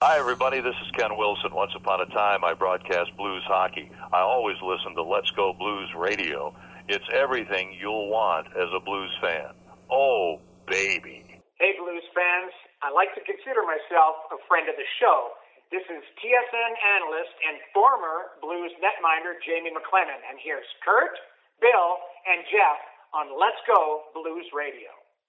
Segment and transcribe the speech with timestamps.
[0.00, 0.64] Hi, everybody.
[0.64, 1.52] This is Ken Wilson.
[1.52, 3.92] Once upon a time, I broadcast blues hockey.
[4.16, 6.56] I always listen to Let's Go Blues Radio.
[6.88, 9.52] It's everything you'll want as a blues fan.
[9.92, 11.28] Oh, baby.
[11.60, 12.48] Hey, blues fans.
[12.80, 15.36] I like to consider myself a friend of the show.
[15.68, 21.12] This is TSN analyst and former blues netminder Jamie McLennan, and here's Kurt,
[21.60, 22.80] Bill, and Jeff
[23.12, 24.99] on Let's Go Blues Radio.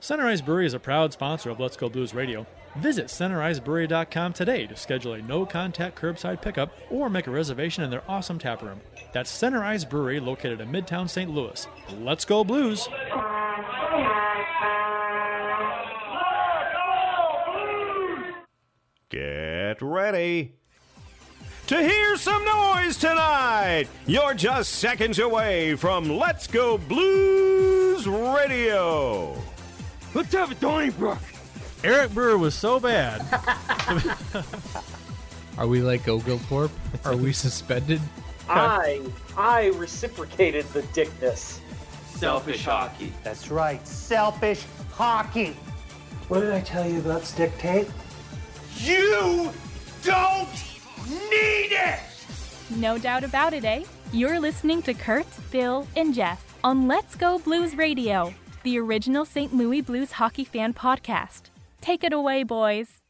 [0.00, 2.46] Ice Brewery is a proud sponsor of Let's Go Blues Radio.
[2.76, 7.90] Visit centericebrewery.com today to schedule a no contact curbside pickup or make a reservation in
[7.90, 8.80] their awesome tap room.
[9.12, 11.30] That's Center Brewery located in Midtown St.
[11.30, 11.66] Louis.
[11.98, 12.88] Let's go Blues!
[19.10, 20.54] Get ready
[21.66, 23.86] to hear some noise tonight.
[24.06, 29.36] You're just seconds away from Let's Go Blues Radio.
[30.14, 31.18] Let's have a Donnybrook.
[31.84, 33.20] Eric Brewer was so bad.
[35.58, 36.72] Are we like Oglethorpe?
[37.04, 38.00] Are we suspended?
[38.48, 39.02] I
[39.36, 41.60] I reciprocated the dickness.
[42.06, 43.12] Selfish hockey.
[43.22, 45.56] That's right, selfish hockey.
[46.28, 47.88] What did I tell you about stick tape?
[48.76, 49.50] You
[50.02, 50.48] don't
[51.30, 52.00] need it!
[52.70, 53.84] No doubt about it, eh?
[54.12, 59.54] You're listening to Kurt, Bill, and Jeff on Let's Go Blues Radio, the original St.
[59.54, 61.50] Louis Blues hockey fan podcast.
[61.80, 63.00] Take it away, boys.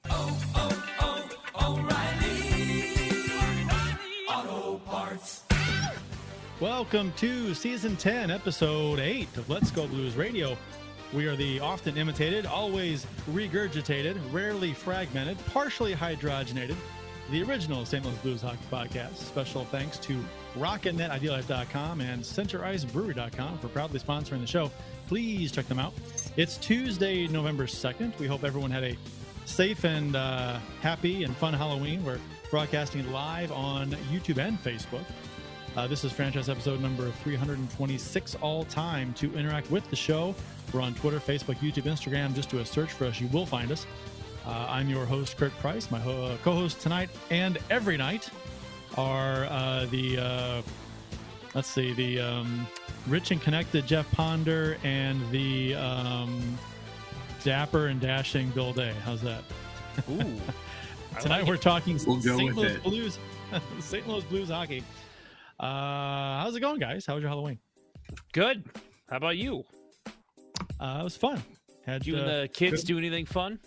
[6.61, 10.57] Welcome to season 10, episode 8 of Let's Go Blues Radio.
[11.13, 16.77] We are the often imitated, always regurgitated, rarely fragmented, partially hydrogenated,
[17.31, 18.05] the original St.
[18.05, 19.17] Louis Blues Hockey Podcast.
[19.17, 20.19] Special thanks to
[20.57, 24.71] RockinThatIDLife.com and CenterIceBrewery.com for proudly sponsoring the show.
[25.09, 25.93] Please check them out.
[26.37, 28.19] It's Tuesday, November 2nd.
[28.19, 28.97] We hope everyone had a
[29.45, 32.05] safe and uh, happy and fun Halloween.
[32.05, 35.05] We're broadcasting live on YouTube and Facebook.
[35.77, 39.13] Uh, this is franchise episode number 326 all time.
[39.15, 40.35] To interact with the show,
[40.73, 42.35] we're on Twitter, Facebook, YouTube, Instagram.
[42.35, 43.21] Just do a search for us.
[43.21, 43.87] You will find us.
[44.49, 45.91] Uh, I'm your host, Kurt Price.
[45.91, 48.31] My ho- uh, co host tonight and every night
[48.97, 50.63] are uh, the, uh,
[51.55, 52.67] let's see, the um,
[53.07, 56.59] rich and connected Jeff Ponder and the um,
[57.45, 58.95] dapper and dashing Bill Day.
[59.05, 59.43] How's that?
[60.11, 60.41] Ooh.
[61.21, 62.55] Tonight we're talking We'll go St.
[62.55, 62.83] Louis it.
[62.83, 63.19] Blues,
[63.81, 64.07] St.
[64.09, 64.83] Louis Blues hockey.
[65.61, 67.05] Uh, how's it going, guys?
[67.05, 67.59] How was your Halloween?
[68.33, 68.65] Good.
[69.11, 69.65] How about you?
[70.81, 71.43] Uh, it was fun.
[71.85, 73.59] Had Did you and uh, the kids good- do anything fun?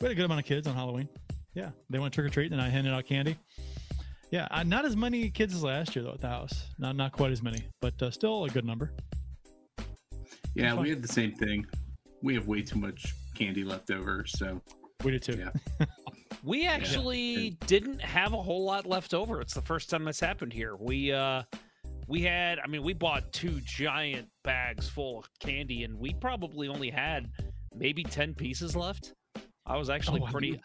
[0.00, 1.08] We had a good amount of kids on Halloween.
[1.54, 3.36] Yeah, they went trick or treat, and I handed out candy.
[4.30, 6.66] Yeah, uh, not as many kids as last year though at the house.
[6.78, 8.92] Not not quite as many, but uh, still a good number.
[10.54, 11.66] Yeah, we had the same thing.
[12.22, 14.60] We have way too much candy left over, so
[15.04, 15.38] We did too.
[15.38, 15.86] Yeah.
[16.42, 19.40] We actually didn't have a whole lot left over.
[19.40, 20.76] It's the first time this happened here.
[20.76, 21.42] We uh
[22.06, 26.68] we had I mean we bought two giant bags full of candy and we probably
[26.68, 27.28] only had
[27.74, 29.12] maybe 10 pieces left.
[29.66, 30.60] I was actually Oh, pretty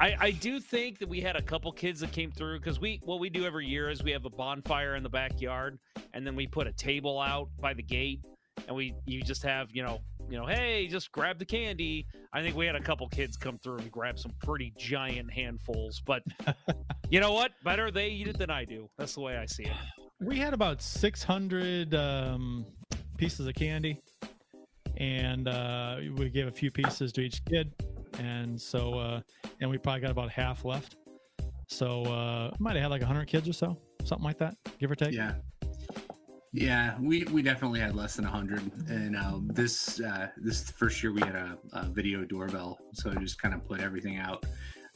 [0.00, 3.00] I, I do think that we had a couple kids that came through because we
[3.04, 5.78] what we do every year is we have a bonfire in the backyard
[6.12, 8.24] and then we put a table out by the gate
[8.66, 12.06] and we you just have you know you know hey just grab the candy.
[12.32, 16.02] I think we had a couple kids come through and grab some pretty giant handfuls
[16.04, 16.24] but
[17.10, 17.52] you know what?
[17.62, 18.90] Better they eat it than i do.
[18.98, 19.72] That's the way i see it.
[20.20, 22.64] We had about 600 um,
[23.16, 24.00] pieces of candy,
[24.96, 27.72] and uh, we gave a few pieces to each kid,
[28.18, 29.20] and so uh,
[29.60, 30.96] and we probably got about half left.
[31.68, 34.94] So uh, might have had like 100 kids or so, something like that, give or
[34.94, 35.12] take.
[35.12, 35.34] yeah.
[36.56, 41.12] Yeah, we, we definitely had less than hundred, and um, this uh, this first year
[41.12, 44.46] we had a, a video doorbell, so I just kind of put everything out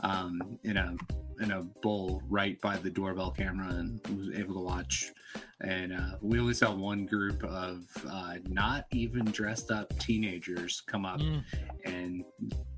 [0.01, 0.95] um, in a
[1.41, 5.13] in a bowl right by the doorbell camera, and was able to watch.
[5.61, 11.05] And uh, we only saw one group of uh, not even dressed up teenagers come
[11.05, 11.43] up Mm.
[11.85, 12.25] and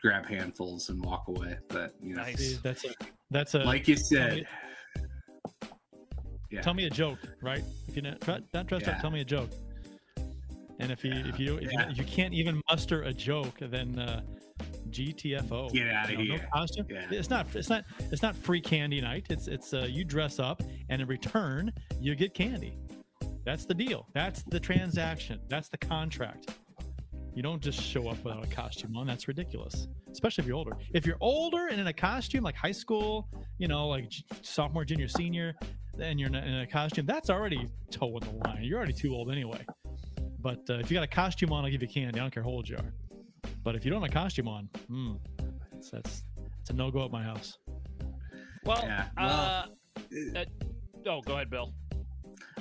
[0.00, 1.56] grab handfuls and walk away.
[1.68, 2.90] But you know, See, that's a
[3.30, 4.46] that's a like you said,
[6.50, 6.60] yeah.
[6.60, 7.62] tell me a joke, right?
[7.88, 9.50] If you're not, not dressed up, tell me a joke.
[10.78, 11.84] And if you if you if, Yeah.
[11.86, 14.22] you if you can't even muster a joke, then uh,
[14.90, 15.72] GTFO.
[15.72, 16.48] Get outta You know, no here.
[16.52, 16.86] costume.
[16.90, 17.06] Yeah.
[17.10, 19.26] It's not it's not it's not free candy night.
[19.30, 22.76] It's it's uh, you dress up and in return you get candy.
[23.44, 24.06] That's the deal.
[24.12, 25.40] That's the transaction.
[25.48, 26.50] That's the contract.
[27.34, 29.06] You don't just show up without a costume on.
[29.06, 30.72] That's ridiculous, especially if you're older.
[30.92, 34.12] If you're older and in a costume, like high school, you know, like
[34.42, 35.54] sophomore, junior, senior,
[36.00, 38.62] and you're in a, in a costume, that's already toeing the line.
[38.64, 39.64] You're already too old anyway.
[40.40, 42.18] But uh, if you got a costume on, I'll give you candy.
[42.18, 42.92] I don't care how old you are.
[43.62, 45.12] But if you don't have a costume on, hmm,
[45.72, 46.22] that's that's,
[46.56, 47.58] that's a no go at my house.
[48.64, 49.66] Well, Yeah, uh,
[49.96, 50.44] well, uh,
[51.06, 51.72] oh, go ahead, Bill.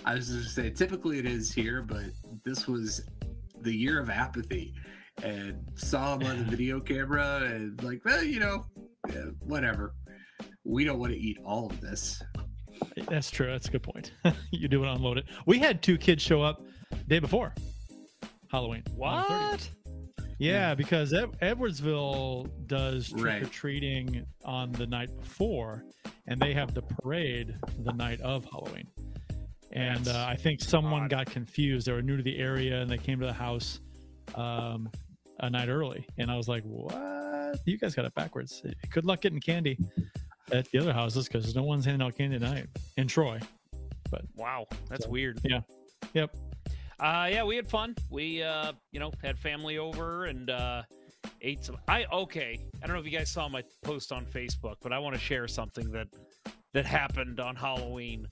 [0.05, 2.05] I was just gonna say, typically it is here, but
[2.45, 3.01] this was
[3.61, 4.73] the year of apathy,
[5.23, 8.65] and saw him on the video camera, and like, well, you know,
[9.09, 9.93] yeah, whatever.
[10.63, 12.21] We don't want to eat all of this.
[13.07, 13.47] That's true.
[13.47, 14.13] That's a good point.
[14.51, 15.25] you do it, unload it.
[15.45, 16.61] We had two kids show up
[17.07, 17.53] day before
[18.51, 18.83] Halloween.
[19.01, 19.51] on the 30th.
[19.51, 19.69] What?
[20.39, 25.83] Yeah, because Ed- Edwardsville does trick or treating on the night before,
[26.27, 28.87] and they have the parade the night of Halloween.
[29.73, 31.09] And uh, I think someone odd.
[31.09, 31.85] got confused.
[31.87, 33.81] They were new to the area, and they came to the house
[34.35, 34.89] um,
[35.41, 36.07] a night early.
[36.17, 37.59] And I was like, "What?
[37.65, 38.63] You guys got it backwards.
[38.89, 39.77] Good luck getting candy
[40.51, 43.39] at the other houses because no one's handing out candy tonight in Troy."
[44.09, 45.39] But wow, that's So, weird.
[45.43, 45.61] Yeah.
[46.13, 46.35] Yep.
[46.99, 47.95] Uh, yeah, we had fun.
[48.09, 50.83] We, uh, you know, had family over and uh,
[51.41, 51.77] ate some.
[51.87, 52.59] I okay.
[52.83, 55.21] I don't know if you guys saw my post on Facebook, but I want to
[55.21, 56.07] share something that
[56.73, 58.27] that happened on Halloween.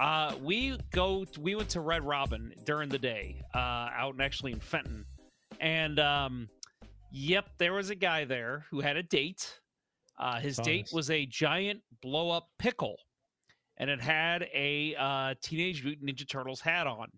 [0.00, 1.24] Uh, we go.
[1.40, 5.04] We went to Red Robin during the day, uh, out and actually in Fenton,
[5.60, 6.48] and um,
[7.10, 9.58] yep, there was a guy there who had a date.
[10.18, 12.96] Uh, his Saw date was a giant blow up pickle,
[13.78, 17.08] and it had a uh, Teenage Mutant Ninja Turtles hat on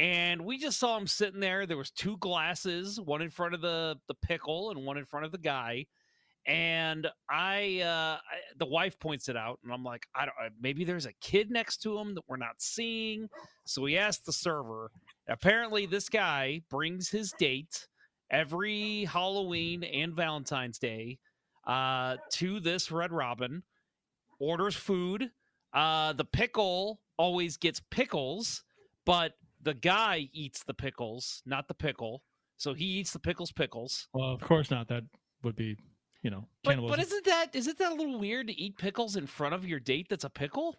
[0.00, 3.60] and we just saw him sitting there there was two glasses one in front of
[3.60, 5.84] the the pickle and one in front of the guy
[6.46, 10.48] and i uh I, the wife points it out and i'm like i don't uh,
[10.60, 13.28] maybe there's a kid next to him that we're not seeing.
[13.66, 14.90] So we asked the server.
[15.28, 17.86] Apparently this guy brings his date
[18.30, 21.18] every halloween and valentine's day
[21.66, 23.62] uh to this red robin
[24.38, 25.30] orders food
[25.74, 28.62] uh the pickle always gets pickles
[29.04, 29.32] but
[29.62, 32.22] the guy eats the pickles, not the pickle.
[32.56, 34.08] So he eats the pickles, pickles.
[34.12, 34.88] Well, of course not.
[34.88, 35.04] That
[35.42, 35.76] would be,
[36.22, 36.98] you know, But, cannibalism.
[36.98, 39.80] but isn't that isn't that a little weird to eat pickles in front of your
[39.80, 40.08] date?
[40.10, 40.76] That's a pickle.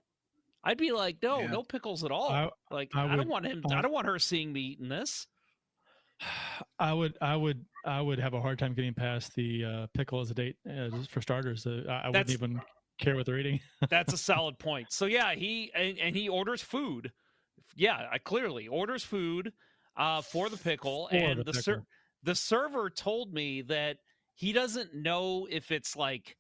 [0.64, 1.48] I'd be like, no, Yeah.
[1.48, 2.30] no pickles at all.
[2.32, 3.64] I- like I I, would- don't want him.
[3.72, 5.26] I- I don't want her seeing me eating this.
[6.80, 10.20] I would, I would, I would have a hard time getting past the uh, pickle
[10.20, 10.58] as a date.
[10.70, 12.62] Uh, just for starters, uh, I, I wouldn't even
[13.00, 13.60] care what they're eating.
[13.90, 14.92] That's a solid point.
[14.92, 17.12] So yeah, he and, and he orders food.
[17.76, 19.54] Yeah, I clearly orders food
[19.98, 21.86] uh, for the pickle, For and the the ser-
[22.24, 23.98] the server told me that
[24.36, 26.38] he doesn't know if it's like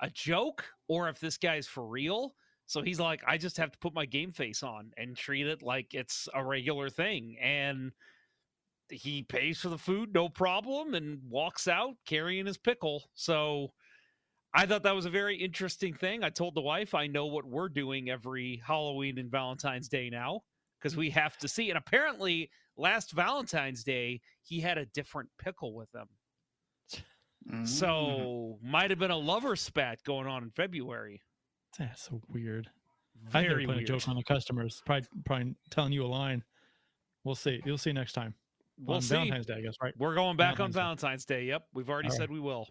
[0.00, 2.34] a joke or if this guy's for real.
[2.66, 5.60] So he's like, I just have to put my game face on and treat it
[5.60, 7.36] like it's a regular thing.
[7.40, 7.92] And
[8.88, 13.10] he pays for the food, no problem, and walks out carrying his pickle.
[13.14, 13.72] So
[14.54, 16.22] I thought that was a very interesting thing.
[16.22, 20.42] I told the wife I know what we're doing every Halloween and Valentine's Day now
[20.80, 21.70] because we have to see.
[21.70, 26.08] And apparently, last Valentine's Day, he had a different pickle with him.
[27.50, 27.66] Mm.
[27.66, 31.22] So might have been a lover spat going on in February.
[31.78, 32.68] That's so weird.
[33.32, 33.86] I never Very put a weird.
[33.86, 34.82] joke on the customers.
[34.84, 36.42] Probably, probably telling you a line.
[37.24, 37.60] We'll see.
[37.64, 38.34] You'll see next time.
[38.78, 39.14] We'll on see.
[39.14, 39.94] Valentine's Day, I guess, right?
[39.98, 41.40] We're going back on Valentine's Day.
[41.42, 41.46] Day.
[41.48, 42.18] Yep, we've already All right.
[42.18, 42.68] said we will.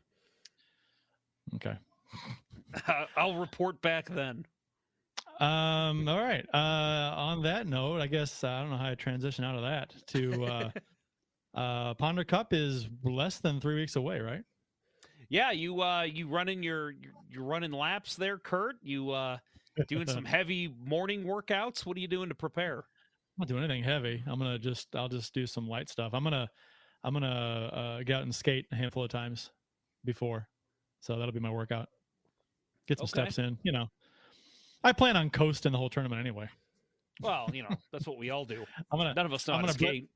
[1.56, 1.78] Okay.
[3.18, 4.46] I'll report back then.
[5.40, 6.08] Um.
[6.08, 6.46] All right.
[6.54, 7.14] Uh.
[7.18, 9.94] On that note, I guess uh, I don't know how to transition out of that
[10.08, 10.70] to uh,
[11.58, 14.44] uh, Ponder Cup is less than three weeks away, right?
[15.30, 18.78] Yeah, you uh you running your you're- you're running laps there, Kurt.
[18.82, 19.38] You uh
[19.88, 21.86] doing some heavy morning workouts.
[21.86, 22.78] What are you doing to prepare?
[22.80, 22.84] I'm
[23.44, 24.24] not doing anything heavy.
[24.26, 26.14] I'm gonna just I'll just do some light stuff.
[26.16, 26.50] I'm gonna
[27.04, 27.28] I'm gonna
[27.72, 29.52] uh, get out and skate a handful of times
[30.04, 30.48] before,
[31.02, 31.90] so that'll be my workout.
[32.88, 33.22] Get some Okay.
[33.30, 33.58] steps in.
[33.62, 33.86] You know,
[34.84, 36.48] I plan on coasting the whole tournament anyway.
[37.22, 38.64] Well, you know, that's what we all do.
[38.92, 40.10] I'm gonna None of us know I'm gonna bre- skate.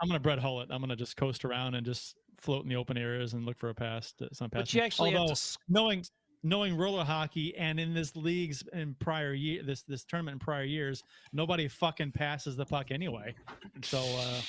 [0.00, 0.68] I'm gonna Brett Hull it.
[0.70, 3.70] I'm gonna just coast around and just float in the open areas and look for
[3.70, 4.12] a pass.
[4.14, 6.04] To, some pass But you actually Although, have to knowing
[6.42, 10.64] knowing roller hockey and in this leagues in prior year this this tournament in prior
[10.64, 13.34] years, nobody fucking passes the puck anyway.
[13.82, 14.40] So uh,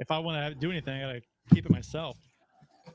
[0.00, 1.22] if I want to do anything, I gotta
[1.54, 2.16] keep it myself.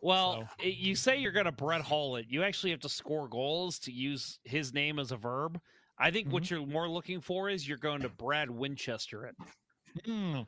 [0.02, 2.26] Well, i- you say you're going to Brett Hull it.
[2.28, 5.60] You actually have to score goals to use his name as a verb.
[5.98, 6.34] I think Mm-hmm.
[6.34, 9.36] what you're more looking for is you're going to Brad Winchester it.
[10.06, 10.42] Hmm.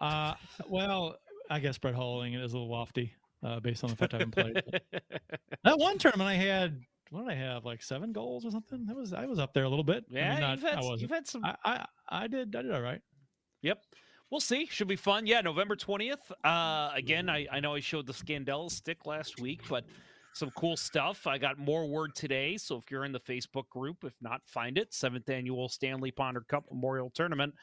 [0.00, 0.34] Uh,
[0.68, 1.16] well,
[1.50, 3.12] I guess Brett Hulling is a little lofty
[3.44, 4.62] uh, based on the fact I haven't played.
[5.64, 7.64] that one tournament I had, what did I have?
[7.64, 8.84] Like seven goals or something.
[8.86, 10.04] That was I was up there a little bit.
[10.10, 11.44] I mean, Yeah, not- you've had I you've had some.
[11.44, 13.00] I, I I did I did all right.
[13.62, 13.78] Yep.
[14.30, 14.66] We'll see.
[14.66, 15.26] Should be fun.
[15.26, 16.16] Yeah, November 20th.
[16.44, 19.84] Uh, again, I, I know I showed the Scandella stick last week, but
[20.38, 21.26] some cool stuff.
[21.26, 22.56] I got more word today.
[22.56, 24.94] So if you're in the Facebook group, if not, find it.
[24.94, 27.54] Seventh annual Stanley Ponder Cup Memorial Tournament.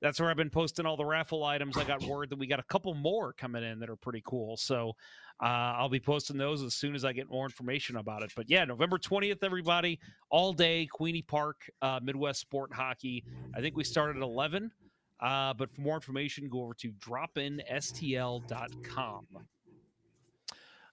[0.00, 1.76] That's where I've been posting all the raffle items.
[1.76, 4.56] I got word that we got a couple more coming in that are pretty cool.
[4.56, 4.96] So
[5.40, 8.32] uh, I'll be posting those as soon as I get more information about it.
[8.34, 13.24] But yeah, November 20th, everybody, all day, Queeny Park, uh, Midwest Sport Hockey.
[13.54, 14.72] I think we started at 11.
[15.20, 19.26] Uh, but for more information, go over to dropinstl.com.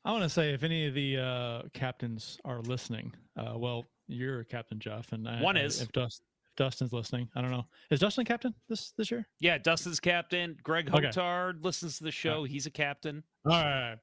[0.06, 4.44] I want to say if any of the uh, captains are listening, uh, well, you're
[4.46, 5.82] Captain Jeff, and I, One is.
[5.82, 7.30] if, Dust, if Dustin's listening.
[7.36, 7.66] I don't know.
[7.92, 9.28] Is Dustin captain this this year?
[9.40, 10.58] Yeah, Dustin's captain.
[10.64, 11.54] Greg Okay.
[11.62, 12.44] Listens to the show.
[12.44, 13.24] He's a captain.
[13.46, 13.98] All right.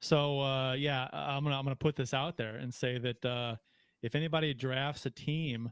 [0.00, 3.56] So uh, yeah, I'm gonna I'm gonna put this out there and say that uh,
[4.02, 5.70] if anybody drafts a team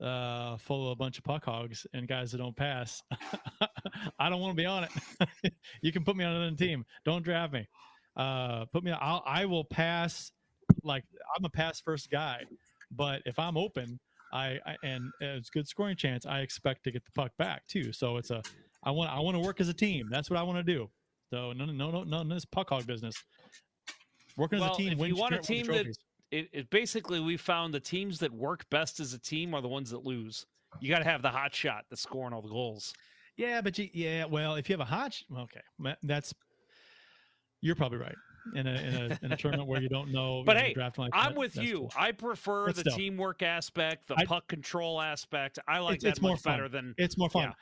[0.00, 3.02] uh, full of a bunch of puck hogs and guys that don't pass,
[4.18, 5.52] I don't want to be on it.
[5.82, 6.84] you can put me on another team.
[7.04, 7.68] Don't draft me.
[8.18, 8.90] Uh, put me.
[8.92, 10.32] I'll, I will pass.
[10.82, 11.04] Like
[11.36, 12.42] I'm a pass first guy,
[12.90, 13.98] but if I'm open,
[14.32, 16.26] I, I and it's good scoring chance.
[16.26, 17.92] I expect to get the puck back too.
[17.92, 18.42] So it's a
[18.84, 20.08] I want I want to work as a team.
[20.10, 20.90] That's what I want to do.
[21.30, 23.14] So no no no no none of this puck hog business.
[24.36, 24.92] Working well, as a team.
[24.92, 25.86] if wins you want a team that
[26.30, 29.68] it, it basically we found the teams that work best as a team are the
[29.68, 30.46] ones that lose.
[30.80, 32.92] You got to have the hot shot that's scoring all the goals.
[33.36, 35.60] Yeah, but you, yeah, well, if you have a hot, sh- okay,
[36.02, 36.34] that's
[37.60, 38.14] you're probably right
[38.54, 40.42] in a in a, in a tournament where you don't know.
[40.46, 41.78] But you know, hey, drafting like I'm that, with you.
[41.78, 41.92] cool.
[41.96, 42.96] I prefer But the still.
[42.96, 45.58] teamwork aspect, the I- puck control aspect.
[45.68, 46.54] I like it's, that it's more fun.
[46.54, 47.42] better than it's more fun.
[47.44, 47.52] yeah.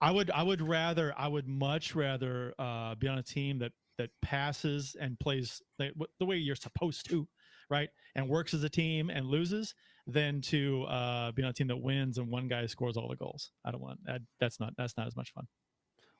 [0.00, 3.72] I would I would rather I would much rather uh, be on a team that
[3.98, 7.28] that passes and plays the, the way you're supposed to,
[7.70, 9.74] right, and works as a team and loses
[10.08, 13.16] than to uh, be on a team that wins and one guy scores all the
[13.16, 13.52] goals.
[13.64, 14.22] I don't want that.
[14.40, 15.46] That's not that's not as much fun.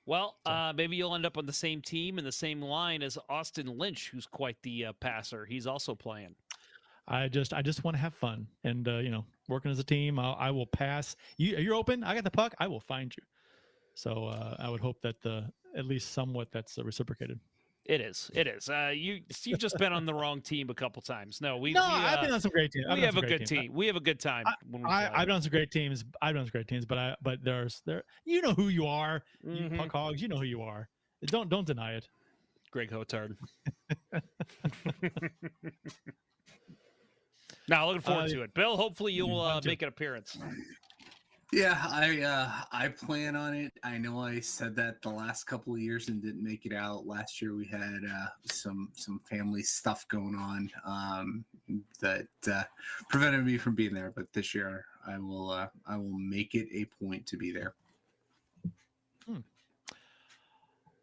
[0.04, 3.18] Well, uh, maybe you'll end up on the same team in the same line as
[3.28, 5.44] Austin Lynch, who's quite the uh, passer.
[5.44, 6.35] He's also playing.
[7.09, 9.85] I just I just want to have fun and uh, you know working as a
[9.85, 10.18] team.
[10.18, 11.16] I'll, I will pass.
[11.37, 12.04] You you're open.
[12.04, 12.54] I got the puck.
[12.59, 13.23] I will find you.
[13.94, 17.40] So uh, I would hope that the at least somewhat that's uh, reciprocated.
[17.85, 18.31] It is.
[18.33, 18.69] It is.
[18.69, 21.41] Uh, you you've just been on the wrong team a couple times.
[21.41, 21.73] No, we.
[21.73, 22.87] no, we, I've uh, been on some great teams.
[22.89, 23.51] I've we have a good teams.
[23.51, 23.73] team.
[23.73, 24.45] We have a good time.
[24.71, 25.21] when we I.
[25.23, 26.05] I've done some great teams.
[26.23, 29.25] I've done some great teams, but I but there's there you know who you are.
[29.45, 29.73] Mhm.
[29.73, 30.89] You puck hogs, you know who you are.
[31.27, 32.09] Don't don't deny it.
[32.71, 33.37] Greg Hotard.
[37.69, 38.55] now, looking forward Uh, to it.
[38.55, 40.39] Bill, hopefully you'll uh, make an appearance.
[41.52, 43.75] Yeah, I uh, I plan on it.
[43.85, 47.06] I know I said that the last couple of years and didn't make it out.
[47.06, 51.44] Last year we had uh, some some family stuff going on um,
[52.00, 52.62] that uh,
[53.11, 54.14] prevented me from being there.
[54.16, 57.75] But this year I will uh, I will make it a point to be there.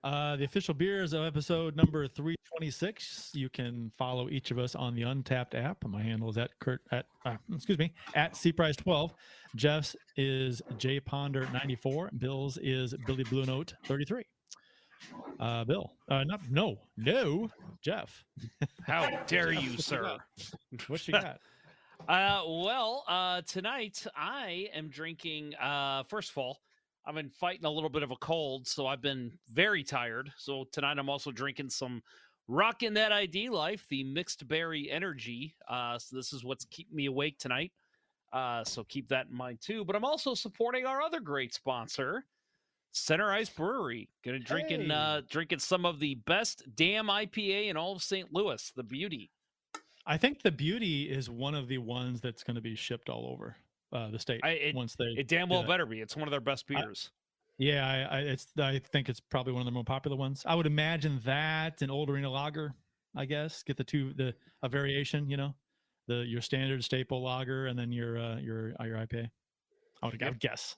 [0.03, 3.31] Uh, the official beers of episode number 326.
[3.33, 5.83] You can follow each of us on the Untapped app.
[5.85, 9.11] My handle is at Kurt at uh, excuse me at cprice12.
[9.55, 12.11] Jeff's is J Ponder 94.
[12.17, 14.23] Bill's is Billy Blue Note 33.
[15.37, 17.49] Uh, Bill, uh, not no no
[17.81, 18.23] Jeff.
[18.87, 20.17] How dare you, sir?
[20.87, 21.39] What you got?
[22.07, 25.53] Uh, well, uh, tonight I am drinking.
[25.55, 26.61] Uh, first of all,
[27.09, 30.31] I've been fighting a little bit of a cold, so I've been very tired.
[30.37, 32.03] So tonight I'm also drinking some
[32.47, 35.55] Rockin' That ID Life, the mixed berry energy.
[35.67, 37.71] Uh, so this is what's keeping me awake tonight.
[38.31, 39.83] Uh, so keep that in mind too.
[39.83, 42.25] But I'm also supporting our other great sponsor,
[42.91, 44.07] Center Ice Brewery.
[44.23, 48.31] Gonna drinking uh, drinking some of the best damn IPA in all of St.
[48.31, 49.31] Louis, the Beauty.
[50.05, 53.25] I think the beauty is one of the ones that's going to be shipped all
[53.31, 53.55] over
[53.93, 55.15] uh, the state I, it, once they.
[55.17, 56.01] it damn well better be.
[56.01, 57.11] It's one of their best beers.
[57.57, 58.47] Yeah, I, I, it's.
[58.57, 60.43] I think it's probably one of the more popular ones.
[60.45, 62.73] I would imagine that an Old Arena Lager.
[63.15, 65.29] I guess get the two the a variation.
[65.29, 65.55] You know,
[66.07, 69.29] the your standard staple lager and then your uh, your uh, your IPA.
[70.01, 70.77] I would, I would guess.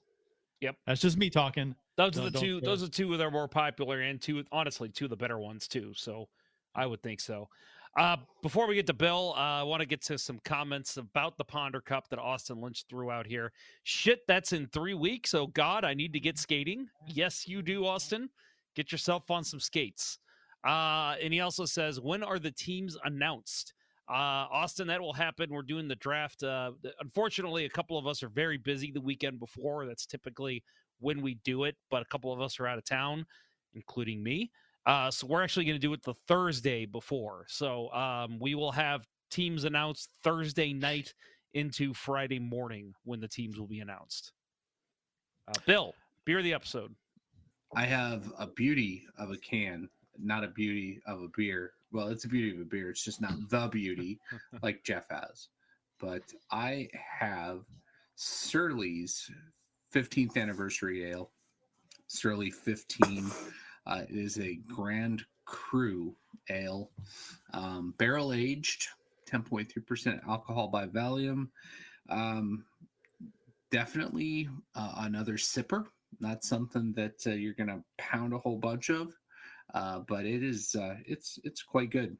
[0.62, 0.76] Yep.
[0.86, 1.76] That's just me talking.
[1.98, 2.58] Those are the two.
[2.58, 5.40] uh, Those are two that are more popular, and two, honestly, two of the better
[5.40, 5.94] ones too.
[5.96, 6.30] So,
[6.74, 7.50] I would think so.
[7.98, 11.38] Uh, before we get to Bill, uh, I want to get to some comments about
[11.38, 13.52] the Ponder Cup that Austin Lynch threw out here.
[13.84, 15.34] Shit, that's in three weeks.
[15.34, 16.88] Oh God, I need to get skating.
[17.06, 18.30] Yes, you do, Austin.
[18.76, 20.20] Get yourself on some skates.
[20.66, 23.74] Uh, and he also says, when are the teams announced?
[24.10, 25.50] Uh, Austin, that will happen.
[25.50, 26.44] We're doing the draft.
[26.44, 26.72] Uh,
[27.02, 29.86] unfortunately, a couple of us are very busy the weekend before.
[29.86, 30.64] That's typically
[31.00, 33.26] when we do it, but a couple of us are out of town,
[33.74, 34.50] including me.
[34.86, 37.46] Uh, so we're actually going to do it the Thursday before.
[37.48, 41.14] So um, we will have teams announced Thursday night
[41.54, 44.32] into Friday morning when the teams will be announced.
[45.48, 45.94] Uh, Bill,
[46.26, 46.94] beer of the episode.
[47.76, 51.74] I have a beauty of a can, not a beauty of a beer.
[51.92, 52.90] Well, it's a beauty of a beer.
[52.90, 54.20] It's just not the beauty
[54.62, 55.50] like Jeff has.
[56.00, 57.62] But I have
[58.16, 59.30] Surly's
[59.94, 61.30] 15th anniversary ale.
[62.08, 63.32] Surly 15
[63.86, 66.16] uh, it is a Grand Cru
[66.50, 66.92] ale,
[67.54, 68.88] um, barrel aged,
[69.30, 71.50] 10.3% alcohol by volume.
[72.10, 72.66] Um,
[73.72, 75.86] definitely uh, another sipper.
[76.20, 79.14] Not something that uh, you're going to pound a whole bunch of,
[79.74, 82.18] uh, but it is uh, it's it's quite good.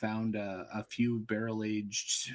[0.00, 2.32] Found a few barrel aged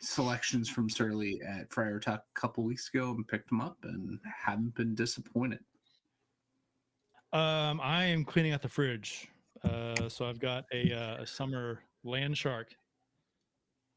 [0.00, 4.18] selections from Surly at Friar Tuck a couple weeks ago and picked them up and
[4.44, 5.60] haven't been disappointed.
[7.32, 9.28] Um, I am cleaning out the fridge.
[9.62, 12.68] Uh, so I've got a, uh, a summer land shark,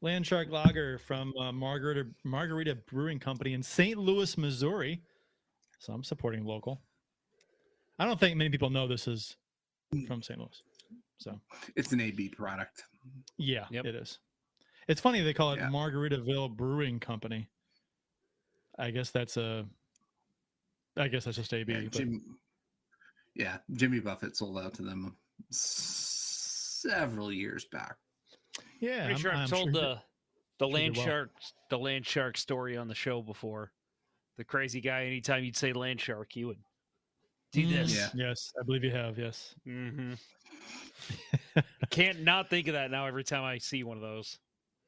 [0.00, 3.96] land shark lager from uh, Margarita Margarita Brewing Company in St.
[3.96, 5.00] Louis, Missouri.
[5.78, 6.80] So I'm supporting local.
[7.98, 9.36] I don't think many people know this is
[10.06, 10.38] from St.
[10.38, 10.62] Louis.
[11.18, 11.38] So
[11.76, 12.82] It's an AB product.
[13.38, 13.84] yeah, Yep.
[13.86, 14.18] it is.
[14.88, 15.68] It's funny they call it Yeah.
[15.68, 17.48] Margaritaville Brewing Company.
[18.78, 19.64] I guess that's a.
[20.96, 21.72] I guess that's just AB.
[21.72, 22.38] Yeah, but- Jim,
[23.34, 25.16] yeah, Jimmy Buffett sold out to them
[25.50, 27.96] several years back.
[28.80, 29.98] yeah, Pretty I'm- sure I've told sure the
[30.58, 31.06] the did land well.
[31.06, 31.30] shark
[31.70, 33.72] the land shark story on the show before.
[34.38, 35.04] The crazy guy.
[35.06, 36.58] Anytime you'd say land shark, he would
[37.52, 37.94] do Mm, this.
[37.94, 38.08] Yeah.
[38.14, 39.18] Yes, I believe you have.
[39.18, 39.54] Yes.
[39.66, 40.14] Mm-hmm.
[41.90, 43.06] Can't not think of that now.
[43.06, 44.38] Every time I see one of those.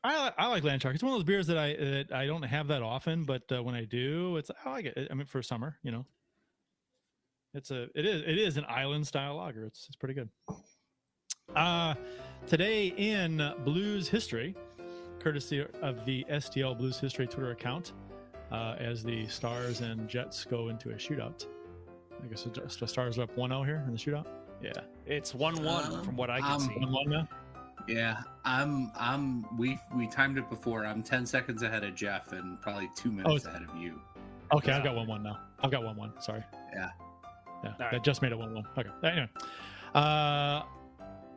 [0.03, 0.95] I, I like Land Shark.
[0.95, 3.63] It's one of those beers that I that I don't have that often, but uh,
[3.63, 5.09] when I do, it's I like it.
[5.11, 6.05] I mean, for summer, you know,
[7.55, 9.65] it's a it is it is an island style lager.
[9.65, 10.29] It's it's pretty good.
[11.55, 11.95] Uh
[12.47, 14.55] today in blues history,
[15.21, 17.93] courtesy of the STL Blues History Twitter account,
[18.51, 21.47] uh, as the Stars and Jets go into a shootout.
[22.23, 24.27] I guess the the Stars are up 1-0 here in the shootout.
[24.63, 24.73] Yeah,
[25.07, 26.75] It's one one Um, from what I can um, see.
[26.75, 27.29] 1-1 now.
[27.87, 28.91] Yeah, I'm.
[28.99, 29.45] I'm.
[29.59, 30.87] We we timed it before.
[30.87, 34.01] I'm ten seconds ahead of Jeff and probably two minutes it's- ahead of you.
[34.55, 35.39] Okay, I've got one one now.
[35.61, 36.13] I've got one one.
[36.21, 36.43] Sorry.
[36.73, 36.91] Yeah.
[37.65, 37.89] Yeah.
[37.91, 38.65] That just made it one one.
[38.79, 38.91] Okay.
[39.03, 39.29] Anyway.
[39.95, 40.63] Uh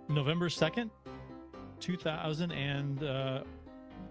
[0.09, 0.89] November second,
[1.79, 3.43] two thousand and uh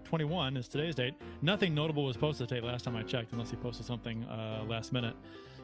[0.03, 1.13] twenty-one is today's date.
[1.41, 4.93] Nothing notable was posted today last time I checked, unless he posted something uh last
[4.93, 5.15] minute.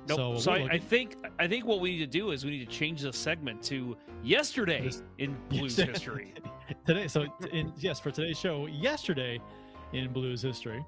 [0.09, 0.17] Nope.
[0.17, 2.51] So, So, I, we'll I think I think what we need to do is we
[2.51, 5.01] need to change the segment to yesterday Yes.
[5.17, 6.33] in blues history.
[6.85, 9.39] today so in yes for today's show yesterday
[9.93, 10.83] in blues history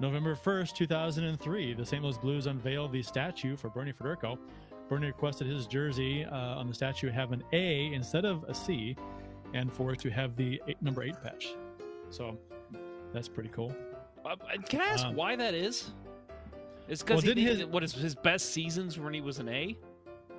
[0.00, 4.36] november 1st 2003 the st louis blues unveiled the statue for bernie federko
[4.88, 8.96] bernie requested his jersey uh, on the statue have an a instead of a c
[9.54, 11.54] and for it to have the eight, number eight patch
[12.10, 12.36] so
[13.12, 13.74] that's pretty cool
[14.24, 14.36] Uh,
[14.68, 15.90] can I ask Um, why that is?
[16.88, 19.76] It's well, because he his- what is his best seasons when he was an A.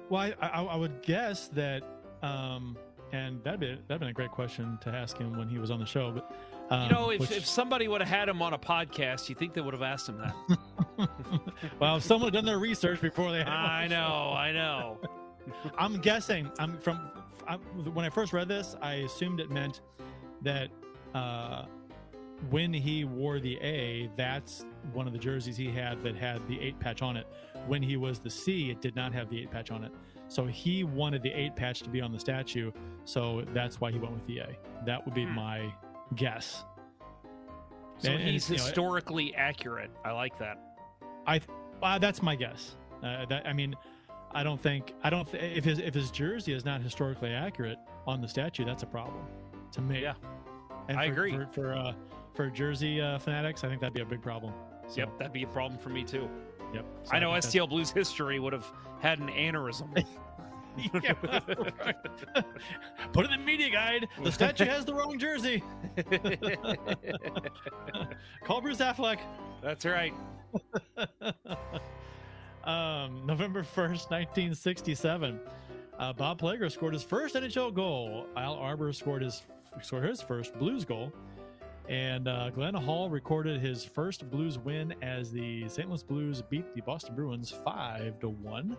[0.10, 1.84] well i, I, I would guess that
[2.22, 2.78] um
[3.12, 5.80] and that'd be that'd been a great question to ask him when he was on
[5.80, 6.32] the show but
[6.74, 9.36] um, You know, if, which- if somebody would have had him on a podcast, you
[9.36, 10.36] think they would have asked him that?
[11.80, 13.40] well, if someone had done their research before they.
[13.40, 14.98] Had him on I know, I know.
[15.78, 16.50] I'm guessing.
[16.60, 17.10] I'm from
[17.48, 19.82] I, when I first read this, I assumed it meant
[20.44, 20.70] that
[21.14, 21.66] uh,
[22.50, 26.60] when he wore the A, that's one of the jerseys he had that had the
[26.62, 27.28] eight patch on it.
[27.68, 29.92] When he was the C, it did not have the eight patch on it.
[30.30, 32.72] So he wanted the eight patch to be on the statue.
[33.06, 34.58] So that's why he went with the A.
[34.86, 35.36] That would be Hmm.
[35.36, 35.74] my
[36.16, 36.64] guess.
[38.00, 39.92] So And- and he's it's, you know, historically accurate.
[40.04, 40.60] I like that.
[41.26, 41.40] I
[41.82, 42.76] uh, that's my guess.
[43.04, 43.76] Uh, that I mean,
[44.32, 47.78] I don't think I don't th- if his if his jersey is not historically accurate
[48.08, 49.26] on the statue, that's a problem
[49.74, 50.02] to me.
[50.02, 50.14] Yeah,
[50.88, 51.32] and I for, agree.
[51.34, 51.94] For for, uh,
[52.34, 54.54] for jersey uh, fanatics, I think that'd be a big problem.
[54.88, 56.30] So, Yep, that'd be a problem for me too.
[56.74, 56.86] Yep.
[57.04, 58.66] So I know that's- STL Blues history would have
[59.00, 60.06] had an aneurysm.
[61.04, 61.96] Yeah, right.
[63.14, 64.08] Put it in the media guide.
[64.24, 65.64] The statue has the wrong jersey.
[68.44, 69.20] Call Bruce Affleck.
[69.62, 70.14] That's right.
[72.64, 75.40] um, November 1st, 1967.
[76.00, 78.28] Uh, Bob Plager scored his first NHL goal.
[78.36, 79.44] Al Arbour scored his
[79.82, 81.12] scored his first Blues goal.
[81.90, 85.90] And uh, Glenn Hall recorded his first Blues win as the St.
[85.90, 88.78] Louis Blues beat the Boston Bruins 5 to 1.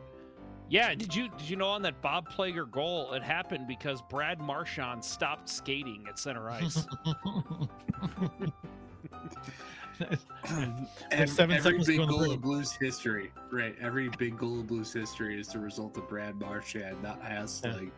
[0.71, 4.41] Yeah, did you did you know on that Bob Plager goal it happened because Brad
[4.41, 6.87] Marchand stopped skating at center ice.
[11.13, 13.77] Every, seven every seconds to big the goal of Blues history, right?
[13.81, 17.93] Every big goal of Blues history is the result of Brad Marchand, not Haslake,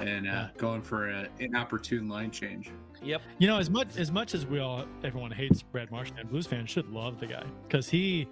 [0.00, 0.48] and uh, Yeah.
[0.56, 2.70] going for an inopportune line change.
[3.02, 3.20] yep.
[3.38, 6.70] You know, as much as much as we all everyone hates Brad Marchand, Blues fans
[6.70, 8.26] should love the guy because he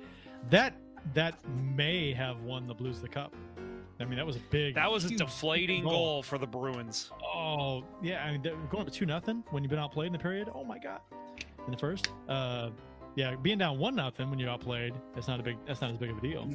[0.49, 0.75] that
[1.13, 1.37] that
[1.75, 3.35] may have won the Blues the cup.
[4.03, 4.75] I mean, that was a big.
[4.75, 7.11] That was a deflating goal for the Bruins.
[7.23, 10.51] Oh yeah, I mean, going up two nothing when you've been outplayed in the period.
[10.55, 11.01] Oh my god,
[11.65, 12.11] in the first.
[12.29, 12.71] Uh,
[13.15, 15.57] yeah, being down one nothing when you're outplayed, that's not a big.
[15.67, 16.49] That's not as big of a deal.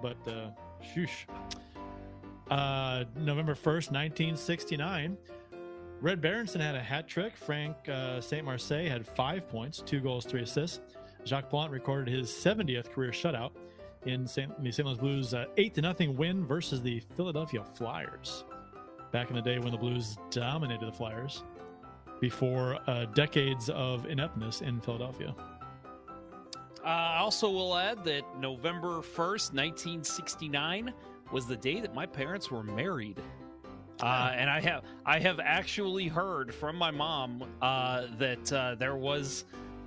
[0.00, 0.50] But uh,
[0.94, 1.26] shoosh.
[2.50, 5.16] Uh, November first, nineteen sixty nine.
[6.00, 7.36] Red Berenson had a hat trick.
[7.36, 10.80] Frank uh, Saint Marseille had five points, two goals, three assists.
[11.24, 13.52] Jacques Plante recorded his 70th career shutout
[14.06, 14.62] in St.
[14.62, 14.86] the St.
[14.86, 18.44] Louis Blues' uh, eight to nothing win versus the Philadelphia Flyers.
[19.12, 21.42] Back in the day when the Blues dominated the Flyers,
[22.22, 25.34] before uh, decades of ineptness in Philadelphia.
[26.84, 30.94] Uh, I also will add that November 1st, 1969
[31.32, 33.20] was the day that my parents were married.
[34.00, 38.96] Uh, and I have I have actually heard from my mom uh, that uh, there
[38.96, 39.44] was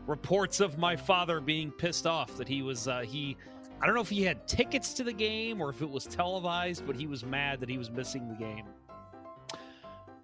[0.07, 3.35] reports of my father being pissed off that he was uh, he
[3.81, 6.85] I don't know if he had tickets to the game or if it was televised,
[6.87, 8.65] but he was mad that he was missing the game.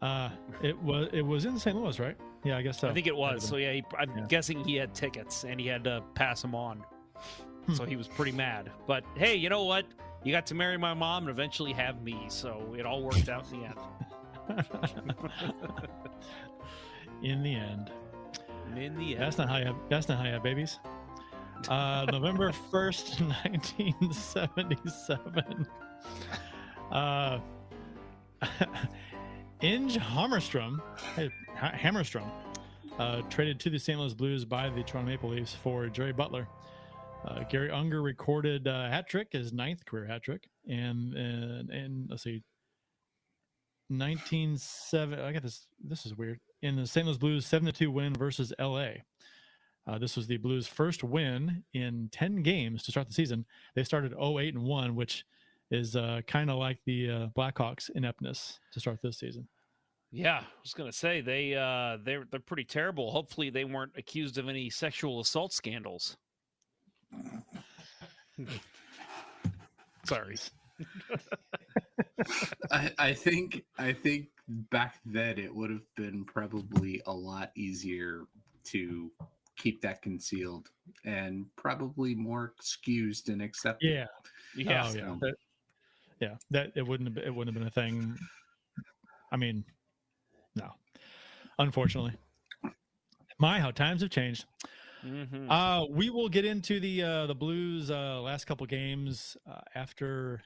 [0.02, 0.30] Uh,
[0.64, 1.76] it was it was in St.
[1.76, 2.18] Louis, right?
[2.44, 2.90] Yeah, I guess so.
[2.90, 3.44] I think it was.
[3.48, 4.26] So yeah, he, I'm Yeah.
[4.28, 6.84] guessing he had tickets and he had to pass them on.
[7.68, 7.74] Hmm.
[7.76, 8.72] So he was pretty mad.
[8.88, 9.86] But hey, you know what?
[10.24, 13.46] You got to marry my mom and eventually have me, so it all worked out
[13.52, 13.76] in the end.
[17.24, 17.92] in the end,
[18.68, 20.80] And in the end, that's not how you have, that's not how you have babies.
[21.69, 25.67] Uh, November first, nineteen seventy seven.
[26.91, 27.39] Uh,
[29.62, 30.82] Inge Hammarstrom,
[31.56, 32.30] Hammarstrom,
[32.97, 34.00] uh, traded to the St.
[34.00, 36.47] Louis Blues by the Toronto Maple Leafs for Jerry Butler.
[37.26, 42.10] Uh, Garry Unger recorded a hat trick, his ninth career hat trick, and and, and
[42.10, 42.41] let's see,
[43.89, 45.19] nineteen seven.
[45.19, 45.67] I got this.
[45.84, 46.39] This is weird.
[46.63, 47.06] In the St.
[47.08, 49.04] Louis Blues 7 2 win versus L.A.
[49.88, 53.46] Uh, this was the Blues' first win in ten games to start the season.
[53.76, 55.26] They started 0-8 and one, which
[55.72, 59.48] is uh, kind of like the uh, Blackhawks ineptness to start this season.
[60.12, 63.12] yeah, I was gonna say they uh, they're they're pretty terrible.
[63.12, 66.17] Hopefully, they weren't accused of any sexual assault scandals.
[70.06, 70.36] Sorry.
[72.72, 78.24] I, I think I think back then it would have been probably a lot easier
[78.65, 79.12] to
[79.62, 80.69] keep that concealed
[81.06, 83.89] and probably more excused and accepted.
[83.89, 84.06] Yeah,
[84.56, 84.84] Yeah.
[84.84, 84.91] Oh, yeah.
[84.91, 85.36] So- That-
[86.19, 88.17] yeah, that it wouldn't have been, it wouldn't have been a thing.
[89.32, 89.63] I mean,
[90.56, 90.71] no,
[91.58, 92.13] unfortunately.
[93.39, 94.45] My, how times have changed.
[95.04, 95.47] Mhm.
[95.50, 100.43] Uh, we will get into the uh, the Blues uh, last couple games uh, after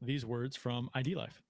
[0.00, 1.40] these words from ID Life.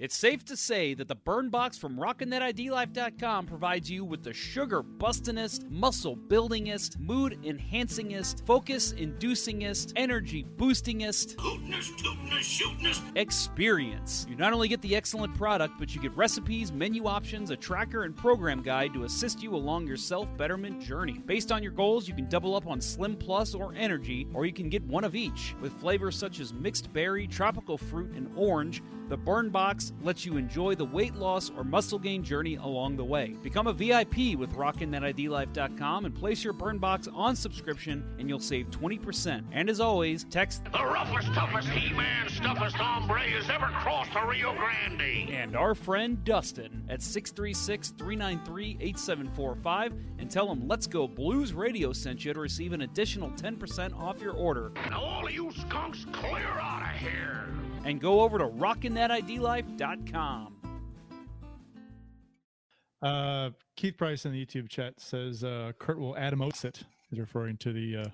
[0.00, 4.82] It's safe to say that the burn box from RockinThatIDLife.com provides you with the sugar
[4.82, 11.36] bustinest, muscle buildingest, mood enhancingest, focus inducingest, energy boostingest
[13.14, 14.26] experience.
[14.28, 18.02] You not only get the excellent product, but you get recipes, menu options, a tracker,
[18.02, 21.20] and program guide to assist you along your self betterment journey.
[21.24, 24.52] Based on your goals, you can double up on Slim Plus or Energy, or you
[24.52, 25.54] can get one of each.
[25.60, 30.36] With flavors such as mixed berry, tropical fruit, and orange, the Burn Box lets you
[30.36, 33.36] enjoy the weight loss or muscle gain journey along the way.
[33.42, 38.70] Become a VIP with RockinThatIDLife.com and place your Burn Box on subscription, and you'll save
[38.70, 39.44] 20%.
[39.52, 44.54] And as always, text The roughest, toughest He-Man, stuffest hombre has ever crossed the Rio
[44.54, 45.30] Grande.
[45.30, 51.92] and our friend Dustin at 636 393 8745 and tell him Let's Go Blues Radio
[51.92, 54.72] sent you to receive an additional 10% off your order.
[54.90, 57.48] Now all of you skunks, clear out of here.
[57.84, 60.50] And go over to RockinThatIDLife.com.
[63.02, 66.82] Uh, Keith Price in the YouTube chat says uh, Kurt will Adam Oates it.
[67.10, 68.06] He's referring to the uh,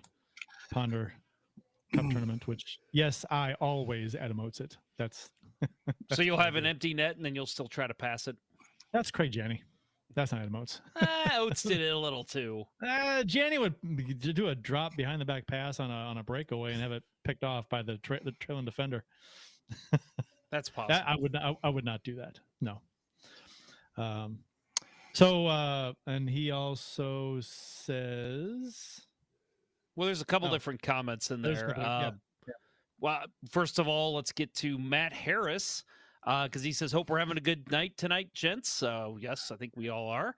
[0.72, 1.12] Ponder
[1.94, 4.76] Cup tournament, which yes, I always Adam Oates it.
[4.98, 5.30] That's
[6.12, 8.37] So you'll have an empty net and then you'll still try to pass it.
[8.92, 9.62] that's Craig Janney.
[10.16, 10.80] That's not Adam Oates.
[11.00, 12.64] Ah, Oates did it a little too.
[12.85, 13.74] Uh, Janney would
[14.35, 17.04] do a drop behind the back pass on a on a breakaway and have it
[17.24, 19.04] picked off by the, tra- the trailing defender.
[20.50, 20.94] That's possible.
[20.94, 22.38] That I would not, I, I would not do that.
[22.61, 22.80] No.
[23.96, 24.38] Um.
[25.12, 29.00] So uh, and he also says
[29.96, 30.52] Well, there's a couple Oh.
[30.52, 31.68] different comments in there.
[31.68, 31.88] couple, yeah.
[32.06, 32.12] Uh,
[33.00, 35.85] Well, first of all, let's get to Matt Harris
[36.24, 39.72] because he says, "Hope we're having a good night tonight, gents." So yes, I think
[39.76, 40.35] we all are.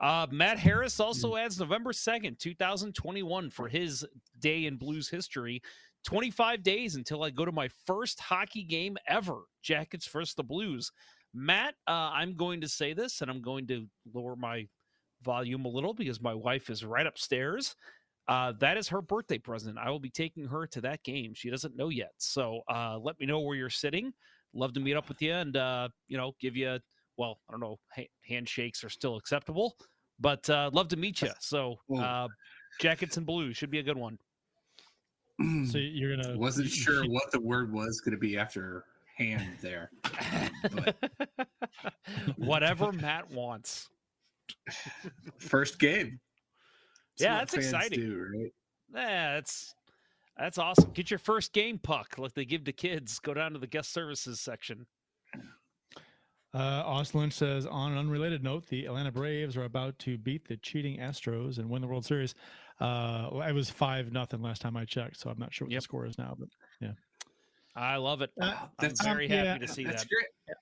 [0.00, 1.44] Uh, Matt Harris also Mm.
[1.44, 4.04] adds November second, two thousand twenty-one, for his
[4.40, 5.62] day in Blues history.
[6.06, 9.42] Twenty-five days until I go to my first hockey game ever.
[9.62, 10.90] Jackets versus the Blues.
[11.34, 14.66] Matt, uh, I'm going to say this, and I'm going to lower my
[15.22, 17.74] volume a little because my wife is right upstairs.
[18.28, 19.78] Uh, that is her birthday present.
[19.78, 21.32] I will be taking her to that game.
[21.34, 22.12] She doesn't know yet.
[22.18, 24.12] So uh, let me know where you're sitting.
[24.54, 26.78] Love to meet up with you and, uh, you know, give you,
[27.16, 29.76] well, I don't know, ha- handshakes are still acceptable,
[30.18, 31.28] but uh, love to meet you.
[31.40, 32.28] So uh,
[32.80, 34.18] jackets and blue should be a good one.
[35.38, 38.84] So you're gonna wasn't sure what the word was going to be after
[39.16, 39.90] hand there.
[40.72, 40.96] But
[42.36, 43.88] Whatever Matt wants.
[45.38, 46.20] first game.
[47.18, 48.00] Yeah, that's exciting.
[48.00, 48.52] do, right?
[48.94, 49.74] Yeah, that's
[50.38, 50.90] that's awesome.
[50.92, 53.18] Get your first game puck like they give to kids.
[53.18, 54.86] Go down to the guest services section.
[56.54, 60.56] Uh, Austin says, on an unrelated note, the Atlanta Braves are about to beat the
[60.56, 62.34] cheating Astros and win the World Series.
[62.80, 65.74] Uh, well, it was five nothing last time I checked, so I'm not sure what
[65.74, 66.36] the score is now.
[66.38, 66.48] But
[66.80, 66.92] yeah,
[67.74, 68.30] I love it.
[68.40, 70.08] I'm very yeah, happy to see That's that.
[70.08, 70.56] great.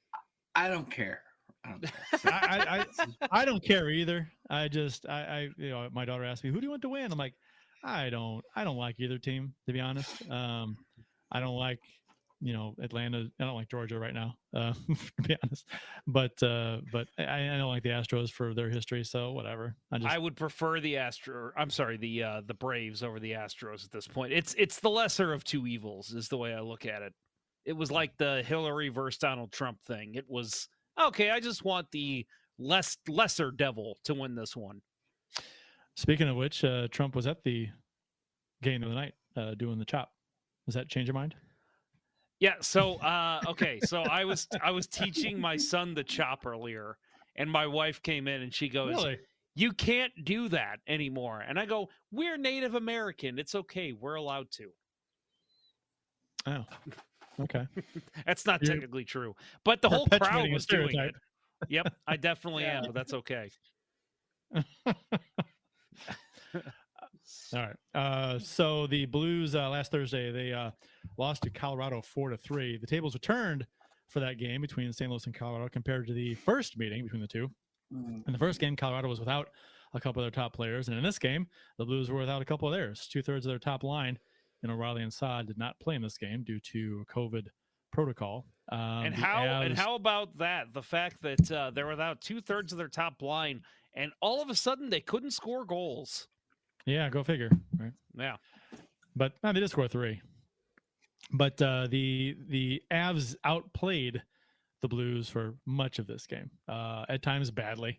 [0.55, 1.23] I don't care.
[1.65, 1.93] I don't care.
[2.33, 4.29] I, I, I, I don't care either.
[4.51, 6.89] I just, I, I, you know, my daughter asked me, "Who do you want to
[6.91, 7.35] win?" I'm like,
[7.83, 10.29] I don't, I don't like either team to be honest.
[10.31, 10.77] Um,
[11.33, 11.81] I don't like,
[12.45, 13.27] you know, Atlanta.
[13.41, 14.75] I don't like Georgia right now, uh,
[15.17, 15.67] to be honest.
[16.07, 19.03] But, uh, but I, I don't like the Astros for their history.
[19.03, 19.75] So whatever.
[19.91, 21.53] I just, I would prefer the Astro.
[21.57, 24.35] I'm sorry, the uh, the Braves over the Astros at this point.
[24.35, 27.15] It's it's the lesser of two evils, is the way I look at it.
[27.65, 30.15] It was like the Hillary versus Donald Trump thing.
[30.15, 30.69] It was
[31.03, 31.31] okay.
[31.31, 32.27] I just want the
[32.59, 34.83] less lesser devil to win this one.
[35.97, 37.69] Speaking of which, uh, Trump was at the
[38.63, 40.11] game of the night uh, doing the chop.
[40.67, 41.35] Does that change your mind?
[42.41, 42.55] Yeah.
[42.61, 43.81] So uh, okay.
[43.85, 46.97] So I was I was teaching my son the chop earlier,
[47.37, 49.19] and my wife came in and she goes, Really?
[49.55, 53.39] "You can't do that anymore." And I go, "We're Native American.
[53.39, 53.93] It's okay.
[53.93, 54.71] We're allowed to."
[56.47, 56.65] Oh,
[57.41, 57.67] okay.
[58.27, 61.15] That's not You're technically true, but the whole crowd was doing it.
[61.69, 63.49] Yep, I definitely am, but that's okay.
[67.55, 67.77] All right.
[67.95, 70.71] Uh, so the Blues uh, last Thursday they uh,
[71.17, 72.77] lost to Colorado four to three.
[72.77, 73.67] The tables were turned
[74.09, 75.11] for that game between St.
[75.11, 77.51] Louis and Colorado compared to the first meeting between the two.
[78.27, 79.49] In the first game, Colorado was without
[79.93, 81.47] a couple of their top players, and in this game,
[81.79, 83.09] the Blues were without a couple of theirs.
[83.11, 84.19] Two thirds of their top line,
[84.63, 87.47] and O'Reilly and Saad did not play in this game due to COVID
[87.93, 88.47] protocol.
[88.73, 90.73] Um, and the how and how about that?
[90.73, 93.63] The fact that uh, they're without two thirds of their top line,
[93.95, 96.27] and all of a sudden they couldn't score goals.
[96.87, 97.51] Yeah, go figure.
[97.79, 97.93] Right.
[98.17, 98.37] Yeah.
[99.17, 100.21] but no, they did score three.
[101.33, 104.23] But uh, the the Avs outplayed
[104.83, 107.99] the Blues for much of this game, uh, at times badly.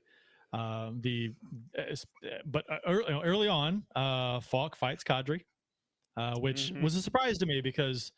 [0.54, 1.34] Um, the
[1.76, 2.06] es-
[2.46, 5.42] but uh, early, early on, uh, Faulk fights Kadri,
[6.18, 6.82] uh, which Mhm.
[6.84, 8.12] was a surprise to me because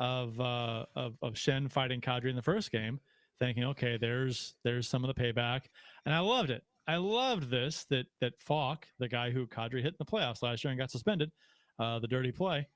[0.00, 2.98] of, uh, of of Schenn fighting Kadri in the first game,
[3.38, 5.66] thinking, okay, there's there's some of the payback,
[6.04, 6.64] and I loved it.
[6.88, 10.64] I loved this that that Faulk, the guy who Kadri hit in the playoffs last
[10.64, 11.30] year and got suspended,
[11.78, 12.66] uh, the dirty play.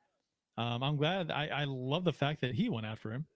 [0.59, 1.31] Um, I'm glad.
[1.31, 3.27] I, I love the fact that he went after him.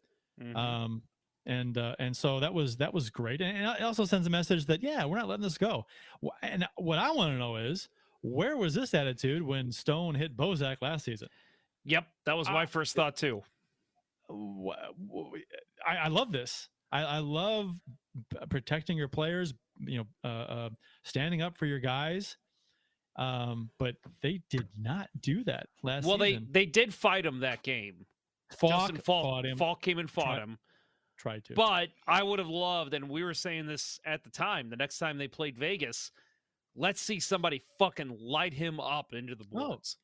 [0.40, 0.54] Mhm.
[0.54, 1.02] Um,
[1.46, 4.66] and uh, and so that was that was great, and it also sends a message
[4.66, 5.86] that yeah, we're not letting this go.
[6.42, 7.88] And what I want to know is
[8.22, 11.28] where was this attitude when Stone hit Bozak last season?
[11.84, 13.42] Yep, that was my Uh, first thought too.
[14.28, 16.68] I, I love this.
[16.92, 17.80] I, I love
[18.50, 19.54] protecting your players.
[19.80, 20.68] You know, uh, uh,
[21.04, 22.36] standing up for your guys.
[23.16, 26.48] Um, but they did not do that last Well, they season.
[26.50, 28.04] they did fight him that game.
[28.58, 29.56] Faulk Justin Faulk, fought him.
[29.56, 30.58] Faulk came and fought Tried- him.
[31.16, 31.54] tried to.
[31.54, 34.98] But I would have loved, and we were saying this at the time, the next
[34.98, 36.10] time they played Vegas,
[36.74, 39.96] let's see somebody fucking light him up into the No, boards.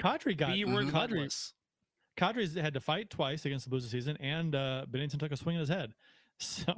[0.00, 1.52] Kadri got Be Kadri, relentless.
[2.16, 5.36] Kadri's had to fight twice against the Blues this season, and uh, Binnington took a
[5.36, 5.92] swing at his head.
[6.40, 6.72] So,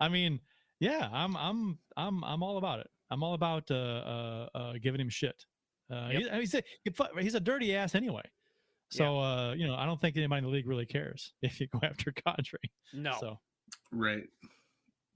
[0.00, 0.40] I mean,
[0.80, 2.88] yeah, I'm I'm I'm I'm all about it.
[3.10, 5.44] I'm all about uh, uh, uh, giving him shit.
[5.90, 6.22] Uh, Yep.
[6.32, 6.62] he- he's, a,
[7.20, 8.22] he's a dirty ass anyway.
[8.90, 11.66] So, uh, you know, I don't think anybody in the league really cares if you
[11.66, 12.70] go after Kadri.
[12.94, 13.14] No.
[13.20, 13.38] So,
[13.92, 14.24] Right.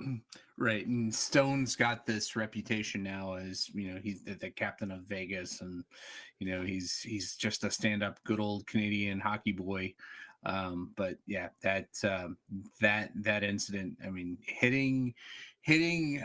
[0.59, 0.87] Right.
[0.87, 5.61] And Stone's got this reputation now as, you know, he's the, the captain of Vegas
[5.61, 5.83] and,
[6.39, 9.95] you know, he's he's just a stand-up good old Canadian hockey boy.
[10.45, 12.37] Um, but yeah, that um,
[12.81, 15.15] that that incident, I mean, hitting
[15.61, 16.23] hitting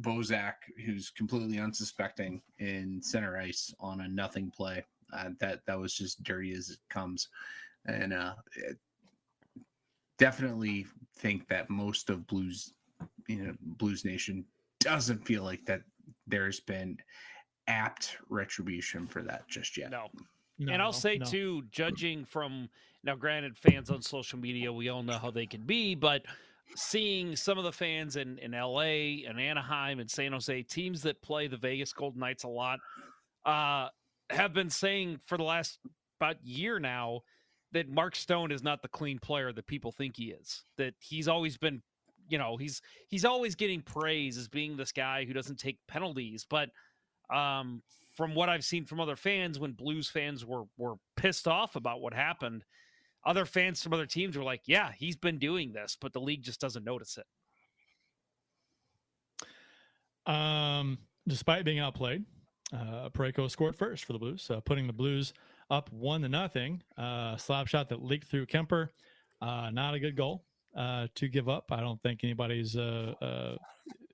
[0.00, 4.84] Bozak, who's completely unsuspecting in center ice on a nothing play.
[5.12, 7.28] Uh, that that was just dirty as it comes,
[7.86, 8.78] and uh, it,
[10.18, 12.72] definitely think that most of Blues,
[13.28, 14.44] you know, Blues Nation
[14.80, 15.82] doesn't feel like that.
[16.26, 16.96] There's been
[17.66, 19.90] apt retribution for that just yet.
[19.90, 20.08] No.
[20.66, 21.26] No, and I'll say no.
[21.26, 22.68] too, judging from
[23.04, 26.22] now, granted, fans on social media, we all know how they can be, but
[26.76, 31.20] seeing some of the fans in in LA and Anaheim and San Jose, teams that
[31.22, 32.78] play the Vegas Golden Knights a lot,
[33.44, 33.88] uh,
[34.30, 35.78] have been saying for the last
[36.20, 37.20] about year now
[37.72, 40.64] that Mark Stone is not the clean player that people think he is.
[40.76, 41.82] That he's always been,
[42.28, 46.46] you know, he's he's always getting praise as being this guy who doesn't take penalties.
[46.48, 46.70] But
[47.34, 47.82] um,
[48.14, 52.00] from what I've seen from other fans, when Blues fans were were pissed off about
[52.00, 52.64] what happened,
[53.24, 56.42] other fans from other teams were like, "Yeah, he's been doing this, but the league
[56.42, 57.26] just doesn't notice it."
[60.30, 62.24] Um, despite being outplayed,
[62.72, 65.32] uh, Parayko scored first for the Blues, uh, putting the Blues
[65.70, 66.82] up one to nothing.
[66.96, 68.92] Uh, slap shot that leaked through Kemper,
[69.40, 70.44] Uh, not a good goal
[70.76, 71.72] uh, to give up.
[71.72, 72.76] I don't think anybody's.
[72.76, 73.56] Uh, uh,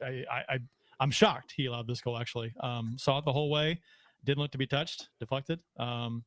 [0.02, 0.58] I, I,
[1.00, 2.18] I am shocked he allowed this goal.
[2.18, 3.80] Actually, um, saw it the whole way.
[4.24, 6.24] Didn't look to be touched, deflected, um,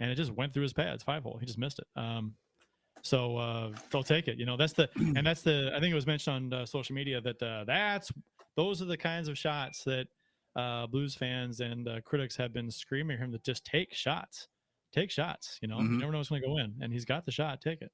[0.00, 1.02] and it just went through his pads.
[1.02, 1.38] Five hole.
[1.38, 1.86] He just missed it.
[1.96, 2.34] Um,
[3.02, 4.38] so uh, they'll take it.
[4.38, 5.72] You know, that's the and that's the.
[5.74, 8.12] I think it was mentioned on uh, social media that uh, that's
[8.56, 10.06] those are the kinds of shots that
[10.56, 14.48] uh, Blues fans and uh, critics have been screaming at him to just take shots,
[14.92, 15.58] take shots.
[15.62, 15.92] You know, Mhm.
[15.92, 17.60] you never know what's going to go in, and he's got the shot.
[17.60, 17.90] Take it.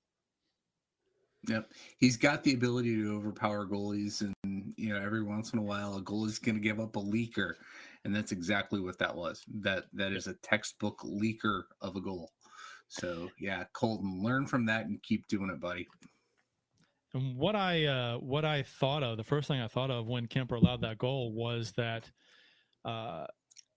[1.48, 1.72] Yep.
[1.98, 5.96] He's got the ability to overpower goalies and you know, every once in a while
[5.96, 7.54] a goalie's gonna give up a leaker.
[8.04, 9.44] And that's exactly what that was.
[9.60, 12.30] That that is a textbook leaker of a goal.
[12.88, 15.86] So yeah, Colton, learn from that and keep doing it, buddy.
[17.14, 20.26] And what I uh, what I thought of, the first thing I thought of when
[20.26, 22.10] Kemper allowed that goal was that,
[22.84, 23.26] uh,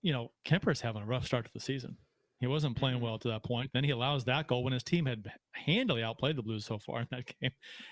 [0.01, 1.97] you know, Kemper's having a rough start to the season.
[2.43, 3.71] He wasn't playing well to that point.
[3.73, 6.99] Then he allows that goal when his team had handily outplayed the Blues so far
[6.99, 7.51] in that game,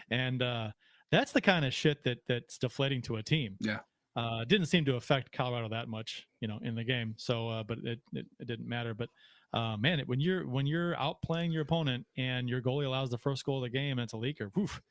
[0.09, 0.71] and uh,
[1.09, 3.55] that's the kind of shit that that's deflating to a team.
[3.61, 3.79] Yeah.
[4.13, 7.15] Uh, didn't seem to affect Colorado that much, you know, in the game.
[7.17, 8.93] So, uh, but it, it, it didn't matter.
[8.93, 9.07] But
[9.53, 13.17] uh, man, it, when you're when you're outplaying your opponent and your goalie allows the
[13.17, 14.81] first goal of the game and it's a leaker, woof,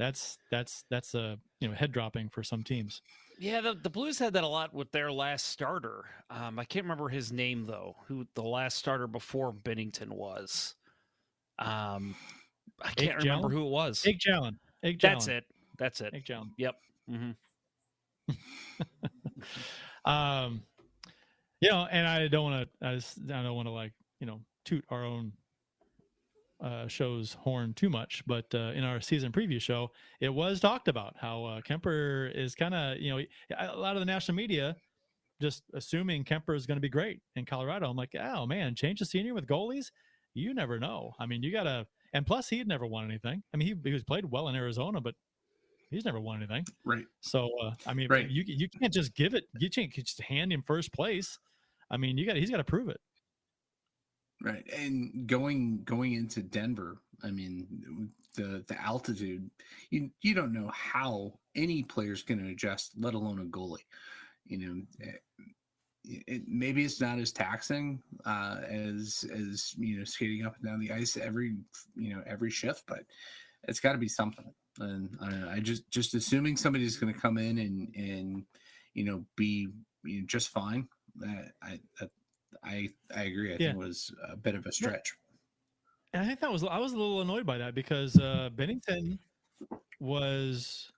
[0.00, 3.02] that's that's that's a you know head dropping for some teams.
[3.38, 6.04] Yeah, the, the Blues had that a lot with their last starter.
[6.30, 7.96] Um, I can't remember his name though.
[8.08, 10.74] Who the last starter before Binnington was?
[11.58, 12.14] Um,
[12.82, 13.52] I can't remember Jalen?
[13.52, 14.02] who it was.
[14.02, 14.58] Jake Allen.
[14.84, 15.44] Ike That's it.
[15.78, 16.12] That's it.
[16.12, 16.52] Jake Allen.
[16.56, 16.74] Yep.
[17.08, 17.30] hmm
[20.04, 20.62] um,
[21.60, 22.86] you know, and I don't want to.
[22.86, 25.32] I, just, I don't want to like you know toot our own
[26.66, 30.88] uh, show's horn too much, but uh, in our season preview show, it was talked
[30.88, 33.22] about how uh, Kemper is kind of you know
[33.58, 34.76] a lot of the national media
[35.40, 37.90] just assuming Kemper is going to be great in Colorado.
[37.90, 39.90] I'm like, oh man, change the scenery with goalies.
[40.34, 41.12] You never know.
[41.18, 41.86] I mean, you gotta.
[42.12, 43.42] And plus, he had never won anything.
[43.52, 45.14] I mean, he, he was played well in Arizona, but
[45.90, 46.64] he's never won anything.
[46.84, 47.04] Right.
[47.20, 48.28] So uh, I mean, Right.
[48.30, 49.44] you you can't just give it.
[49.58, 51.38] You can't just hand him first place.
[51.90, 53.00] I mean, you got he's got to prove it.
[54.42, 54.64] Right.
[54.76, 59.50] And going going into Denver, I mean the the altitude,
[59.90, 63.84] you you don't know how any player's going to adjust, let alone a goalie.
[64.44, 65.12] You know, eh,
[66.04, 70.80] it, maybe it's not as taxing uh, as as you know skating up and down
[70.80, 71.56] the ice every
[71.96, 73.00] you know every shift, but
[73.64, 74.52] it's got to be something.
[74.78, 78.44] And I, know, I just just assuming somebody's going to come in and and
[78.94, 79.68] you know be
[80.04, 80.88] you know, just fine.
[81.16, 81.80] That I
[82.62, 83.54] I I agree.
[83.54, 83.68] I Yeah.
[83.68, 85.14] think it was a bit of a stretch.
[86.12, 89.18] And I think that was I was a little annoyed by that because uh, Binnington
[90.00, 90.92] was,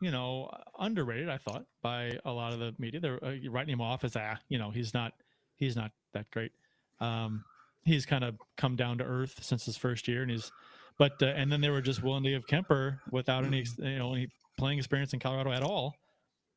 [0.00, 1.28] you know, underrated.
[1.28, 3.00] I thought by a lot of the media.
[3.00, 5.14] They're uh, writing him off as ah, you know, he's not
[5.56, 6.52] he's not that great.
[7.00, 7.44] Um,
[7.84, 10.52] he's kind of come down to earth since his first year, and he's
[10.98, 14.14] but uh, and then they were just willing to give Kemper without any you know
[14.14, 16.01] any playing experience in Colorado at all.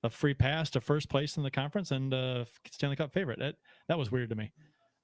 [0.06, 3.40] A free pass to first place in the conference and uh, Stanley Cup favorite.
[3.40, 3.56] That
[3.88, 4.52] that was weird to me.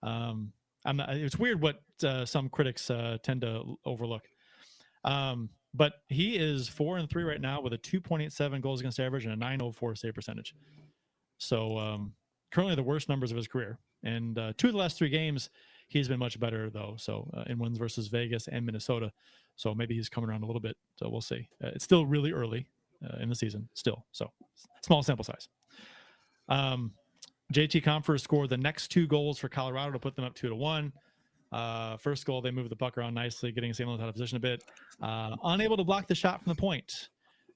[0.04, 0.54] Um,
[0.86, 4.24] I'm not, it's weird what uh, some critics uh, tend to overlook.
[5.04, 9.26] Um, but he is four and three right now with a 2.87 goals against average
[9.26, 10.54] and a 904 save percentage.
[11.38, 12.14] So um,
[12.52, 13.80] currently the worst numbers of his career.
[14.04, 15.50] And uh, two of the last three games,
[15.88, 16.96] he's been much better though.
[16.98, 19.12] So uh, in wins versus Vegas and Minnesota.
[19.56, 20.76] So maybe he's coming around a little bit.
[20.98, 21.48] So we'll see.
[21.64, 22.68] Uh, it's still really early
[23.06, 24.06] uh, in the season, still.
[24.12, 24.32] So
[24.84, 25.48] small sample size.
[26.50, 26.92] Um,
[27.54, 30.56] JT Compher scored the next two goals for Colorado to put them up two to
[30.56, 30.94] one.
[31.52, 33.88] Uh, first goal, they moved the puck around nicely, getting St.
[33.88, 34.64] Louis out of position a bit.
[35.02, 37.10] Uh, unable to block the shot from the point,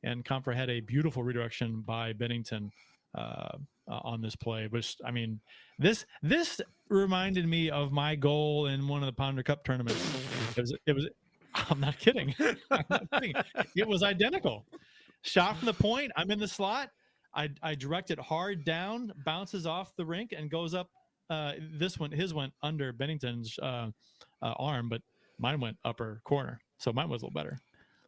[0.04, 2.70] and Compher had a beautiful redirection by Binnington
[3.18, 4.68] uh, on this play.
[4.68, 5.40] Which I mean,
[5.80, 10.04] this this reminded me of my goal in one of the Pounder Cup tournaments.
[10.58, 11.08] It was it was.
[11.70, 12.36] I'm not kidding.
[12.72, 13.34] I'm not kidding.
[13.78, 14.66] It was identical.
[15.26, 16.12] Shot from the point.
[16.16, 16.90] I'm in the slot.
[17.34, 20.90] I, I direct it hard down, bounces off the rink, and goes up.
[21.30, 23.90] Uh, this one, his went under Binnington's uh,
[24.42, 25.02] uh, arm, but
[25.40, 27.58] mine went upper corner, so mine was a little better.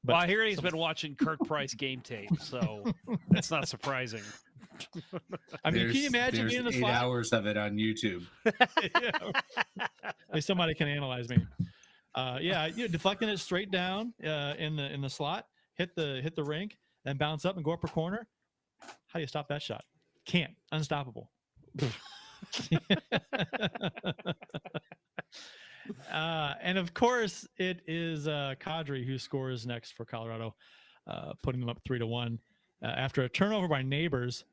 [0.03, 2.83] But well, I hear he's been watching Kirk Price game tape, so
[3.29, 4.21] that's not surprising.
[5.65, 6.93] I mean, can you imagine there's being in the eight slot?
[6.93, 8.25] hours of it on YouTube?
[10.31, 11.39] Maybe somebody can analyze me.
[12.13, 15.95] Uh, yeah, you know, deflecting it straight down uh, in the in the slot, hit
[15.95, 16.77] the hit the rink,
[17.07, 18.27] then bounce up and go up upper corner.
[18.81, 19.83] How do you stop that shot?
[20.25, 20.53] Can't.
[20.73, 21.31] Unstoppable.
[26.11, 30.53] uh, and of course, it is uh, Kadri who scores next for Colorado,
[31.07, 32.39] uh, putting them up three to one
[32.83, 34.43] uh, after a turnover by neighbors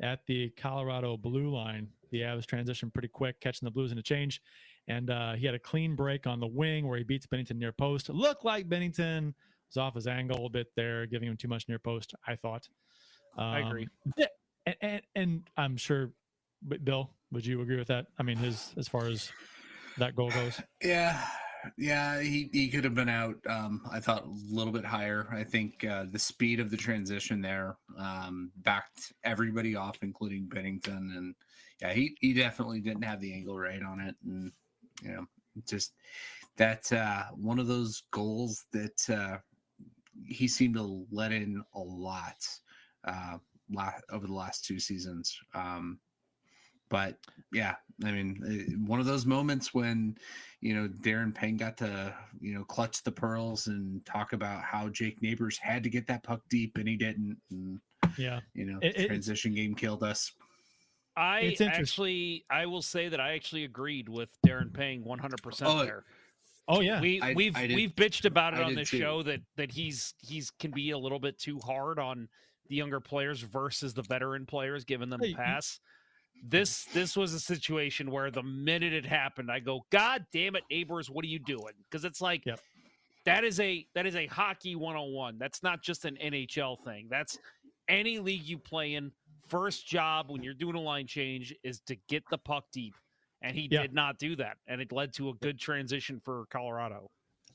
[0.00, 1.88] at the Colorado blue line.
[2.12, 4.40] The Avs transition pretty quick, catching the Blues in a change,
[4.86, 7.72] and uh, he had a clean break on the wing where he beats Binnington near
[7.72, 8.08] post.
[8.08, 9.34] Looked like Binnington
[9.68, 12.14] was off his angle a little bit there, giving him too much near post.
[12.26, 12.68] I thought.
[13.38, 13.86] I agree.
[14.06, 14.26] Um, yeah,
[14.66, 16.12] and, and and I'm sure,
[16.84, 18.06] Bill, would you agree with that?
[18.18, 19.30] I mean, his as far as
[19.98, 20.60] that goal goes.
[20.82, 21.22] Yeah,
[21.76, 23.36] yeah, he, he could have been out.
[23.48, 25.28] Um, I thought a little bit higher.
[25.32, 31.16] I think uh, the speed of the transition there um, backed everybody off, including Binnington,
[31.16, 31.34] and
[31.80, 34.52] yeah, he he definitely didn't have the angle right on it, and
[35.02, 35.26] you know,
[35.68, 35.92] just
[36.56, 39.38] that uh, one of those goals that uh,
[40.24, 42.46] he seemed to let in a lot
[43.04, 43.38] uh,
[44.10, 45.36] over the last two seasons.
[45.54, 45.98] Um,
[46.88, 47.18] but
[47.52, 48.40] yeah, I mean,
[48.70, 50.16] eh, one of those moments when
[50.60, 54.88] you know Darren Pang got to you know clutch the pearls and talk about how
[54.88, 57.36] Jake Neighbors had to get that puck deep and he didn't.
[57.50, 57.80] And,
[58.16, 60.32] Yeah, you know, It- the it's- transition game killed us.
[61.18, 65.82] I actually, I will say that I actually agreed with Darren Pang 100 percent Oh,
[65.82, 66.04] there.
[66.68, 68.90] Oh yeah, We I- we've I did- we've bitched about it I on did this
[68.90, 68.98] too.
[68.98, 72.28] show that that he's he's can be a little bit too hard on
[72.68, 75.78] the younger players versus the veteran players, giving them Hey, a pass.
[76.42, 80.64] This this was a situation where the minute it happened, I go, God damn it,
[80.70, 81.72] neighbors, what are you doing?
[81.90, 82.60] Because it's like Yep.
[83.24, 85.38] that is a that is a hockey 101.
[85.38, 87.06] That's not just an NHL thing.
[87.08, 87.38] That's
[87.88, 89.12] any league you play in.
[89.48, 92.94] First job when you're doing a line change is to get the puck deep.
[93.46, 93.82] And he Yeah.
[93.82, 94.58] did not do that.
[94.66, 97.10] And it led to a good transition for Colorado.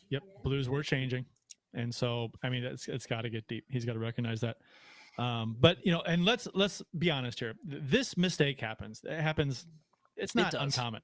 [0.10, 1.26] Yep, Blues were changing,
[1.74, 3.66] and so I mean, it's it's got to get deep.
[3.70, 4.58] He's got to recognize that.
[5.18, 7.54] Um, but you know, and let's let's be honest here.
[7.64, 9.02] This mistake happens.
[9.06, 9.68] It happens.
[10.18, 10.62] It's not does.
[10.62, 11.02] uncommon,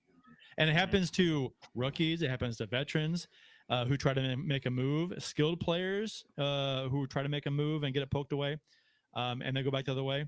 [0.57, 2.21] and it happens to rookies.
[2.21, 3.29] It happens to veterans
[3.69, 5.13] uh, who try to make a move.
[5.19, 8.57] Skilled players uh, who try to make a move and get it poked away,
[9.13, 10.25] um, and then go back the other way.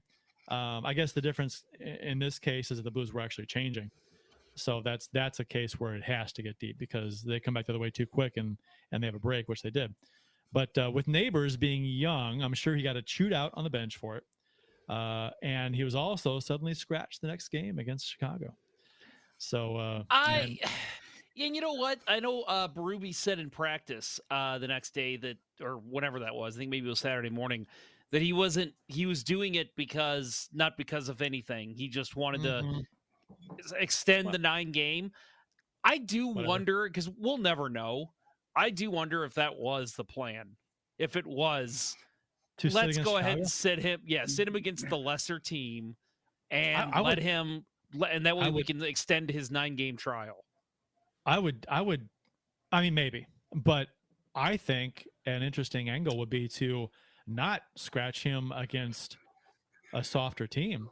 [0.47, 3.91] Um, I guess the difference in this case is that the Blues were actually changing.
[4.61, 7.65] So that's that's a case where it has to get deep because they come back
[7.65, 8.57] the other way too quick and
[8.91, 9.93] and they have a break, which they did.
[10.51, 13.69] But uh, with neighbors being young, I'm sure he got a chewed out on the
[13.69, 14.23] bench for it,
[14.89, 18.55] uh, and he was also suddenly scratched the next game against Chicago.
[19.37, 20.59] So uh, I and-
[21.45, 21.99] and you know what?
[22.07, 26.33] I know uh Berube said in practice uh the next day that or whatever that
[26.35, 27.65] was, I think maybe it was Saturday morning,
[28.11, 31.73] that he wasn't he was doing it because not because of anything.
[31.73, 32.43] He just wanted Mhm.
[32.81, 32.83] to
[33.77, 35.11] extend the nine game.
[35.83, 36.47] I do Whatever.
[36.47, 38.11] wonder because we'll never know.
[38.55, 40.55] I do wonder if that was the plan.
[40.97, 41.95] If it was,
[42.57, 43.41] to let's go ahead Chicago?
[43.41, 44.01] and sit him.
[44.05, 45.95] Yeah, sit him against the lesser team,
[46.51, 47.65] and I let would- him.
[48.11, 50.45] And that way I we would- can extend his nine game trial.
[51.25, 52.07] I would, I would,
[52.71, 53.87] I mean, maybe, but
[54.35, 56.89] I think an interesting angle would be to
[57.25, 59.17] not scratch him against
[59.93, 60.89] a softer team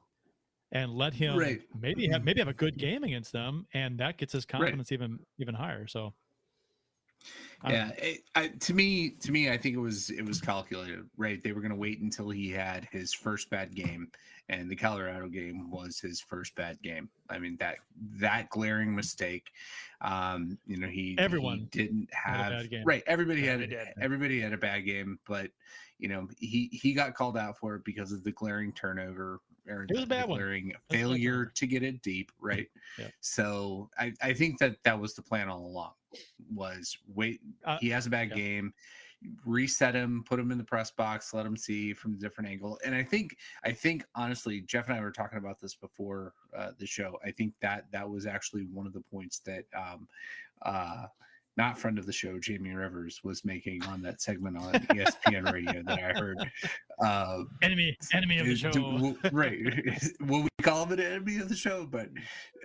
[0.72, 1.62] and let him Right.
[1.74, 5.20] maybe have maybe have a good game against them, and that gets his confidence even
[5.38, 5.88] even higher.
[5.88, 6.14] So,
[7.62, 10.40] I don't yeah it, I, to me to me i think it was it was
[10.40, 14.12] calculated right they were going to wait until he had his first bad game
[14.50, 17.78] and the colorado game was his first bad game i mean that
[18.20, 19.52] that glaring mistake
[20.02, 22.86] um you know he he Everyone didn't had a have bad game.
[22.86, 23.88] right everybody Yeah, had they did.
[24.02, 25.50] everybody had a bad game but
[25.98, 29.40] you know he he got called out for it because of the glaring turnover
[29.70, 30.40] or It was a bad one.
[30.40, 33.08] bad failure to get it deep right Yeah.
[33.22, 35.92] so i i think that that was the plan all along
[36.54, 38.36] was wait Uh, he has a bad yeah.
[38.36, 38.74] game
[39.46, 42.80] reset him put him in the press box let him see from a different angle
[42.86, 46.70] and i think i think honestly jeff and i were talking about this before uh,
[46.78, 50.08] the show i think that that was actually one of the points that um
[50.64, 51.06] uh
[51.58, 55.82] not friend of the show jamie rivers was making on that segment on espn radio
[55.84, 56.38] that i heard
[57.04, 58.72] uh enemy enemy of the show.
[58.72, 59.58] do- right
[60.22, 62.10] will we call him an enemy of the show but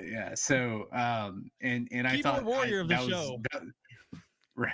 [0.04, 3.40] yeah so um and and i Keyboard thought I- warrior of the that was- show.
[3.52, 3.62] that-
[4.56, 4.72] right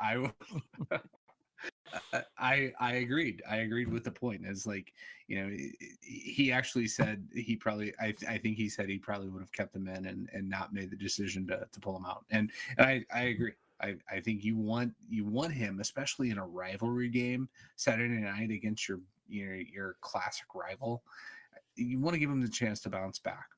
[0.00, 0.32] i will
[2.38, 3.42] I I agreed.
[3.48, 4.42] I agreed with the point.
[4.44, 4.92] It's like
[5.28, 5.56] you know
[6.02, 9.74] he- actually said he probably I I think he said he probably would have kept
[9.74, 12.24] him in and and not made the decision to to pull him out.
[12.30, 13.52] And, and I I agree.
[13.80, 18.50] I I think you want you want him especially in a rivalry game Saturday night
[18.50, 21.02] against your your your classic rival.
[21.74, 23.48] you want to give him the chance to bounce back.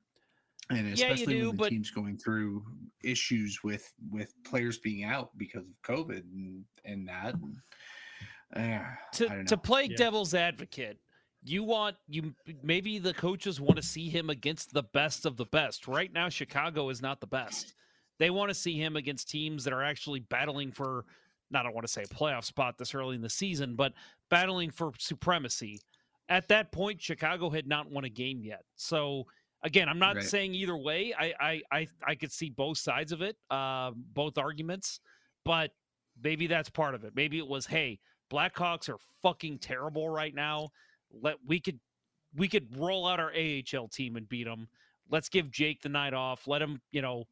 [0.71, 2.65] And Yeah, especially do, when the but- team's going through
[3.03, 7.35] issues with with players being out because of COVID and and that.
[8.55, 8.79] Uh,
[9.13, 9.95] to to play Yeah.
[9.97, 10.97] devil's advocate,
[11.43, 12.33] you want you
[12.63, 15.87] maybe the coaches want to see him against the best of the best.
[15.87, 17.75] Right now, Chicago is not the best.
[18.17, 21.05] They want to see him against teams that are actually battling for
[21.51, 23.93] not I want to say a playoff spot this early in the season, but
[24.29, 25.79] battling for supremacy.
[26.27, 28.63] At that point, Chicago had not won a game yet.
[28.75, 29.25] So
[29.63, 30.25] again, I'm not Right.
[30.25, 31.13] saying either way.
[31.17, 34.99] I I I, I could see both sides of it, uh, both arguments,
[35.45, 35.71] but
[36.21, 37.15] maybe that's part of it.
[37.15, 40.69] Maybe it was, hey, Blackhawks are fucking terrible right now.
[41.21, 41.79] Let we could
[42.35, 44.67] we could roll out our AHL team and beat them.
[45.09, 46.47] Let's give Jake the night off.
[46.47, 47.25] Let him, you know,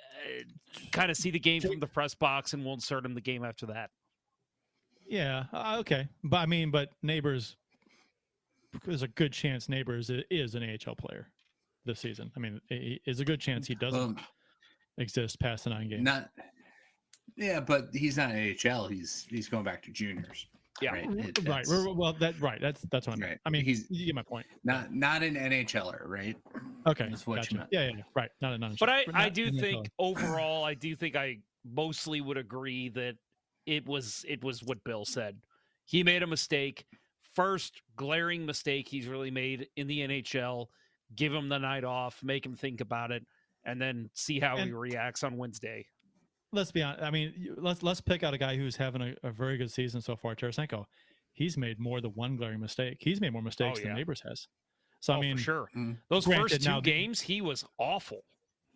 [0.00, 0.42] uh,
[0.92, 3.44] kind of see the game from the press box, and we'll insert him the game
[3.44, 3.90] after that.
[5.06, 7.56] Yeah, uh, okay, but I mean, but neighbors,
[8.84, 11.28] there's a good chance neighbors is an AHL player
[11.84, 12.30] this season.
[12.36, 14.18] I mean, i- is a good chance he doesn't Um,
[14.98, 16.02] exist past the nine games.
[16.04, 16.30] not.
[17.38, 18.88] Yeah, but he's not an AHL.
[18.88, 20.46] He's he's going back to juniors.
[20.80, 20.92] Yeah.
[20.92, 21.04] right.
[21.08, 21.66] Oh, R- It- right.
[21.66, 22.60] that's- Well, that right.
[22.60, 23.28] That's that's what I mean.
[23.30, 23.38] Right.
[23.46, 24.46] I mean, He's- you get my point.
[24.64, 26.36] Not not an NHLer, right?
[26.86, 27.52] Okay, That's what gotcha.
[27.52, 27.68] you meant.
[27.72, 28.02] Yeah, yeah, yeah.
[28.14, 28.30] Right.
[28.40, 28.76] Not an non.
[28.78, 33.16] But I, I do think overall, I do think I mostly would agree that
[33.66, 35.36] it was it was what Bill said.
[35.84, 36.84] He made a mistake.
[37.34, 40.66] First glaring mistake he's really made in the NHL.
[41.16, 43.24] Give him the night off, make him think about it,
[43.64, 45.86] and then see how he reacts on Wednesday.
[46.52, 47.02] Let's be honest.
[47.02, 50.00] I mean, let's let's pick out a guy who's having a, a very good season
[50.00, 50.34] so far.
[50.34, 50.84] Tarasenko,
[51.32, 52.98] he's made more than one glaring mistake.
[53.00, 53.88] He's made more mistakes Oh, yeah.
[53.88, 54.48] than Neighbors has.
[55.00, 55.70] So Oh, I mean, for sure.
[55.76, 55.98] Mm.
[56.10, 58.20] Those granted, first two now games, he was awful.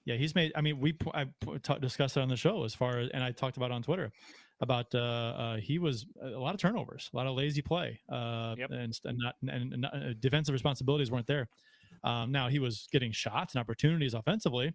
[0.05, 0.53] Yeah, he's made.
[0.57, 3.09] I mean, we p- I p- ta- discussed it on the show as far as,
[3.15, 4.13] and I talked about it on Twitter
[4.61, 8.55] about uh, uh, he was a lot of turnovers, a lot of lazy play, uh,
[8.59, 8.71] Yep.
[8.71, 11.49] and, and not and, and not, uh, defensive responsibilities weren't there.
[12.05, 14.73] Um, now he was getting shots and opportunities offensively,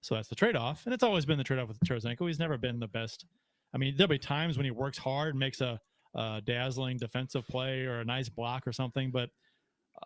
[0.00, 2.26] so that's the trade off, and it's always been the trade off with Tarasenko.
[2.26, 3.26] He's never been the best.
[3.74, 5.80] I mean, there'll be times when he works hard, and makes a,
[6.14, 9.30] a dazzling defensive play or a nice block or something, but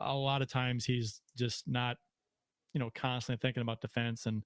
[0.00, 1.96] a lot of times he's just not
[2.72, 4.42] you know constantly thinking about defense and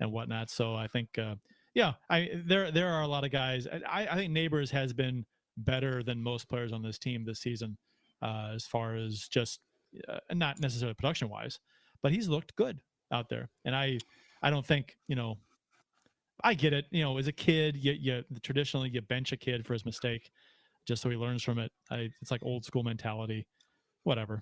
[0.00, 1.34] and whatnot so i think uh
[1.74, 5.24] yeah i there there are a lot of guys i i think neighbors has been
[5.56, 7.76] better than most players on this team this season
[8.22, 9.60] uh as far as just
[10.08, 11.58] uh, not necessarily production wise
[12.02, 12.78] but he's looked good
[13.12, 13.98] out there and i
[14.42, 15.36] i don't think you know
[16.42, 19.66] i get it you know as a kid you, you traditionally you bench a kid
[19.66, 20.30] for his mistake
[20.86, 23.46] just so he learns from it I, it's like old school mentality
[24.04, 24.40] whatever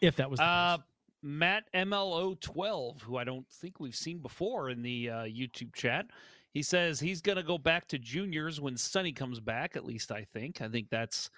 [0.00, 0.78] if that was Uh.
[1.22, 6.06] Matt MLO12, who I don't think we've seen before in the uh, YouTube chat,
[6.52, 9.76] he says he's going to go back to juniors when Sonny comes back.
[9.76, 10.62] At least I think.
[10.62, 11.30] I think that's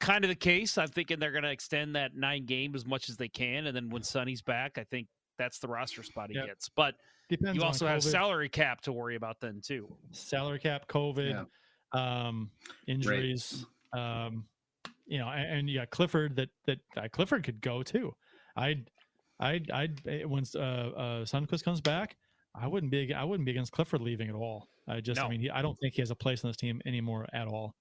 [0.00, 0.76] kind of the case.
[0.78, 3.76] I'm thinking they're going to extend that nine game as much as they can, and
[3.76, 5.08] then when Sonny's back, I think
[5.38, 6.46] that's the roster spot he Yep.
[6.46, 6.68] gets.
[6.68, 6.94] But
[7.28, 9.96] Depends you also have salary cap to worry about then too.
[10.12, 11.46] salary cap, COVID,
[11.92, 12.50] um,
[12.86, 14.44] injuries, um,
[15.06, 18.14] you know, and, and yeah, Clifford that that uh, Clifford could go too.
[18.56, 18.90] I'd,
[19.40, 22.16] I'd, I'd eh, once uh, uh, Sundqvist comes back,
[22.54, 24.68] I wouldn't be I wouldn't be against Clifford leaving at all.
[24.86, 26.80] I just, I mean, he, I don't think he has a place on this team
[26.84, 27.74] anymore at all.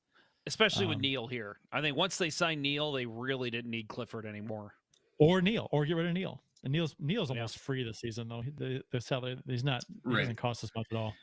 [0.48, 1.58] Especially with Um, Neal here.
[1.72, 4.74] I think once they signed Neal, they really didn't need Clifford anymore.
[5.20, 6.42] Or Neal, or get rid of Neal.
[6.64, 8.42] And Neal's Neal's almost free this season though.
[8.42, 10.22] He- The the salary he's not he Right.
[10.22, 11.14] doesn't cost us much at all.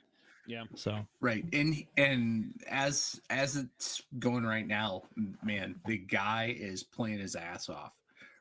[0.46, 0.64] Yeah.
[0.74, 5.02] So Right, and and as as it's going right now,
[5.42, 7.96] man, the guy is playing his ass off.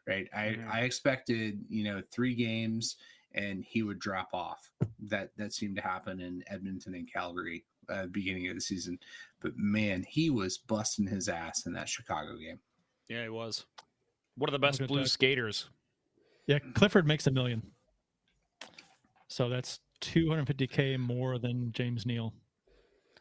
[0.08, 0.68] Right, I Mhm.
[0.68, 2.98] I expected you know three games
[3.34, 4.72] and he would drop off.
[5.00, 9.00] That that seemed to happen in Edmonton and Calgary uh, beginning of the season,
[9.40, 12.60] but man, he was busting his ass in that Chicago game.
[13.08, 13.66] Yeah, he was.
[14.36, 15.70] One of the best blue skaters.
[16.50, 17.62] Yeah, Clifford makes a million.
[19.28, 22.34] So that's 250k more than James Neal.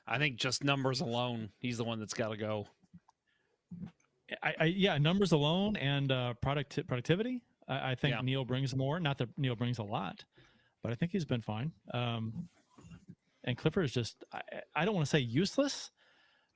[0.07, 2.67] I think just numbers alone, he's the one that's got to go.
[4.43, 7.43] I, I yeah, numbers alone and uh, product productivity.
[7.69, 8.23] I, I think Yeah.
[8.23, 8.99] Neal brings more.
[8.99, 10.25] Not that Neal brings a lot,
[10.83, 11.73] but I think he's been fine.
[11.93, 12.49] Um,
[13.45, 14.41] and Clifford is just I,
[14.75, 15.91] I don't want to say useless,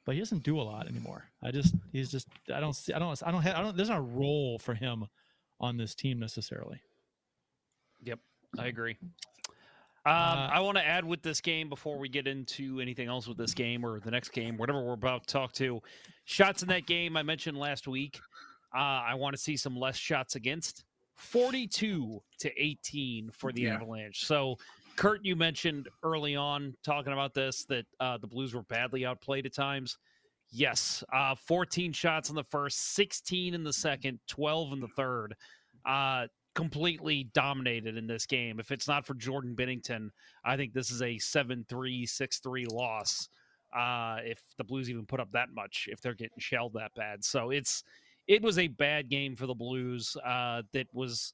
[0.07, 1.25] but he doesn't do a lot anymore.
[1.43, 3.91] I just he's just I don't see I don't I don't have I don't there's
[3.91, 5.05] not a role for him
[5.63, 6.81] on this team necessarily.
[8.03, 8.19] Yep,
[8.59, 8.97] I agree.
[10.05, 13.39] Um, I want to add with this game before we get into anything else with
[13.39, 15.81] this game or the next game, whatever we're about to talk to.
[16.25, 18.19] Shots in that game I mentioned last week.
[18.75, 20.85] Uh, I want to see some less shots against.
[21.15, 23.75] 42 to 18 for the Yeah.
[23.77, 24.27] Avalanche.
[24.27, 24.57] So,
[24.97, 29.47] Kurt, you mentioned early on talking about this that uh, the Blues were badly outplayed
[29.47, 29.99] at times.
[30.53, 35.35] Yes, uh, 14 shots in the first, 16 in the second, 12 in the third.
[35.87, 38.61] Uh, completely dominated in this game.
[38.61, 40.11] If it's not for Jordan Binnington,
[40.45, 43.29] I think this is a 7 3, 6 3 loss.
[43.75, 47.25] Uh, if the Blues even put up that much, if they're getting shelled that bad.
[47.25, 47.85] So it's
[48.29, 51.33] it was a bad game for the Blues uh, that was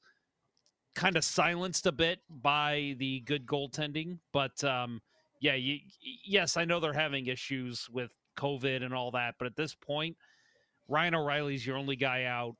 [0.94, 4.18] kind of silenced a bit by the good goaltending.
[4.32, 5.02] But um,
[5.40, 5.78] yeah, you,
[6.24, 10.16] yes, I know they're having issues with COVID and all that, but at this point,
[10.88, 12.56] Ryan O'Reilly's your only guy out.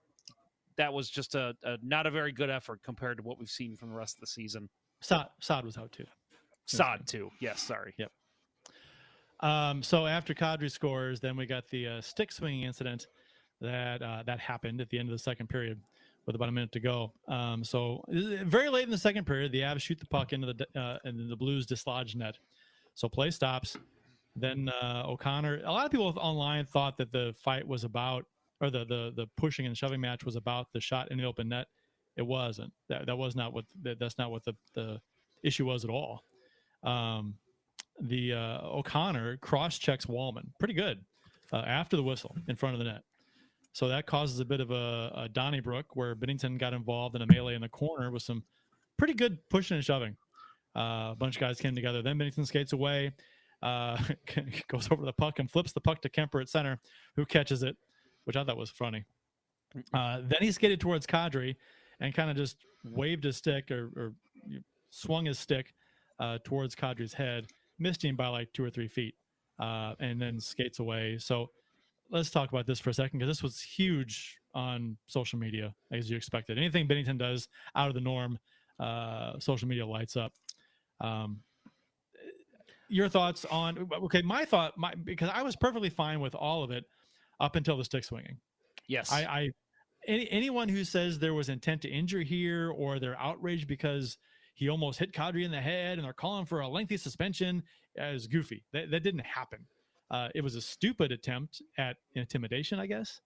[0.76, 3.76] That was just a, a not a very good effort compared to what we've seen
[3.76, 4.68] from the rest of the season.
[5.00, 6.04] Sod, Saad was out too.
[6.66, 7.30] Saad too.
[7.40, 7.94] Yes, sorry.
[7.98, 8.12] Yep.
[9.40, 13.06] Um, so after Kadri scores, then we got the uh, stick swinging incident
[13.60, 15.80] that uh, that happened at the end of the second period
[16.26, 17.12] with about a minute to go.
[17.26, 20.66] Um, so very late in the second period, the Avs shoot the puck into the
[20.78, 22.38] uh, and the Blues dislodge net.
[22.94, 23.76] So play stops.
[24.40, 25.62] Then uh, O'Connor.
[25.64, 28.24] A lot of people online thought that the fight was about,
[28.60, 31.48] or the the the pushing and shoving match was about the shot in the open
[31.48, 31.66] net.
[32.16, 32.72] It wasn't.
[32.88, 35.00] That that was not what that, that's not what the the
[35.42, 36.24] issue was at all.
[36.82, 37.34] Um,
[38.00, 41.04] the uh, O'Connor cross checks Walman pretty good
[41.52, 43.02] uh, after the whistle in front of the net.
[43.72, 47.26] So that causes a bit of a, a Donnybrook where Binnington got involved in a
[47.26, 48.42] melee in the corner with some
[48.96, 50.16] pretty good pushing and shoving.
[50.76, 52.02] Uh, a bunch of guys came together.
[52.02, 53.12] Then Binnington skates away,
[53.62, 53.98] uh,
[54.68, 56.78] goes over the puck and flips the puck to Kemper at center,
[57.16, 57.76] who catches it,
[58.24, 59.04] which I thought was funny.
[59.92, 61.56] Uh, then he skated towards Kadri
[62.00, 64.12] and kind of just waved his stick or, or
[64.90, 65.74] swung his stick
[66.20, 67.46] uh, towards Kadri's head,
[67.78, 69.14] missed him by like two or three feet,
[69.58, 71.18] uh, and then skates away.
[71.18, 71.50] So
[72.10, 76.10] let's talk about this for a second because this was huge on social media as
[76.10, 76.58] you expected.
[76.58, 78.38] Anything Binnington does out of the norm,
[78.80, 80.32] uh, social media lights up.
[81.00, 81.40] Um,
[82.88, 84.22] your thoughts on okay?
[84.22, 86.84] My thought, my because I was perfectly fine with all of it
[87.40, 88.38] up until the stick swinging.
[88.86, 89.48] Yes, I, I
[90.06, 94.18] any, anyone who says there was intent to injure here or they're outraged because
[94.54, 97.62] he almost hit Kadri in the head and they're calling for a lengthy suspension
[97.96, 98.64] is goofy.
[98.72, 99.66] That, that didn't happen.
[100.10, 103.20] Uh, it was a stupid attempt at intimidation, I guess.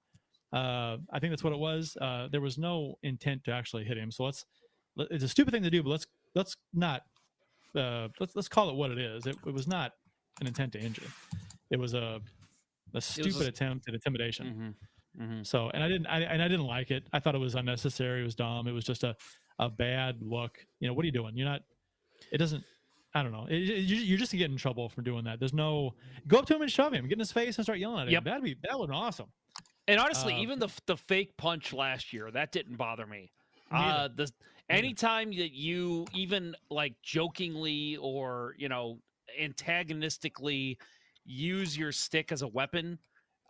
[0.53, 1.97] Uh, I think that's what it was.
[2.01, 4.11] Uh, there was no intent to actually hit him.
[4.11, 4.45] So let's.
[5.11, 7.03] It's a stupid thing to do, but let's let's not.
[7.75, 9.27] Uh, let's let's call it what it is.
[9.27, 9.93] It, it was not
[10.41, 11.09] an intent to injure.
[11.71, 12.21] It was a
[12.95, 14.75] a stupid attempt at intimidation.
[15.19, 15.43] Mm-hmm, mm-hmm.
[15.43, 17.05] So, and I didn't, I, and I didn't like it.
[17.13, 18.21] I thought it was unnecessary.
[18.21, 18.67] It was dumb.
[18.67, 19.17] It was just a,
[19.59, 20.59] a bad look.
[20.81, 21.37] You know, what are you doing?
[21.37, 21.63] You're not.
[22.31, 22.65] It doesn't.
[23.15, 23.47] I don't know.
[23.49, 25.39] It, it, you're just getting in trouble for doing that.
[25.39, 25.95] There's no
[26.29, 28.09] go up to him and shove him, get in his face and start yelling at
[28.09, 28.13] him.
[28.13, 28.25] Yep.
[28.25, 29.27] That'd be that would be awesome.
[29.89, 33.33] And honestly, uh, even the the fake punch last year that didn't bother me.
[33.71, 34.31] Uh, the
[34.71, 38.99] anytime that you even like jokingly or you know
[39.41, 40.79] antagonistically
[41.25, 42.99] use your stick as a weapon,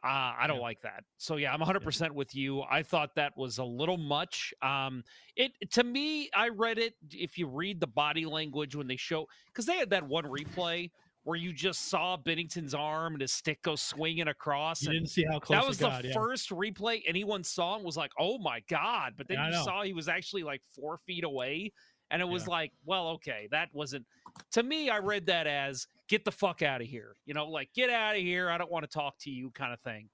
[0.05, 0.63] uh, I don't yeah.
[0.63, 1.05] like that.
[1.19, 2.09] So yeah, I'm 100% yeah.
[2.09, 2.63] with you.
[2.63, 4.53] I thought that was a little much.
[4.61, 5.05] Um,
[5.37, 6.95] it to me, I read it.
[7.11, 10.91] If you read the body language when they show, because they had that one replay
[11.25, 14.83] where you just saw Binnington's arm and his stick go swinging across.
[14.83, 16.15] You didn't see how close that was got, the yeah.
[16.15, 19.93] first replay anyone saw and was like, "Oh my god!" But then you saw he
[19.93, 21.73] was actually like four feet away,
[22.11, 24.05] and it was like, "Well, okay, that wasn't."
[24.53, 27.15] To me, I read that as get the fuck out of here.
[27.27, 28.51] You know, like get out of here.
[28.51, 30.09] I don't want to talk to you kind of thing.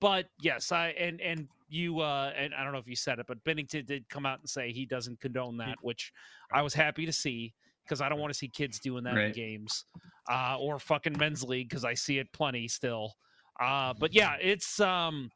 [0.00, 3.26] But yes, I and and you uh and I don't know if you said it,
[3.26, 6.12] but Binnington did come out and say he doesn't condone that, which
[6.52, 7.54] I was happy to see
[7.84, 9.26] because I don't want to see kids doing that right.
[9.26, 9.84] in games.
[10.28, 13.14] Uh or fucking men's league because I see it plenty still.
[13.60, 15.30] Uh but yeah, it's um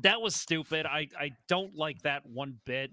[0.00, 0.86] that was stupid.
[0.86, 2.90] I I don't like that one bit.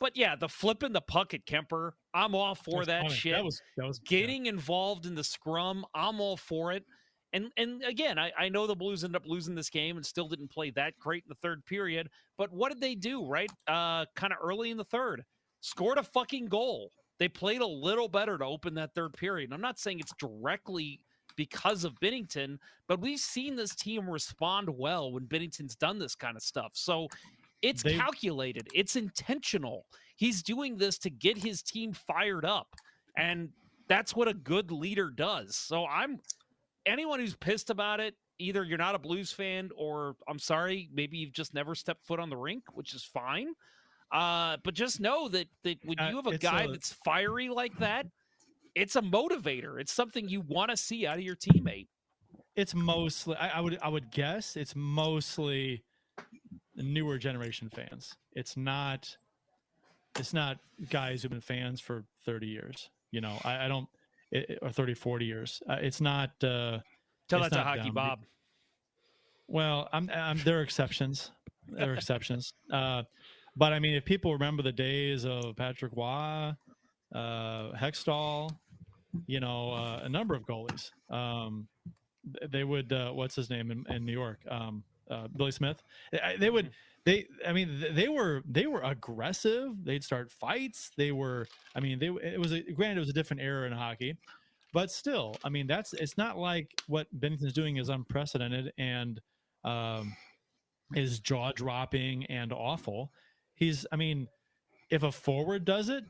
[0.00, 3.14] But yeah, the flipping the puck at Kemper, I'm all for that funny.
[3.14, 3.32] shit.
[3.32, 4.52] That was that was getting yeah.
[4.52, 5.84] involved in the scrum.
[5.94, 6.84] I'm all for it.
[7.32, 10.28] And and again, I, I know the Blues ended up losing this game and still
[10.28, 12.08] didn't play that great in the third period.
[12.36, 13.50] But what did they do, right?
[13.66, 15.24] Uh kind of early in the third.
[15.60, 16.90] Scored a fucking goal.
[17.22, 19.44] They played a little better to open that third period.
[19.44, 20.98] And I'm not saying it's directly
[21.36, 22.58] because of Binnington,
[22.88, 26.72] but we've seen this team respond well when Binnington's done this kind of stuff.
[26.74, 27.06] So
[27.62, 28.66] it's they, calculated.
[28.74, 29.86] It's intentional.
[30.16, 32.74] He's doing this to get his team fired up.
[33.16, 33.50] And
[33.86, 35.54] that's what a good leader does.
[35.54, 36.18] So I'm
[36.86, 41.18] anyone who's pissed about it, either you're not a Blues fan or I'm sorry, maybe
[41.18, 43.54] you've just never stepped foot on the rink, which is fine.
[44.12, 47.48] Uh, but just know that that when uh, you have a guy a, that's fiery
[47.48, 48.06] like that,
[48.74, 49.80] it's a motivator.
[49.80, 51.88] It's something you want to see out of your teammate.
[52.54, 55.82] It's mostly I, I would I would guess it's mostly
[56.76, 58.14] newer generation fans.
[58.34, 59.16] It's not
[60.18, 60.58] it's not
[60.90, 62.90] guys who've been fans for 30 years.
[63.10, 63.88] You know, I, I don't
[64.30, 65.62] it, or 30 40 years.
[65.68, 66.80] Uh, it's not uh
[67.28, 67.90] Tell that to Hockey.
[67.90, 68.26] Bob.
[69.48, 71.30] Well, I'm, I'm there are exceptions.
[71.68, 72.52] There are exceptions.
[72.70, 73.04] Uh
[73.56, 76.52] But I mean, if people remember the days of Patrick Roy,
[77.14, 78.56] uh, Hextall,
[79.26, 81.68] you know, uh, a number of goalies, um,
[82.50, 82.92] they would.
[82.92, 84.40] Uh, what's his name in, in New York?
[84.48, 85.82] Um, uh, Billy Smith.
[86.14, 86.70] I- They would.
[87.04, 87.26] They.
[87.46, 88.42] I mean, they were.
[88.48, 89.72] They were aggressive.
[89.84, 90.90] They'd start fights.
[90.96, 91.46] They were.
[91.74, 92.06] I mean, they.
[92.06, 92.98] It was a, granted.
[92.98, 94.16] It was a different era in hockey,
[94.72, 95.36] but still.
[95.44, 95.92] I mean, that's.
[95.94, 99.20] It's not like what Binnington's doing is unprecedented and.
[99.64, 100.16] Um,
[100.94, 103.12] is jaw dropping and awful.
[103.62, 104.26] He's, I mean,
[104.90, 106.02] if a forward does it,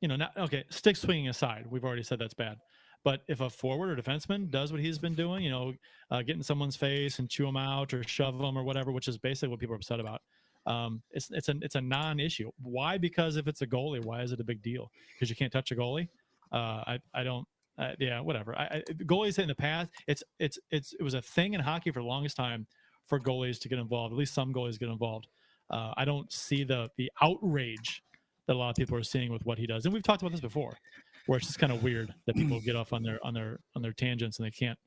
[0.00, 0.64] you know, not okay.
[0.70, 2.56] Stick swinging aside, we've already said that's bad.
[3.04, 5.74] But if a forward or defenseman does what he's been doing, you know,
[6.10, 9.06] uh, get in someone's face and chew them out or shove them or whatever, which
[9.06, 10.22] is basically what people are upset about.
[10.64, 12.50] Um, it's it's a it's a non-issue.
[12.62, 12.96] Why?
[12.96, 14.90] Because if it's a goalie, why is it a big deal?
[15.12, 16.08] Because you can't touch a goalie.
[16.50, 17.46] Uh, I I don't.
[17.76, 18.58] Uh, yeah, whatever.
[18.58, 21.90] I, I, goalies in the past, it's it's it's it was a thing in hockey
[21.90, 22.66] for the longest time
[23.04, 24.14] for goalies to get involved.
[24.14, 25.26] At least some goalies get involved.
[25.70, 28.02] Uh, I don't see the the outrage
[28.46, 30.32] that a lot of people are seeing with what he does, and we've talked about
[30.32, 30.78] this before,
[31.26, 33.82] where it's just kind of weird that people get off on their on their on
[33.82, 34.78] their tangents and they can't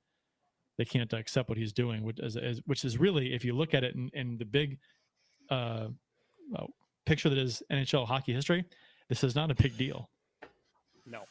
[0.77, 3.73] they can't accept what he's doing, which is, is which is really, if you look
[3.73, 4.79] at it in, in the big
[5.51, 5.88] uh,
[6.55, 6.65] uh,
[7.05, 8.65] picture that is NHL hockey history,
[9.09, 10.09] this is not a big deal.
[11.05, 11.21] No.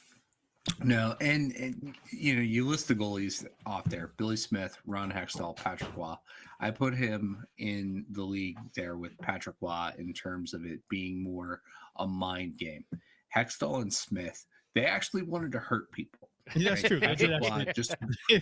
[0.83, 5.57] No, and, and you know, you list the goalies off there: Billy Smith, Ron Hextall,
[5.57, 6.15] Patrick Roy.
[6.61, 11.23] I put him in the league there with Patrick Roy in terms of it being
[11.23, 11.63] more
[11.97, 12.85] a mind game.
[13.35, 14.45] Hextall and Smith,
[14.75, 16.29] they actually wanted to hurt people.
[16.57, 17.01] That's true.
[17.01, 17.95] They did Patrick Roy just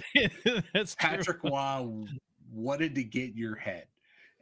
[0.75, 1.09] That's true.
[1.09, 2.07] Patrick Roy
[2.53, 3.87] wanted to get your head.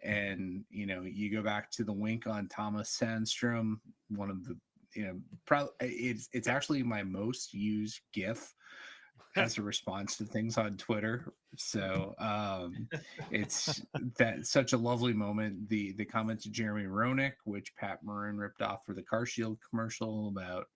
[0.03, 4.57] And you know, you go back to the wink on Thomas Sandstrom, one of the
[4.97, 8.55] you know, probably it's it's actually my most used GIF
[9.37, 11.33] as a response to things on Twitter.
[11.57, 12.89] So um
[13.31, 13.83] it's
[14.19, 15.69] that such a lovely moment.
[15.69, 19.59] The the comment to Jeremy Roenick, which Pat Maroon ripped off for the Car Shield
[19.69, 20.67] commercial about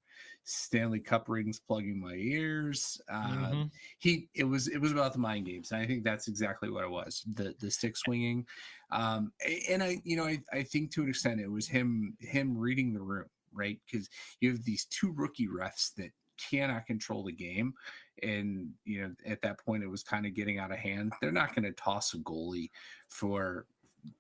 [0.45, 3.01] Stanley Cup rings plugging my ears.
[3.09, 3.71] Uh, Mhm.
[3.99, 6.85] he it was it was about the mind games and i think that's exactly what
[6.85, 8.47] it was the the stick swinging
[8.91, 9.33] um
[9.69, 12.93] and i you know i, I think to an extent it was him him reading
[12.93, 13.79] the room right?
[13.91, 14.09] Because
[14.41, 16.11] you have these two rookie refs that
[16.51, 17.75] cannot control the game
[18.23, 21.13] and you know at that point it was kind of getting out of hand.
[21.21, 22.71] They're not going to toss a goalie
[23.09, 23.67] for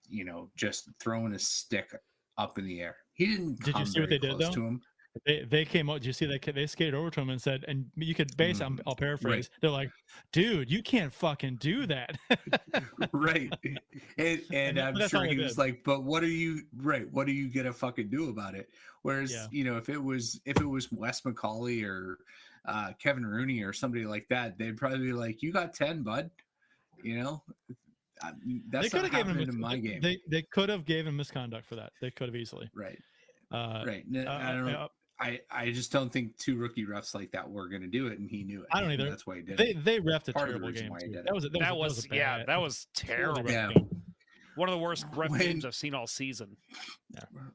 [0.09, 1.95] you know just throwing a stick
[2.39, 2.97] up in the air.
[3.15, 4.51] He didn't Did you see what they did though?
[5.27, 6.05] They, they came out.
[6.05, 6.41] You see that?
[6.55, 8.61] They skated over to him and said, and you could base.
[8.61, 9.51] I'm, I'll paraphrase.
[9.61, 9.91] They're like,
[10.33, 12.17] "Dude, you can't fucking do that."
[13.13, 13.53] right
[14.19, 15.59] and, and that- i'm sure he was did.
[15.59, 18.69] like but what are you right what are you gonna fucking do about it
[19.03, 19.47] whereas Yeah.
[19.51, 22.19] you know if it was if it was wes mccauley or
[22.67, 26.31] uh kevin rooney or somebody like that they'd probably be like you got 10 bud
[27.03, 27.43] you know
[28.23, 28.33] I-
[28.69, 31.17] that's they could have given him in my they- game They they could have him
[31.17, 31.93] misconduct for that.
[32.01, 32.71] They could have easily.
[32.75, 32.99] right
[33.51, 34.89] Uh, right uh, i don't know uh,
[35.21, 38.19] I, I just don't think two rookie refs like that were going to do it,
[38.19, 38.69] and he knew it.
[38.73, 39.11] I don't either.
[39.11, 39.85] That's why he did They it.
[39.85, 40.89] they refed a Part terrible game.
[40.91, 41.13] why he too.
[41.13, 41.35] did That it.
[41.35, 43.51] was a- That a- was, a yeah, bad- that was terrible.
[43.51, 43.71] Yeah.
[44.57, 46.57] One of the worst ref When- games I've seen all season.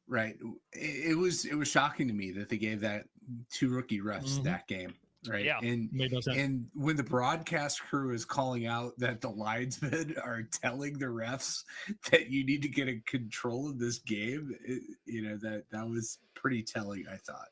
[0.08, 0.36] Right.
[0.74, 3.06] It, it was it was shocking to me that they gave that
[3.52, 4.44] two rookie refs Mhm.
[4.44, 4.94] that game.
[5.28, 5.44] Right.
[5.44, 5.58] Yeah.
[5.60, 6.38] And Made no sense.
[6.38, 11.64] and when the broadcast crew is calling out that the linesmen are telling the refs
[12.12, 15.88] that you need to get in control of this game, it, you know that that
[15.90, 17.06] was pretty telling.
[17.12, 17.48] I thought.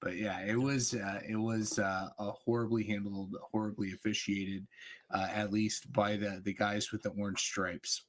[0.00, 4.66] But yeah, it was uh, it was uh, a horribly handled, horribly officiated,
[5.12, 8.02] uh, at least by the the guys with the orange stripes.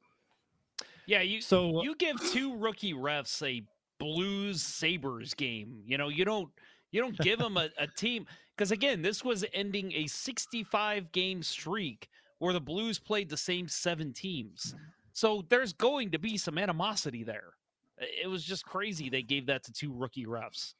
[1.05, 3.65] Yeah, you So you give two rookie refs a
[3.99, 5.81] Blues Sabers game.
[5.85, 6.49] You know, you don't
[6.91, 8.25] you don't give them a, a team
[8.55, 13.67] because again, this was ending a 65 game streak where the Blues played the same
[13.67, 14.75] seven teams.
[15.13, 17.53] So there's going to be some animosity there.
[17.97, 20.73] It was just crazy they gave that to two rookie refs.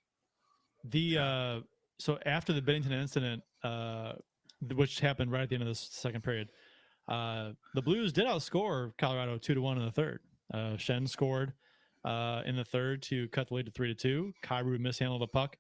[0.86, 1.60] The uh,
[2.00, 4.14] so after the Binnington incident, uh,
[4.74, 6.50] which happened right at the end of the second period,
[7.08, 10.20] uh, the Blues did outscore Colorado two to one in the third.
[10.54, 11.54] Uh, Schenn scored
[12.04, 14.34] uh, in the third to cut the lead to three to two.
[14.44, 15.58] Kyrou mishandled a puck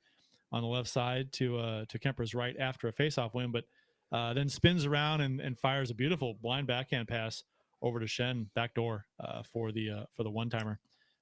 [0.52, 3.66] on the left side to uh, to Kemper's right after a faceoff win, but
[4.12, 7.44] uh, then spins around and, and fires a beautiful blind backhand pass
[7.82, 10.80] over to Schenn backdoor uh, for the uh, for the one timer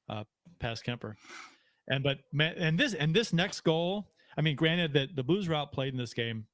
[0.09, 0.23] uh,
[0.59, 1.15] past Kemper.
[1.89, 5.55] And but and this and this next goal, I mean, granted that the Blues were
[5.55, 6.45] outplayed in this game,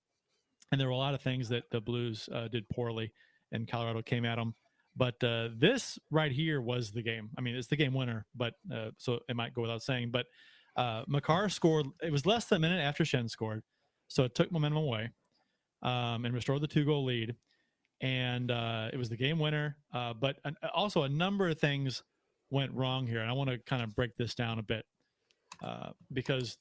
[0.72, 3.12] and there were a lot of things that the Blues uh, did poorly,
[3.52, 4.56] and Colorado came at them.
[4.96, 7.30] But uh, this right here was the game.
[7.38, 10.12] I mean, it's the game winner, but uh, so it might go without saying.
[10.12, 10.26] But
[10.78, 11.88] uh, Makar scored.
[12.02, 13.62] It was less than a minute after Schenn scored,
[14.08, 15.10] so it took momentum away
[15.84, 17.36] um, and restored the two goal lead.
[18.02, 19.78] And uh, it was the game winner.
[19.94, 20.38] Uh, but
[20.74, 22.04] also a number of things
[22.52, 24.86] went wrong here, and I want to kind of break this down a bit
[25.64, 26.58] uh, because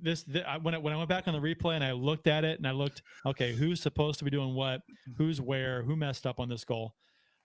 [0.00, 2.26] this th- I, when I, when I went back on the replay and I looked
[2.26, 4.82] at it and I looked, okay, who's supposed to be doing what,
[5.16, 6.94] who's where, who messed up on this goal,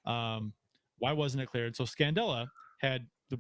[0.06, 0.54] um,
[1.00, 1.76] why wasn't it cleared?
[1.76, 2.48] So Scandella
[2.80, 3.40] had the,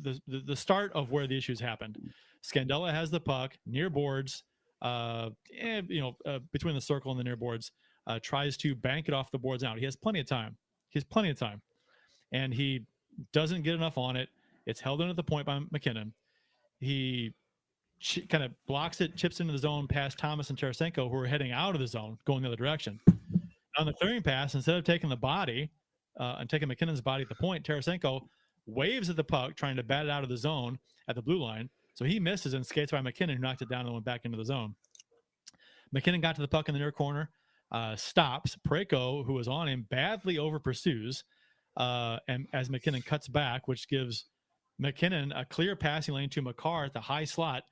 [0.00, 1.98] the the the start of where the issues happened.
[2.42, 4.44] Scandella has the puck near boards,
[4.80, 7.72] uh, eh, you know, uh, between the circle and the near boards.
[8.04, 9.78] Uh, tries to bank it off the boards out.
[9.78, 10.56] He has plenty of time.
[10.88, 11.62] He has plenty of time,
[12.32, 12.84] and he
[13.32, 14.28] doesn't get enough on it.
[14.66, 16.12] It's held in at the point by MacKinnon.
[16.82, 17.32] He
[18.00, 21.26] ch- kind of blocks it, chips into the zone past Thomas and Tarasenko, who are
[21.26, 22.98] heading out of the zone, going the other direction.
[23.78, 25.70] On the clearing pass, instead of taking the body
[26.18, 28.22] uh, and taking MacKinnon's body at the point, Tarasenko
[28.66, 30.76] waves at the puck, trying to bat it out of the zone
[31.08, 31.70] at the blue line.
[31.94, 34.36] So he misses and skates by MacKinnon, who knocked it down and went back into
[34.36, 34.74] the zone.
[35.92, 37.30] MacKinnon got to the puck in the near corner,
[37.70, 38.56] uh, stops.
[38.66, 41.22] Parayko, who was on him, badly over pursues,
[41.76, 44.26] uh, and as MacKinnon cuts back, which gives
[44.78, 47.64] MacKinnon a clear passing lane to Makar at the high slot,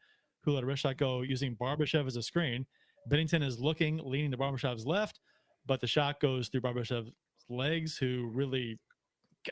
[0.43, 2.67] who let a wrist shot go using Barbashev as a screen.
[3.11, 5.21] Binnington is looking, leaning to Barbashev's left,
[5.67, 7.13] but the shot goes through Barbashev's
[7.49, 8.79] legs, who really,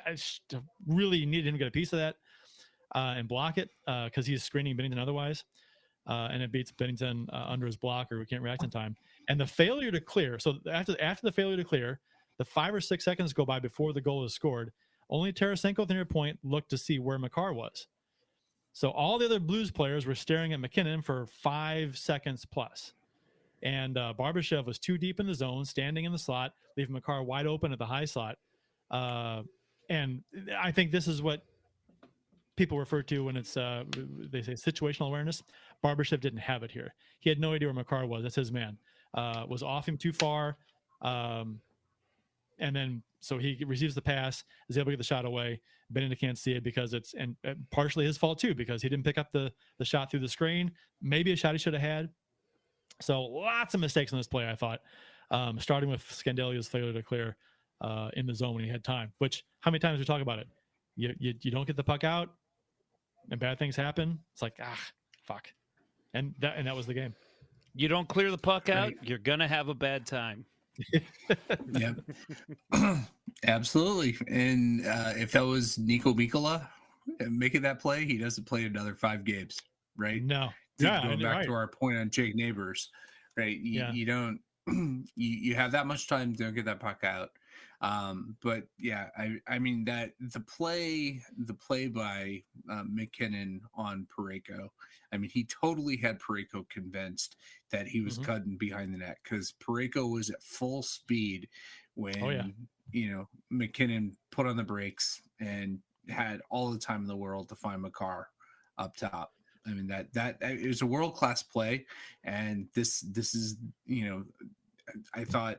[0.05, 0.40] gosh,
[0.86, 2.16] really needed him to get a piece of that
[2.94, 5.44] uh, and block it because he's screening Binnington otherwise.
[6.07, 8.96] Uh, and it beats Binnington uh, under his blocker who can't react in time.
[9.28, 10.38] And the failure to clear.
[10.38, 12.01] So after after the failure to clear,
[12.38, 14.72] the five or six seconds go by before the goal is scored.
[15.11, 17.86] Only Tarasenko at near point looked to see where Makar was.
[18.72, 22.92] So all the other Blues players were staring at MacKinnon for five seconds plus.
[23.62, 27.22] And uh, Barbashev was too deep in the zone, standing in the slot, leaving Makar
[27.24, 28.36] wide open at the high slot.
[28.90, 29.42] Uh,
[29.90, 30.22] and
[30.56, 31.42] I think this is what
[32.56, 33.84] people refer to when it's uh,
[34.30, 35.42] they say situational awareness.
[35.82, 36.94] Barbashev didn't have it here.
[37.20, 38.22] He had no idea where Makar was.
[38.22, 38.76] That's his man.
[39.14, 40.56] Uh, was off him too far,
[41.00, 41.61] um,
[42.59, 45.61] and then so he receives the pass, is able to get the shot away.
[45.92, 49.04] Binnington can't see it because it's and, and partially his fault too because he didn't
[49.04, 50.70] pick up the the shot through the screen.
[51.00, 52.11] Maybe a shot he should have had.
[53.00, 54.48] So lots of mistakes in this play.
[54.48, 54.80] I thought,
[55.30, 57.36] um, starting with Scandella's failure to clear
[57.80, 59.12] uh, in the zone when he had time.
[59.18, 60.48] Which how many times we talk about it?
[60.96, 62.30] You, you you don't get the puck out,
[63.30, 64.18] and bad things happen.
[64.32, 64.78] It's like ah
[65.24, 65.48] fuck,
[66.14, 67.14] and that and that was the game.
[67.74, 70.44] You don't clear the puck out, you're gonna have a bad time.
[71.72, 71.94] Yeah,
[73.46, 74.16] absolutely.
[74.28, 76.68] And uh, if that was Niko Mikkola
[77.28, 79.58] making that play, he doesn't play another five games,
[79.96, 80.22] right?
[80.22, 80.50] No.
[80.78, 81.46] Yeah, going back right.
[81.46, 82.90] to our point on Jake Neighbors,
[83.36, 83.56] right?
[83.58, 83.92] You, Yeah.
[83.92, 87.30] you don't you, you have that much time, don't get that puck out.
[87.80, 94.06] Um, but yeah, I I mean that the play the play by uh, MacKinnon on
[94.16, 94.68] Parayko,
[95.12, 97.36] I mean he totally had Parayko convinced
[97.70, 98.24] that he was Mhm.
[98.24, 101.48] cutting behind the net because Parayko was at full speed
[101.94, 102.46] when Oh, yeah.
[102.90, 107.48] you know MacKinnon put on the brakes and had all the time in the world
[107.50, 108.28] to find Makar
[108.78, 109.34] up top.
[109.66, 111.86] I mean that that it was a world class play,
[112.24, 113.56] and this this is
[113.86, 114.24] you know
[115.14, 115.58] I thought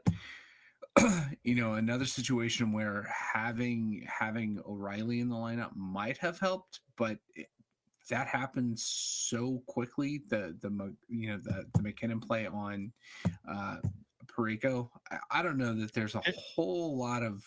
[1.43, 7.18] you know another situation where having having O'Reilly in the lineup might have helped, but
[7.36, 7.47] it,
[8.10, 10.22] that happened so quickly.
[10.30, 12.91] The the you know the the MacKinnon play on
[13.50, 13.78] uh,
[14.26, 14.89] Parayko.
[15.12, 16.22] I, I don't know that there's a
[16.56, 17.43] whole lot of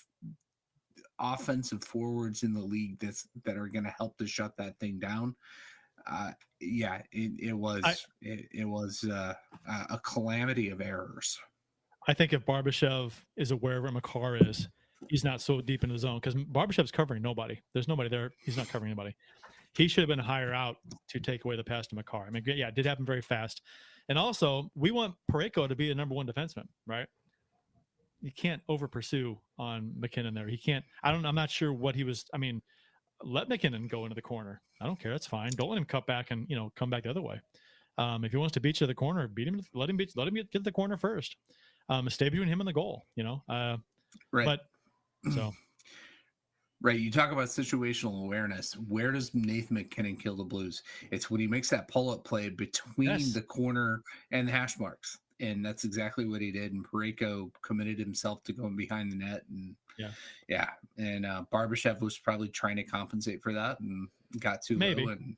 [1.18, 4.98] offensive forwards in the league that's that are going to help to shut that thing
[4.98, 5.34] down.
[6.06, 9.34] Uh, yeah, it, it was I- it, it was uh,
[9.90, 11.38] a calamity of errors.
[12.08, 14.68] I think if Barbashev is aware of where Makar is,
[15.08, 17.60] he's not so deep in the zone because Barbashev's covering nobody.
[17.72, 18.32] There's nobody there.
[18.38, 19.14] He's not covering anybody.
[19.74, 20.76] He should have been higher out
[21.08, 22.26] to take away the pass to Makar.
[22.26, 23.62] I mean, yeah, it did happen very fast.
[24.08, 27.06] And also, we want Parayko to be the number one defenseman, right?
[28.20, 30.48] You can't over pursue on MacKinnon there.
[30.48, 30.84] He can't.
[31.02, 31.24] I don't.
[31.24, 32.24] I'm not sure what he was.
[32.34, 32.62] I mean,
[33.22, 34.60] let MacKinnon go into the corner.
[34.80, 35.12] I don't care.
[35.12, 35.50] That's fine.
[35.56, 37.40] Don't let him cut back and you know come back the other way.
[37.98, 39.60] Um, if he wants to beat you to the corner, beat him.
[39.74, 40.12] Let him beat.
[40.16, 41.36] Let him get get the corner first.
[41.88, 43.06] Um, stay between him and the goal.
[43.16, 43.42] You know.
[43.48, 43.76] Uh,
[44.30, 44.44] Right.
[44.44, 44.60] But
[45.32, 45.52] so
[46.82, 46.98] Right.
[46.98, 48.74] You talk about situational awareness.
[48.88, 50.82] Where does Nathan MacKinnon kill the Blues?
[51.12, 53.32] It's when he makes that pull up play between Yes.
[53.32, 54.02] the corner
[54.32, 55.18] and the hash marks.
[55.38, 56.72] And that's exactly what he did.
[56.72, 59.44] And Parayko committed himself to going behind the net.
[59.48, 60.10] And Yeah.
[60.48, 60.70] yeah.
[60.98, 64.08] And uh, Barbashev was probably trying to compensate for that and
[64.40, 65.06] got too Maybe.
[65.06, 65.12] low.
[65.12, 65.36] And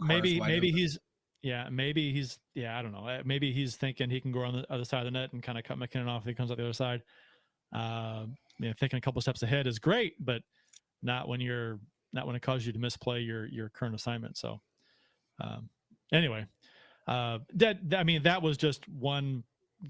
[0.00, 0.78] maybe maybe open.
[0.78, 0.98] he's
[1.44, 4.54] yeah maybe he's yeah I don't know Uh, maybe he's thinking he can go on
[4.54, 6.50] the other side of the net and kind of cut MacKinnon off if he comes
[6.50, 7.02] out the other side.
[7.72, 8.24] Uh,
[8.58, 10.42] you know, thinking a couple steps ahead is great, but
[11.02, 11.78] not when you're
[12.14, 14.38] not when it causes you to misplay your your current assignment.
[14.38, 14.60] So
[15.40, 15.68] um,
[16.12, 16.46] anyway,
[17.06, 19.44] uh, that, that I mean that was just one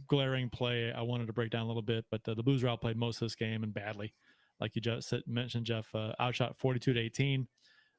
[0.09, 2.69] glaring play I wanted to break down a little bit, but the, the Blues were
[2.69, 4.13] outplayed most of this game and badly.
[4.61, 7.47] like you just mentioned, Jeff, uh, outshot 42 to 18.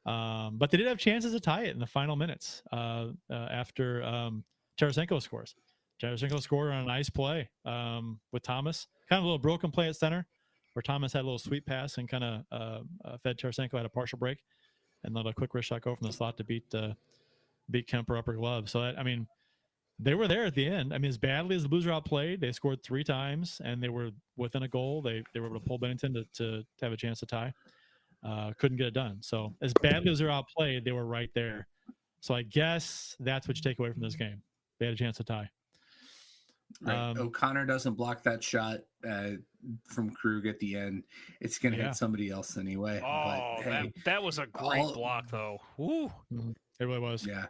[0.06, 3.34] Um, but they did have chances to tie it in the final minutes uh, uh,
[3.34, 4.43] after um,
[4.80, 5.56] Tarasenko scores.
[6.01, 8.88] Tarasenko scored on a nice play um, with Thomas.
[9.10, 10.28] Kind of a little broken play at center
[10.74, 13.86] where Thomas had a little sweet pass and kind of uh, uh, fed Tarasenko had
[13.86, 14.39] a partial break
[15.03, 16.74] and let a quick wrist shot go from the slot to beat
[17.72, 18.70] beat Kemper upper glove.
[18.70, 19.28] So that, I mean,
[19.97, 20.93] they were there at the end.
[20.93, 23.89] I mean, as badly as the Blues were outplayed, they scored three times and they
[23.89, 25.01] were within a goal.
[25.01, 27.53] They they were able to pull Binnington to, to, to have a chance to tie.
[28.26, 29.17] Uh, couldn't get it done.
[29.21, 31.67] So as badly as they're outplayed, they were right there.
[32.21, 34.41] So I guess that's what you take away from this game.
[34.80, 35.49] They had a chance to tie.
[36.82, 36.97] Right.
[37.11, 39.34] Um, O'Connor doesn't block that shot uh,
[39.86, 41.03] from Krug at the end.
[41.39, 41.86] It's going to Yeah.
[41.89, 42.99] hit somebody else anyway.
[43.05, 45.59] Oh, but, hey, that, that was a great all- block, though.
[45.78, 46.11] Woo.
[46.80, 47.26] It really was.
[47.28, 47.45] Yeah.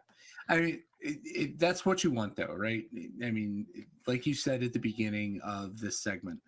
[0.49, 2.83] I mean, it, it, that's what you want, though, right?
[3.23, 3.65] I mean,
[4.05, 6.41] like you said at the beginning of this segment,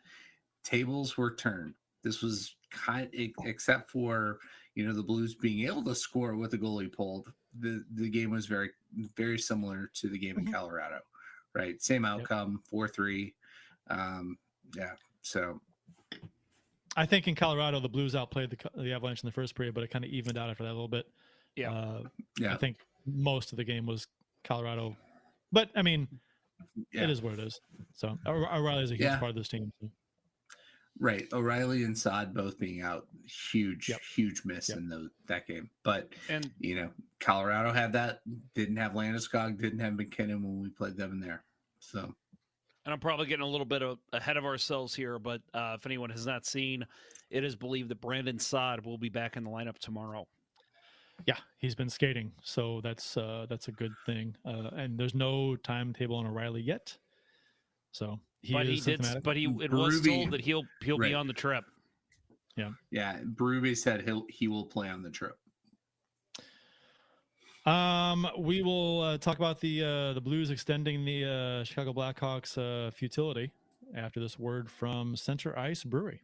[0.65, 1.73] tables were turned.
[2.03, 3.09] This was kind,
[3.45, 4.39] except for
[4.75, 7.31] you know the Blues being able to score with the goalie pulled.
[7.59, 8.69] The the game was very
[9.15, 10.99] very similar to the game in Colorado,
[11.53, 11.81] right?
[11.81, 13.33] Same outcome, four three.
[13.89, 14.37] Um,
[14.75, 14.91] yeah.
[15.21, 15.59] So
[16.95, 19.83] I think in Colorado the Blues outplayed the the Avalanche in the first period, but
[19.83, 21.07] it kind of evened out after that a little bit.
[21.55, 21.71] Yeah.
[21.73, 22.03] Uh,
[22.39, 22.53] Yeah.
[22.53, 24.05] I think most of the game was
[24.43, 24.95] Colorado,
[25.51, 26.07] but I mean,
[26.91, 27.03] Yeah.
[27.05, 27.59] it is what it is.
[27.93, 29.17] So O'Re- O'Reilly's a huge Yeah.
[29.19, 29.71] part of this team.
[29.81, 29.89] so.
[30.99, 33.05] Right, O'Reilly and Saad both being out,
[33.51, 35.69] huge, huge miss in the, that game.
[35.83, 36.89] But and you know,
[37.19, 38.21] Colorado had that,
[38.55, 41.43] didn't have Landeskog, didn't have MacKinnon when we played them in there.
[41.79, 41.99] So
[42.85, 45.85] And I'm probably getting a little bit of, ahead of ourselves here, but uh, if
[45.85, 46.85] anyone has not seen,
[47.29, 50.25] it is believed that Brandon Saad will be back in the lineup tomorrow.
[51.25, 54.35] Yeah, he's been skating, so that's uh, that's a good thing.
[54.45, 56.95] Uh, and there's no timetable on O'Reilly yet,
[57.91, 61.13] so he but is he did, but he it was told that he'll he'll be
[61.13, 61.65] on the trip.
[62.55, 62.69] yeah.
[62.91, 65.37] yeah, Berube said he'll he will play on the trip.
[67.65, 72.57] Um, we will uh, talk about the uh, the Blues extending the uh, Chicago Blackhawks
[72.57, 73.51] uh, futility
[73.93, 76.21] after this word from Center Ice Brewery.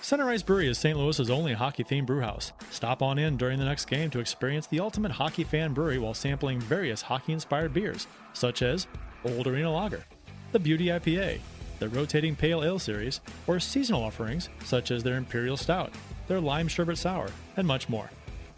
[0.00, 0.98] Center Ice Brewery is St.
[0.98, 2.52] Louis's only hockey-themed brewhouse.
[2.70, 6.14] Stop on in during the next game to experience the ultimate hockey fan brewery while
[6.14, 8.88] sampling various hockey-inspired beers, such as
[9.24, 10.04] Old Arena Lager,
[10.52, 11.40] the Beauty IPA,
[11.78, 15.90] the Rotating Pale Ale series, or seasonal offerings such as their Imperial Stout,
[16.28, 18.10] their Lime Sherbet Sour, and much more.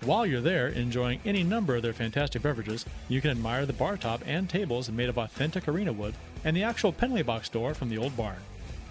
[0.03, 3.97] While you're there enjoying any number of their fantastic beverages, you can admire the bar
[3.97, 6.15] top and tables made of authentic arena wood
[6.45, 8.37] and the actual penalty box door from the old barn.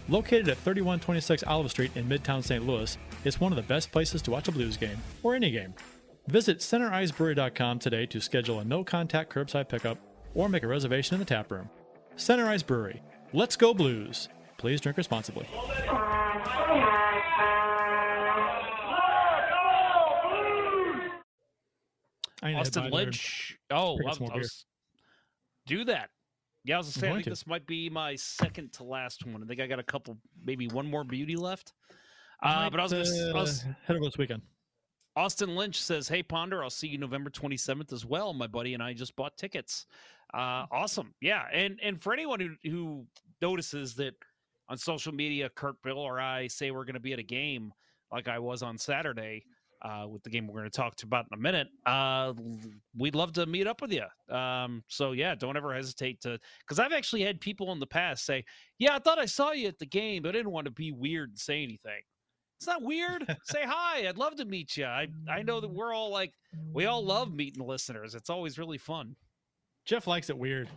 [0.10, 2.66] Located at 3126 Olive Street in Midtown St.
[2.66, 5.74] Louis, it's one of the best places to watch a Blues game, or any game.
[6.28, 9.98] Visit CenterIceBrewery.com today to schedule a no contact curbside pickup
[10.34, 11.70] or make a reservation in the tap room.
[12.16, 13.02] Center Ice Brewery.
[13.34, 14.30] Let's go Blues.
[14.58, 15.48] Please drink responsibly.
[22.44, 23.58] Austin by there and Lynch.
[23.72, 24.66] Oh, I, I was-
[25.66, 26.10] do that.
[26.66, 27.30] Yeah, I was gonna I'm say I going think to.
[27.32, 29.44] this might be my second to last one.
[29.44, 31.74] I think I got a couple, maybe one more beauty left.
[32.42, 33.38] Uh, but I was gonna.
[33.40, 33.46] uh,
[33.86, 34.42] head over this weekend.
[35.16, 38.34] Austin Lynch says, "Hey Ponder, I'll see you November 27th as well.
[38.34, 39.86] My buddy and I just bought tickets.
[40.34, 41.46] Uh, awesome, yeah.
[41.54, 43.06] And and for anyone who who
[43.42, 44.16] notices that
[44.70, 47.72] on social media, Kurt, Bill, or I say we're going to be at a game
[48.12, 49.44] like I was on Saturday
[49.84, 51.68] uh, with the game we're going to talk to about in a minute.
[51.86, 52.34] Uh,
[52.98, 54.06] we'd love to meet up with you.
[54.34, 58.26] Um, so yeah, don't ever hesitate to because I've actually had people in the past
[58.26, 58.46] say,
[58.80, 60.92] "Yeah, I thought I saw you at the game, but I didn't want to be
[60.92, 62.02] weird and say anything."
[62.60, 63.26] It's not weird.
[63.44, 64.08] Say hi.
[64.08, 64.86] I'd love to meet you.
[64.86, 66.32] I I know that we're all like
[66.72, 68.16] we all love meeting listeners.
[68.16, 69.18] It's always really fun.
[69.86, 70.70] Jeff likes it weird.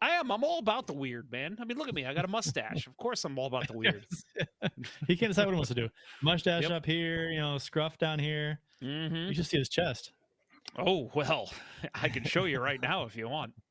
[0.00, 0.30] I am.
[0.30, 1.56] I'm all about the weird, man.
[1.60, 2.04] I mean, look at me.
[2.04, 2.86] I got a mustache.
[2.86, 4.06] of course, I'm all about the weird.
[5.06, 5.88] he can't decide what he wants to do.
[6.22, 6.70] Mustache Yep.
[6.72, 8.60] up here, you know, scruff down here.
[8.82, 9.28] Mhm.
[9.28, 10.12] You should see his chest.
[10.78, 11.50] Oh well,
[11.94, 13.52] I can show you right now if you want.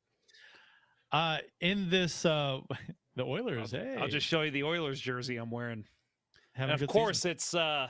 [1.11, 2.59] Uh, in this, uh,
[3.15, 3.71] the Oilers.
[3.71, 5.85] hey, I'll just show you the Oilers jersey I'm wearing.
[6.53, 7.31] Having and a of course, season.
[7.31, 7.87] it's uh,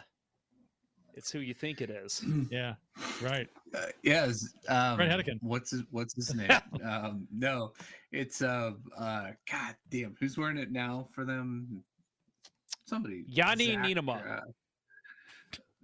[1.16, 2.24] it's who you think it is.
[2.51, 2.76] yeah,
[3.22, 3.47] right.
[3.76, 5.38] Uh, yes, um, Brett Hedican.
[5.41, 6.49] What's his What's his name?
[6.84, 7.74] um, no,
[8.11, 11.84] it's uh, uh, God damn, who's wearing it now for them?
[12.88, 14.38] Somebody, Yanni Zach, Niinimaa.
[14.38, 14.41] uh,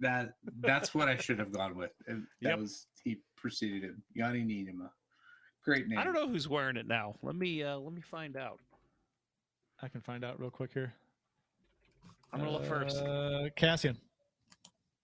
[0.00, 1.90] that that's what I should have gone with.
[2.06, 2.58] And That Yep.
[2.60, 4.02] was he preceded him.
[4.14, 4.90] Yanni Niinimaa.
[5.64, 5.98] Great name.
[5.98, 7.14] I don't know who's wearing it now.
[7.22, 8.58] Let me uh, let me find out.
[9.80, 10.92] I can find out real quick here.
[12.32, 12.96] I'm gonna look first.
[12.98, 13.96] Uh, Kassian.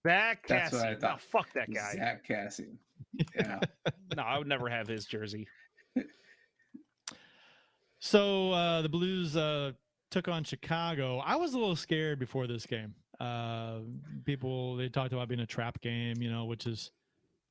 [0.07, 1.03] Zach That's what I Kassian.
[1.03, 1.95] No, fuck that guy.
[1.95, 2.77] Zach Kassian.
[3.35, 3.61] Yeah.
[4.17, 5.47] no, I would never have his jersey.
[8.01, 9.73] So uh, the Blues uh,
[10.13, 11.19] took on Chicago.
[11.19, 12.95] I was a little scared before this game.
[13.19, 13.81] Uh,
[14.25, 16.93] people they talked about being a trap game, you know, which is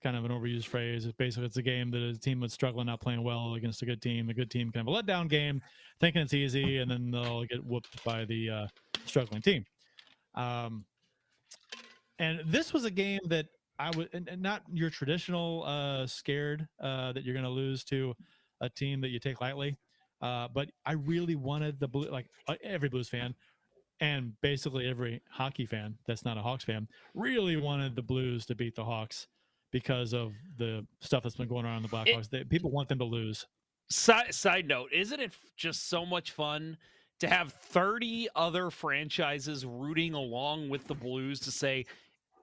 [0.01, 1.05] kind of an overused phrase.
[1.05, 3.85] It's basically it's a game that a team that's struggling, not playing well against a
[3.85, 4.29] good team.
[4.29, 5.61] A good team kind of a letdown game,
[5.99, 8.67] thinking it's easy, and then they'll get whooped by the uh,
[9.05, 9.65] struggling team.
[10.35, 10.85] Um,
[12.19, 13.47] and this was a game that
[13.79, 17.83] I would, and, and not your traditional uh, scared uh, that you're going to lose
[17.85, 18.15] to
[18.61, 19.77] a team that you take lightly.
[20.21, 23.35] Uh, but I really wanted the blue, like uh, every Blues fan,
[23.99, 28.55] and basically every hockey fan that's not a Hawks fan, really wanted the Blues to
[28.55, 29.27] beat the Hawks
[29.71, 32.29] because of the stuff that's been going on in the Blackhawks.
[32.29, 33.45] They, people want them to lose.
[33.89, 36.77] Side, side note, isn't it just so much fun
[37.19, 41.85] to have 30 other franchises rooting along with the Blues to say,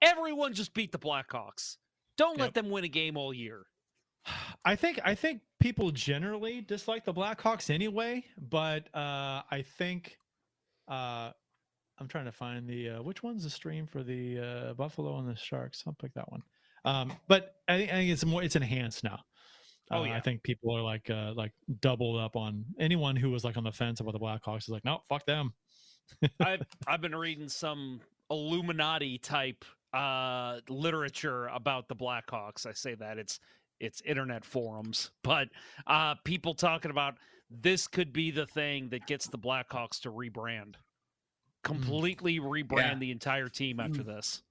[0.04, 1.76] everyone just beat the Blackhawks.
[2.16, 3.66] Don't let them win a game all year.
[4.64, 10.16] I think I think people generally dislike the Blackhawks anyway, but uh, I think
[10.88, 11.30] uh,
[11.98, 15.28] I'm trying to find the uh, which one's the stream for the uh, Buffalo and
[15.28, 15.82] the Sharks.
[15.86, 16.42] I'll pick that one.
[16.84, 19.20] Um, but I think, I think it's more it's enhanced now.
[19.90, 20.16] Oh, Uh, yeah.
[20.16, 23.64] I think people are like uh, like doubled up on anyone who was like on
[23.64, 25.52] the fence about the Blackhawks is like, no, fuck them.
[26.40, 28.00] I've I've been reading some
[28.30, 29.64] Illuminati type
[29.94, 32.66] uh, literature about the Blackhawks.
[32.66, 33.40] I say that it's
[33.80, 35.48] it's internet forums, but
[35.86, 37.18] uh, people talking about
[37.50, 40.76] this could be the thing that gets the Blackhawks to rebrand,
[41.62, 42.94] completely rebrand Yeah.
[42.98, 44.06] the entire team after Mm.
[44.06, 44.42] this.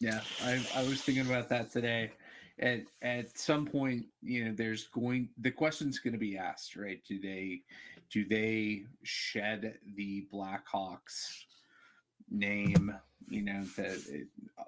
[0.00, 2.12] Yeah, I, I was thinking about that today.
[2.58, 7.02] At at some point, you know, there's going the question's going to be asked, right?
[7.04, 7.64] Do they
[8.10, 11.44] do they shed the Blackhawks
[12.30, 12.94] name?
[13.28, 14.26] You know, that it,
[14.58, 14.64] a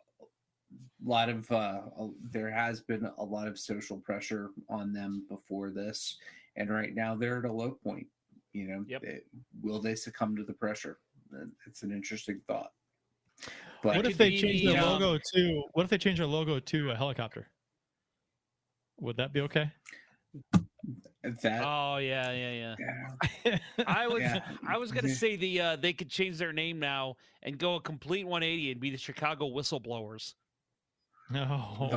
[1.04, 5.70] lot of uh, a- there has been a lot of social pressure on them before
[5.70, 6.16] this,
[6.56, 8.06] and right now they're at a low point.
[8.52, 9.02] You know, Yep.
[9.02, 9.20] They-
[9.62, 10.98] will they succumb to the pressure?
[11.34, 12.72] Uh, It's an interesting thought.
[13.82, 16.60] But what if they change their um, logo to what if they change their logo
[16.60, 17.50] to a helicopter?
[19.00, 19.72] Would that be okay?
[21.42, 22.74] That Oh yeah, yeah,
[23.46, 23.58] yeah.
[23.86, 24.40] I was Yeah.
[24.66, 27.80] I was gonna say the uh, they could change their name now and go a
[27.80, 30.34] complete 180 and be the Chicago Whistleblowers.
[31.30, 31.90] No.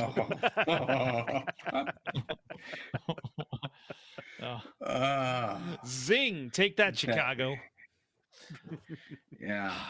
[0.68, 1.42] Oh.
[4.86, 6.50] Ah, Zing!
[6.52, 7.56] Take that, Chicago.
[9.40, 9.74] yeah.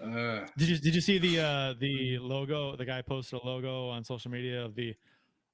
[0.00, 2.76] Uh, Did you did you see the uh the logo?
[2.76, 4.94] The guy posted a logo on social media of the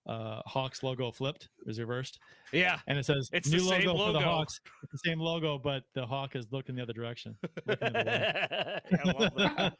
[0.09, 2.18] uh Hawks logo flipped, is reversed,
[2.52, 4.20] Yeah, and it says It's new the same logo, for the.
[4.20, 4.59] Hawks.
[4.82, 7.36] It's the same logo, but the hawk is looking the other direction.
[7.66, 8.80] looking the other.
[9.04, 9.74] I love that.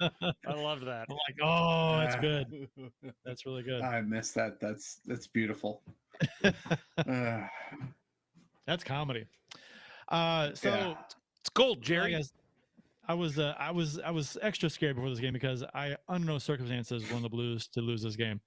[0.47, 1.07] I love that.
[1.09, 2.21] I'm like, oh, that's Ah.
[2.21, 2.69] good.
[3.25, 3.83] That's really good.
[3.83, 4.61] I miss that.
[4.61, 5.83] That's that's beautiful.
[6.45, 6.51] Uh,
[8.67, 9.25] That's comedy.
[10.09, 10.95] Uh, so Yeah.
[11.41, 12.11] It's gold, I Jerry.
[12.11, 12.33] guess
[13.07, 16.27] I was uh, I was I was extra scared before this game because I under
[16.27, 18.41] no circumstances wanted the Blues to lose this game.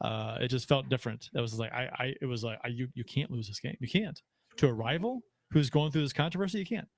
[0.00, 1.28] Uh, it just felt different.
[1.34, 3.76] It was like I, I it was like I, you you can't lose this game.
[3.80, 4.20] You can't
[4.56, 5.22] to a rival
[5.52, 6.58] who's going through this controversy.
[6.58, 6.88] You can't.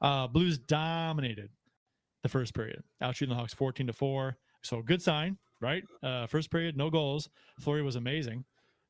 [0.00, 1.50] Uh, Blues dominated
[2.22, 4.36] the first period, out shooting the Hawks fourteen to four.
[4.62, 5.82] So good sign, right?
[6.02, 7.28] Uh, first period, no goals.
[7.60, 8.44] Fleury was amazing.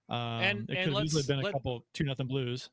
[0.09, 2.69] Um, And- it and could have easily been a let- couple two nothing Blues.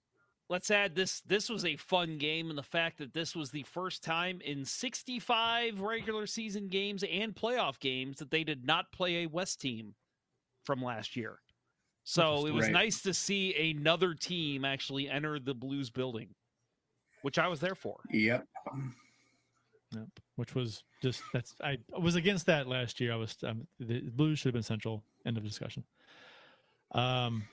[0.49, 1.21] Let's add this.
[1.21, 4.65] This was a fun game, and the fact that this was the first time in
[4.65, 9.93] 65 regular season games and playoff games that they did not play a West team
[10.69, 11.39] from last year.
[12.03, 12.73] So it was Right.
[12.73, 16.35] nice to see another team actually enter the Blues building,
[17.23, 17.99] which I was there for.
[18.11, 18.45] yep.
[19.91, 20.07] Yep.
[20.35, 23.11] Which was just that's I was against that last year.
[23.11, 25.03] I was um, the Blues should have been central.
[25.25, 25.83] End of discussion.
[26.91, 27.45] Um.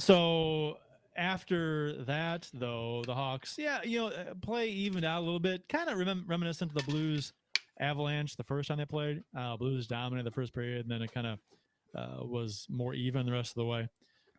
[0.00, 0.78] So
[1.16, 5.68] after that, though, the Hawks, yeah, you know, uh, play evened out a little bit,
[5.68, 7.32] kind of remem- reminiscent of the Blues
[7.78, 9.22] Avalanche the first time they played.
[9.36, 11.38] Uh, Blues dominated the first period, and then it kind of
[11.94, 13.88] uh, was more even the rest of the way.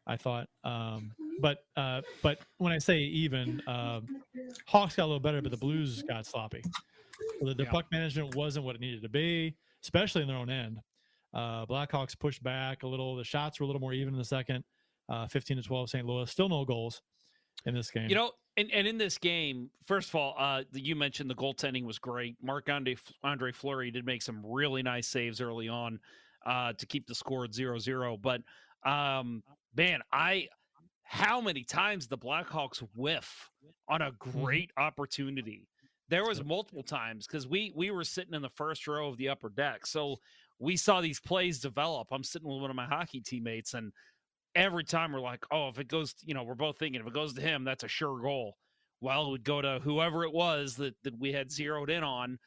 [0.07, 1.11] I thought, um,
[1.41, 4.01] but uh, but when I say even, uh,
[4.67, 6.63] Hawks got a little better, but the Blues got sloppy.
[7.41, 7.69] The, the Yeah.
[7.71, 10.79] puck management wasn't what it needed to be, especially in their own end.
[11.33, 13.15] Uh, Blackhawks pushed back a little.
[13.15, 14.63] The shots were a little more even in the second.
[15.07, 16.05] Uh, 15 to 12, St.
[16.05, 16.29] Louis.
[16.29, 17.01] Still no goals
[17.65, 18.09] in this game.
[18.09, 21.85] You know, and, and in this game, first of all, uh, you mentioned the goaltending
[21.85, 22.35] was great.
[22.41, 25.99] Marc Andre, Andre Fleury did make some really nice saves early on
[26.45, 28.17] uh, to keep the score at 0 0.
[28.17, 28.41] But
[28.85, 29.43] um,
[29.75, 30.47] man, I
[31.03, 33.49] how many times the Blackhawks whiff
[33.89, 35.67] on a great opportunity?
[36.09, 39.29] There was multiple times because we we were sitting in the first row of the
[39.29, 40.17] upper deck, so
[40.59, 42.07] we saw these plays develop.
[42.11, 43.91] I'm sitting with one of my hockey teammates, and
[44.55, 47.13] every time we're like, oh, if it goes, you know, we're both thinking if it
[47.13, 48.55] goes to him, that's a sure goal.
[49.01, 52.37] Well, it would go to whoever it was that, that we had zeroed in on.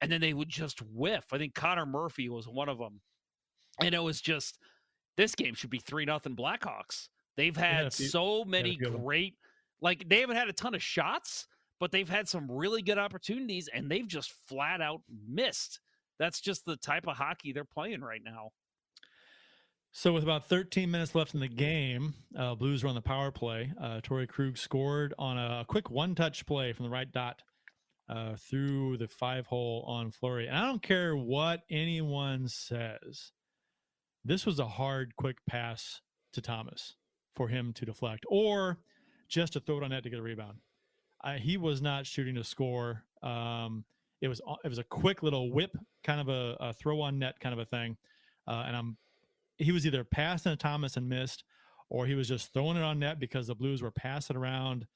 [0.00, 1.26] and then they would just whiff.
[1.32, 3.00] I think Connor Murphy was one of them,
[3.80, 4.58] and it was just
[5.16, 7.08] this game should be three nothing Blackhawks.
[7.36, 9.34] They've had few- so many great,
[9.80, 11.46] like they haven't had a ton of shots,
[11.80, 15.80] but they've had some really good opportunities, and they've just flat out missed.
[16.18, 18.50] That's just the type of hockey they're playing right now.
[19.92, 23.30] So with about 13 minutes left in the game, uh, Blues were on the power
[23.30, 23.72] play.
[23.80, 27.42] Uh, Torrey Krug scored on a quick one-touch play from the right dot
[28.08, 30.46] uh, through the five hole on Fleury.
[30.46, 33.32] And I don't care what anyone says.
[34.28, 36.02] This was a hard, quick pass
[36.34, 36.96] to Thomas
[37.34, 38.78] for him to deflect, or
[39.26, 40.58] just to throw it on net to get a rebound.
[41.24, 43.04] Uh, he was not shooting to score.
[43.22, 43.86] Um,
[44.20, 45.74] it was it was a quick little whip,
[46.04, 47.96] kind of a, a throw on net kind of a thing.
[48.46, 48.98] Uh, and I'm
[49.56, 51.44] he was either passing to Thomas and missed,
[51.88, 54.86] or he was just throwing it on net because the Blues were passing around,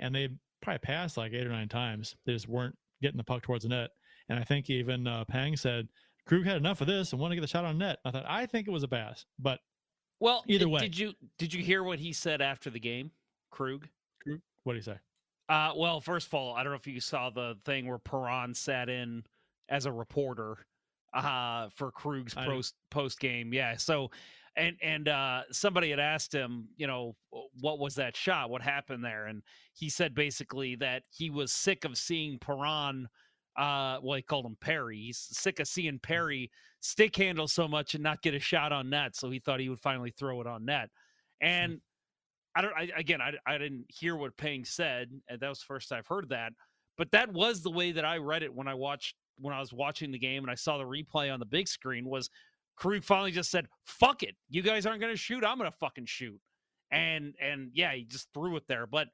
[0.00, 0.30] and they
[0.62, 2.16] probably passed like eight or nine times.
[2.26, 3.90] They just weren't getting the puck towards the net.
[4.28, 5.86] And I think even uh, Pang said
[6.26, 7.98] Krug had enough of this and wanted to get the shot on net.
[8.04, 9.60] I thought I think it was a pass, but
[10.20, 10.80] Well, Either did- way.
[10.80, 13.10] did you did you hear what he said after the game,
[13.50, 13.88] Krug?
[14.64, 14.98] what do you say?
[15.50, 18.54] Uh, well, first of all, I don't know if you saw the thing where Perron
[18.54, 19.22] sat in
[19.68, 20.56] as a reporter
[21.12, 23.52] uh, for Krug's post post game.
[23.52, 23.76] Yeah.
[23.76, 24.10] So,
[24.56, 27.14] and and uh, somebody had asked him, you know,
[27.60, 28.48] what was that shot?
[28.48, 29.26] What happened there?
[29.26, 29.42] And
[29.74, 33.06] he said basically that he was sick of seeing Perron.
[33.56, 34.98] Uh, well, he called him Perry.
[34.98, 36.50] He's sick of seeing Perry
[36.80, 39.16] stick handle so much and not get a shot on net.
[39.16, 40.90] So he thought he would finally throw it on net.
[41.40, 41.80] And
[42.56, 42.74] I don't.
[42.76, 46.06] I, again, I, I didn't hear what Pang said, and that was the first I've
[46.06, 46.52] heard that.
[46.96, 49.72] But that was the way that I read it when I watched when I was
[49.72, 52.08] watching the game and I saw the replay on the big screen.
[52.08, 52.30] Was
[52.76, 55.44] Krug finally just said, "Fuck it, you guys aren't going to shoot.
[55.44, 56.40] I'm going to fucking shoot,"
[56.92, 58.86] and and yeah, he just threw it there.
[58.86, 59.08] But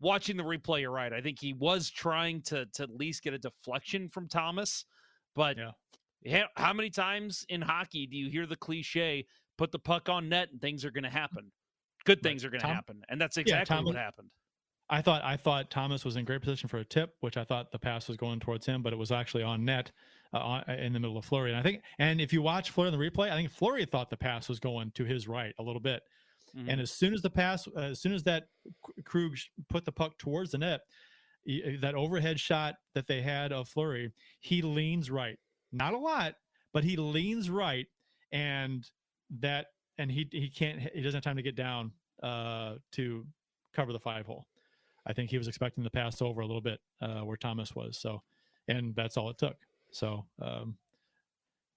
[0.00, 1.12] watching the replay, you're right.
[1.12, 4.84] I think he was trying to to at least get a deflection from Thomas,
[5.34, 5.58] but
[6.22, 9.26] yeah, how many times in hockey do you hear the cliche,
[9.58, 11.52] "Put the puck on net and things are going to happen"?
[12.06, 14.30] Good things are going to happen, and that's Yeah, exactly what happened.
[14.88, 17.72] I thought I thought Thomas was in great position for a tip, which I thought
[17.72, 19.90] the pass was going towards him, but it was actually on net
[20.32, 21.50] uh, on, in the middle of Fleury.
[21.50, 24.10] And I think, and if you watch Fleury in the replay, I think Fleury thought
[24.10, 26.04] the pass was going to his right a little bit.
[26.56, 26.70] Mm-hmm.
[26.70, 28.48] And as soon as the pass, uh, as soon as that
[29.04, 29.36] Krug
[29.68, 30.82] put the puck towards the net,
[31.44, 35.38] he- that overhead shot that they had of Fleury, he leans right,
[35.72, 36.34] not a lot,
[36.72, 37.86] but he leans right,
[38.32, 38.88] and
[39.40, 39.66] that,
[39.98, 41.92] and he he can't, he doesn't have time to get down
[42.22, 43.26] uh, to
[43.72, 44.46] cover the five hole.
[45.06, 47.96] I think he was expecting the pass over a little bit uh, where Thomas was.
[47.98, 48.22] So,
[48.66, 49.56] and that's all it took.
[49.92, 50.76] So, um,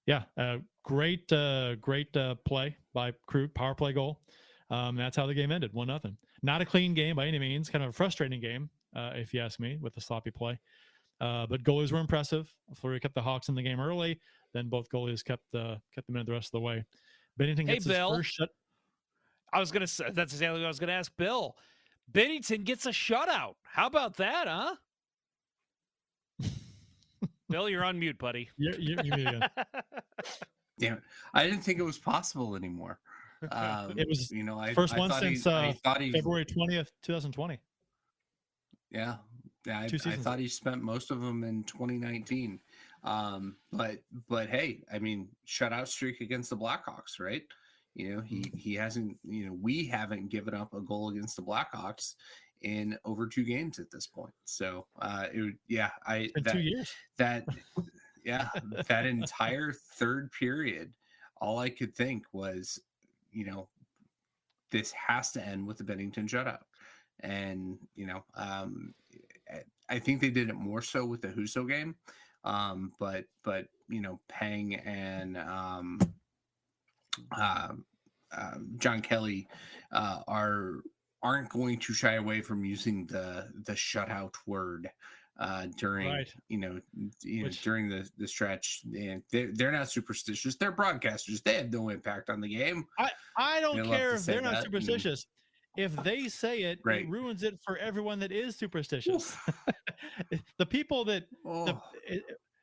[0.07, 4.19] yeah, uh, great, uh, great uh, play by Krug, power play goal.
[4.71, 6.17] Um, that's how the game ended, one nothing.
[6.43, 9.41] Not a clean game by any means, kind of a frustrating game, uh, if you
[9.41, 10.59] ask me, with the sloppy play.
[11.19, 12.53] Uh, but goalies were impressive.
[12.75, 14.19] Fleury kept the Hawks in the game early.
[14.53, 16.85] Then both goalies kept the kept them in the rest of the way.
[17.39, 18.49] Binnington Hey, gets his first shut.
[19.51, 21.55] I was gonna say that's exactly what I was gonna ask Bill.
[22.11, 23.55] Binnington gets a shutout.
[23.63, 24.75] How about that, huh?
[27.49, 28.49] Bill, you're on mute, buddy.
[28.57, 29.39] You're, you're, you're.
[30.79, 31.03] Damn it.
[31.33, 32.99] I didn't think it was possible anymore.
[33.51, 36.45] Um, it was you know, I first I one thought he- since uh, he- February
[36.45, 37.59] twentieth, two thousand twenty.
[38.91, 39.15] Yeah,
[39.65, 39.79] yeah.
[39.79, 42.59] I, I thought he spent most of them in 2019.
[43.03, 47.43] Um, but but hey, I mean, shutout streak against the Blackhawks, right?
[47.95, 49.17] You know, he he hasn't.
[49.23, 52.15] You know, we haven't given up a goal against the Blackhawks
[52.61, 54.33] in over two games at this point.
[54.43, 56.91] So, uh, it would, yeah, I that, two years.
[57.17, 57.45] that
[58.25, 58.49] yeah
[58.87, 60.91] that entire third period,
[61.39, 62.79] all I could think was,
[63.31, 63.69] you know,
[64.71, 66.61] this has to end with the Binnington shutout.
[67.21, 68.93] And, you know, um,
[69.89, 71.95] I- think they did it more so with the Husso game.
[72.43, 75.99] Um, but, but, you know, Pang and, um,
[77.35, 77.85] um,
[78.31, 79.47] um, John Kelly
[79.91, 80.81] uh, are
[81.21, 84.89] aren't going to shy away from using the the shutout word
[85.39, 86.31] uh, during Right.
[86.49, 86.79] you know
[87.23, 88.81] you know Which- during the the stretch.
[88.93, 90.55] And they're they're not superstitious.
[90.55, 91.41] They're broadcasters.
[91.43, 92.85] They have no impact on the game.
[92.99, 95.25] I, I don't They care if they're not that, superstitious.
[95.77, 97.03] If they say it, Right.
[97.03, 99.37] it ruins it for everyone that is superstitious.
[100.57, 101.81] the people that Oh.
[102.09, 102.21] i-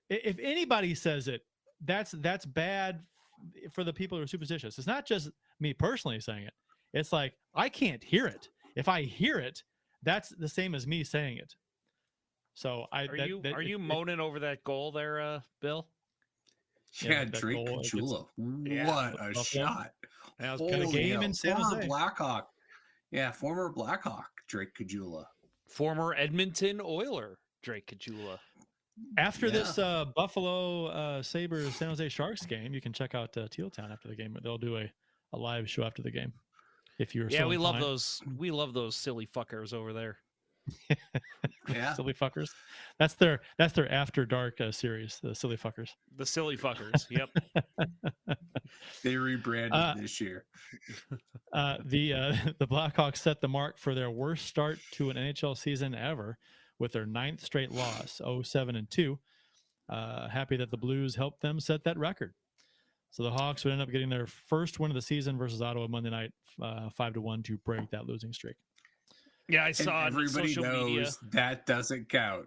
[0.09, 1.43] if anybody says it,
[1.85, 3.05] that's that's bad
[3.73, 4.79] for the people who are superstitious.
[4.79, 5.31] It's not just
[5.61, 6.55] me personally saying it.
[6.93, 8.49] It's like I can't hear it.
[8.77, 9.63] If I hear it,
[10.03, 11.55] that's the same as me saying it.
[12.57, 15.21] So I Are that- you that- are it- you it- moaning over that goal there,
[15.21, 15.87] uh, Bill?
[17.03, 18.73] Yeah, Yeah, Drake goal, it.
[18.73, 19.93] Yeah, what a shot!
[20.39, 21.23] That was Got a game hell.
[21.23, 21.87] in San former Jose.
[21.87, 22.51] Blackhawk.
[23.11, 25.27] Yeah, former Blackhawk Drake Caggiula.
[25.69, 28.39] Former Edmonton Oiler Drake Caggiula.
[29.19, 29.53] After Yeah.
[29.53, 33.69] this uh, Buffalo uh, Sabres San Jose Sharks game, you can check out uh, Teal
[33.69, 34.35] Town after the game.
[34.43, 34.91] They'll do a,
[35.35, 36.33] a live show after the game.
[36.99, 38.23] If you're Yeah, so we love those.
[38.39, 40.17] We love those silly fuckers over there.
[41.69, 41.95] Yeah.
[41.95, 42.51] silly fuckers.
[43.01, 45.19] That's their that's their after dark uh, series.
[45.21, 45.89] The silly fuckers.
[46.17, 47.07] The silly fuckers.
[47.11, 47.31] Yep.
[49.03, 50.45] They rebranded Uh, this year.
[51.53, 55.57] Uh, the uh, the Blackhawks set the mark for their worst start to an NHL
[55.57, 56.37] season ever
[56.79, 59.19] with their ninth straight loss, 7 and 2.
[59.89, 62.35] Uh, happy that the Blues helped them set that record.
[63.11, 65.87] So the Hawks would end up getting their first win of the season versus Ottawa
[65.89, 68.57] Monday night, uh, 5 to 1 to break that losing streak.
[69.49, 71.11] Yeah, I And saw on everybody social knows media.
[71.33, 72.47] that doesn't count.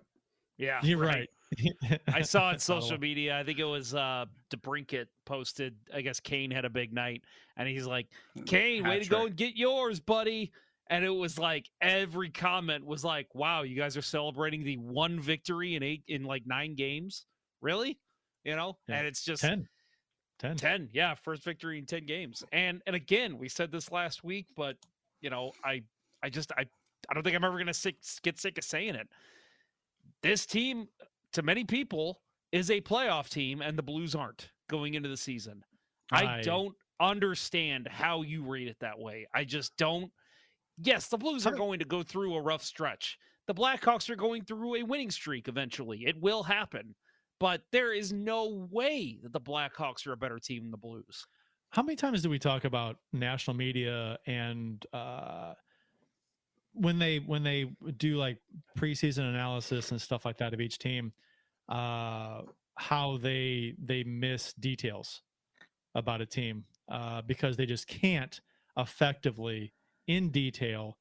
[0.57, 1.29] Yeah, You're right.
[2.13, 2.57] I saw it on Ottawa.
[2.57, 3.39] social media.
[3.39, 5.75] I think it was uh DeBrincat posted.
[5.93, 7.21] I guess Kane had a big night,
[7.57, 8.07] and he's like,
[8.45, 10.51] "Kane, way Hat to go and get yours, buddy."
[10.91, 15.19] And it was like every comment was like, "Wow, you guys are celebrating the one
[15.19, 17.25] victory in eight in like nine games,
[17.61, 17.97] really?"
[18.43, 18.97] You know, Yeah.
[18.99, 19.67] and it's just 10.
[20.39, 20.55] 10.
[20.55, 24.45] 10 yeah first victory in 10 games and and again we said this last week
[24.55, 24.77] but
[25.19, 25.83] you know i
[26.23, 26.63] i just i
[27.09, 27.73] i don't think i'm ever gonna
[28.23, 29.07] get sick of saying it.
[30.21, 30.87] This team
[31.33, 32.19] to many people
[32.51, 35.63] is a playoff team and the blues aren't going into the season.
[36.11, 39.27] I, I- don't understand how you read it that way.
[39.33, 40.11] I just don't.
[40.81, 43.17] Yes the blues are going to go through a rough stretch.
[43.47, 46.03] The blackhawks are going through a winning streak eventually.
[46.05, 46.95] It will happen.
[47.39, 51.25] But there is no way that the Blackhawks are a better team than the Blues.
[51.71, 55.53] How many times do we talk about national media and uh,
[56.73, 58.37] when they when they do like
[58.77, 61.11] preseason analysis and stuff like that of each team,
[61.67, 62.41] uh,
[62.75, 65.21] how they they miss details
[65.95, 68.41] about a team uh, because they just can't
[68.77, 69.73] effectively
[70.07, 70.97] in detail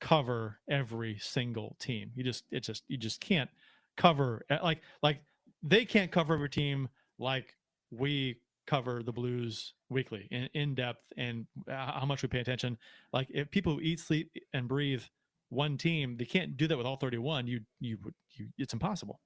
[0.00, 2.10] cover every single team.
[2.14, 3.50] You just it just you just can't
[3.96, 5.20] cover like like
[5.62, 7.54] they can't cover every team like
[7.90, 8.36] we
[8.70, 12.78] cover the blues weekly in, in depth and uh, how much we pay attention
[13.12, 15.02] like if people who eat sleep and breathe
[15.48, 17.98] one team they can't do that with all 31 you you
[18.30, 19.18] you it's impossible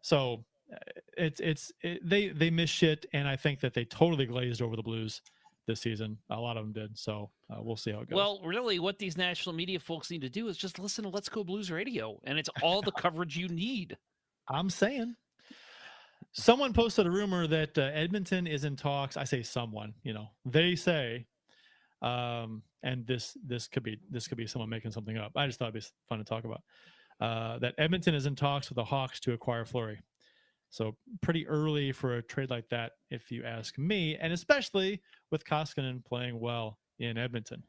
[0.00, 0.42] so
[0.72, 0.76] uh,
[1.18, 4.76] it's it's it, they they miss shit and i think that they totally glazed over
[4.76, 5.20] the blues
[5.66, 8.40] this season a lot of them did so uh, we'll see how it goes Well,
[8.42, 11.44] really, what these national media folks need to do is just listen to Let's Go
[11.44, 13.96] Blues Radio, and it's all the coverage you need.
[14.48, 15.16] I'm saying.
[16.32, 19.16] Someone posted a rumor that uh, Edmonton is in talks.
[19.16, 21.26] I say someone, you know, they say,
[22.02, 25.32] um, and this this could be this could be someone making something up.
[25.36, 26.62] I just thought it'd be fun to talk about.
[27.20, 30.00] Uh, that Edmonton is in talks with the Hawks to acquire Fleury.
[30.70, 35.44] So pretty early for a trade like that, if you ask me, and especially with
[35.44, 37.62] Koskinen playing well in Edmonton,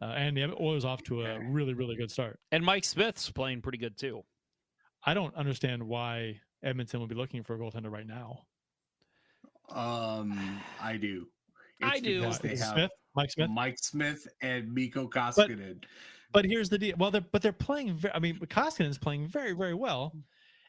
[0.00, 2.40] uh, and the Oilers off to a really really good start.
[2.50, 4.22] And Mike Smith's playing pretty good too.
[5.04, 8.42] I don't understand why Edmonton would be looking for a goaltender right now.
[9.70, 11.26] Um, I do.
[11.82, 12.20] I do.
[12.42, 13.50] They have Smith, Mike Smith.
[13.50, 15.82] Mike Smith and Mikko Koskinen.
[16.32, 16.94] But here's the deal.
[16.98, 17.94] Well, they're but they're playing.
[17.94, 20.12] Ve- I mean, Koskinen's playing very very well,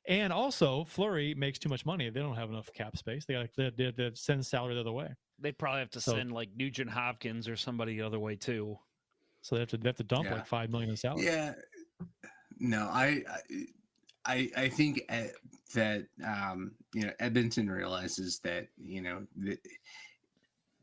[0.07, 2.09] and also Flurry makes too much money.
[2.09, 3.25] They don't have enough cap space.
[3.25, 5.09] They got they, they, they send salary the other way,
[5.39, 8.77] They'd probably have to So- send like Nugent Hopkins or somebody the other way too.
[9.41, 10.35] so they have to they have to dump Yeah.
[10.35, 11.25] like five million in salary.
[11.25, 11.53] Yeah.
[12.59, 13.39] No, I, I,
[14.25, 15.27] I think eh,
[15.73, 19.25] that um, you know Edmonton realizes that you know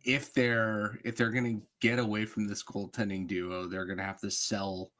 [0.04, 4.04] if they're if they're going to get away from this goaltending duo, they're going to
[4.04, 4.90] have to sell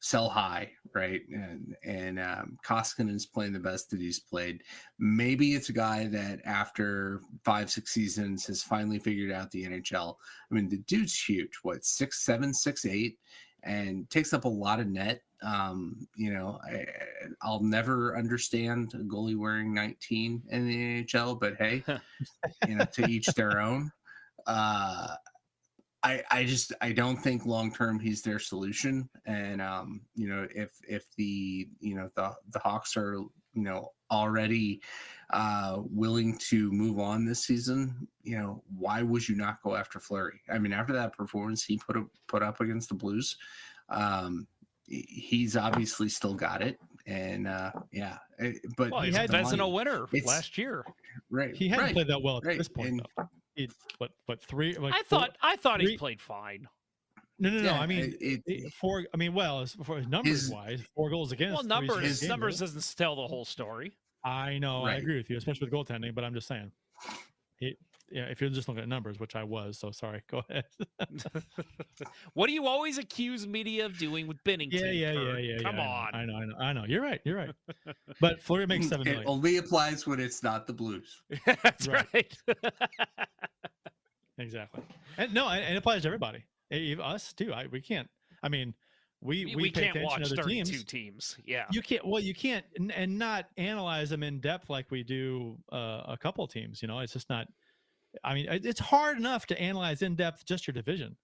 [0.00, 1.22] sell high, right?
[1.28, 4.62] And and um, Koskinen's playing the best that he's played.
[4.98, 10.16] Maybe it's a guy that after five six seasons has finally figured out the NHL.
[10.50, 11.58] I mean, the dude's huge.
[11.62, 13.18] What six seven six eight,
[13.62, 15.22] and takes up a lot of net.
[15.42, 16.86] Um, you know, I,
[17.42, 21.84] I'll never understand a goalie wearing 19 in the NHL, but hey,
[22.68, 23.90] you know, to each their own.
[24.46, 25.14] Uh,
[26.02, 29.08] I I just I don't think long term he's their solution.
[29.26, 33.14] And um, you know, if if the you know the the Hawks are
[33.52, 34.80] you know already
[35.30, 39.98] uh willing to move on this season, you know, why would you not go after
[39.98, 40.40] Fleury?
[40.50, 43.36] I mean, after that performance he put up put up against the Blues,
[43.88, 44.46] um
[44.88, 46.78] he's obviously still got it.
[47.06, 50.58] And uh yeah, eh, but Well, he he's a had Vezina money- winner it's- last
[50.58, 50.84] year.
[51.30, 51.54] right.
[51.54, 52.88] He hadn't right, played that well at right, this point.
[52.88, 53.28] and- though.
[53.54, 54.74] He, what what three?
[54.76, 56.68] Like I four- thought I thought he played fine.
[57.40, 57.64] No, no, no.
[57.64, 59.04] Yeah, I mean, it- it- four.
[59.14, 61.54] I mean, well, as for numbers His- wise, four goals against.
[61.54, 62.72] Well, numbers saves a game, numbers right?
[62.72, 63.92] doesn't tell the whole story.
[64.24, 66.14] I know, I agree with you, especially with goaltending.
[66.14, 66.70] But I'm just saying,
[67.58, 67.76] he,
[68.10, 70.22] yeah, if you're just looking at numbers, which I was, so sorry.
[70.30, 70.64] Go ahead.
[72.34, 74.72] what do you always accuse media of doing with Binnington?
[74.80, 75.44] yeah, yeah, yeah, Kurt?
[75.44, 75.58] yeah.
[75.62, 76.14] Come yeah, on.
[76.14, 76.84] I know, I know, I know.
[76.86, 77.20] You're right.
[77.24, 77.54] You're right.
[78.20, 81.22] But Fleury makes seven It only applies when it's not the Blues.
[81.62, 82.06] That's Right.
[82.12, 82.36] right.
[84.38, 84.82] Exactly.
[85.16, 87.52] And no, and and it applies to everybody, us too.
[87.52, 88.08] I we can't.
[88.42, 88.74] I mean,
[89.20, 90.84] we we, we, we pay can't attention watch to 32 teams.
[90.84, 91.36] teams.
[91.44, 91.64] Yeah.
[91.72, 92.06] You can't.
[92.06, 96.16] Well, you can't, and, and not analyze them in depth like we do uh, a
[96.20, 96.82] couple teams.
[96.82, 97.48] You know, it's just not.
[98.24, 101.16] I mean, it's hard enough to analyze in depth just your division.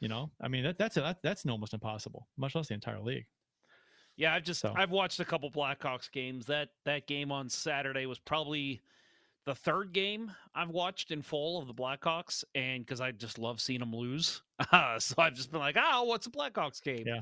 [0.00, 3.00] You know, I mean that, that's a, that, that's almost impossible, much less the entire
[3.00, 3.26] league.
[4.16, 6.46] Yeah, I've just So- I've watched a couple Blackhawks games.
[6.46, 8.80] That that game on Saturday was probably
[9.46, 13.60] the third game I've watched in full of the Blackhawks, and because I just love
[13.60, 14.42] seeing them lose,
[14.72, 17.04] uh, so I've just been like, oh, what's a Blackhawks game?
[17.06, 17.20] Yeah.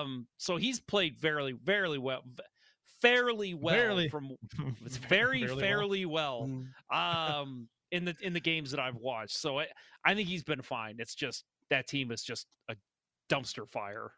[0.00, 0.26] Um.
[0.38, 2.22] So he's played fairly, fairly well,
[3.02, 4.08] fairly well Fairly.
[4.08, 4.36] from
[4.84, 5.60] it's very Fairly well.
[5.60, 6.48] fairly well.
[6.90, 6.96] Mm.
[6.96, 7.68] Um.
[7.92, 9.66] In the in the games that I've watched, so I
[10.04, 10.96] I think he's been fine.
[10.98, 12.76] It's just that team is just a
[13.28, 14.12] dumpster fire.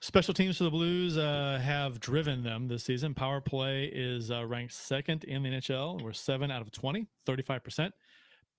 [0.00, 3.14] Special teams for the Blues uh, have driven them this season.
[3.14, 6.02] Power play is uh, ranked second in the NHL.
[6.02, 7.90] We're seven out of 20, 35%.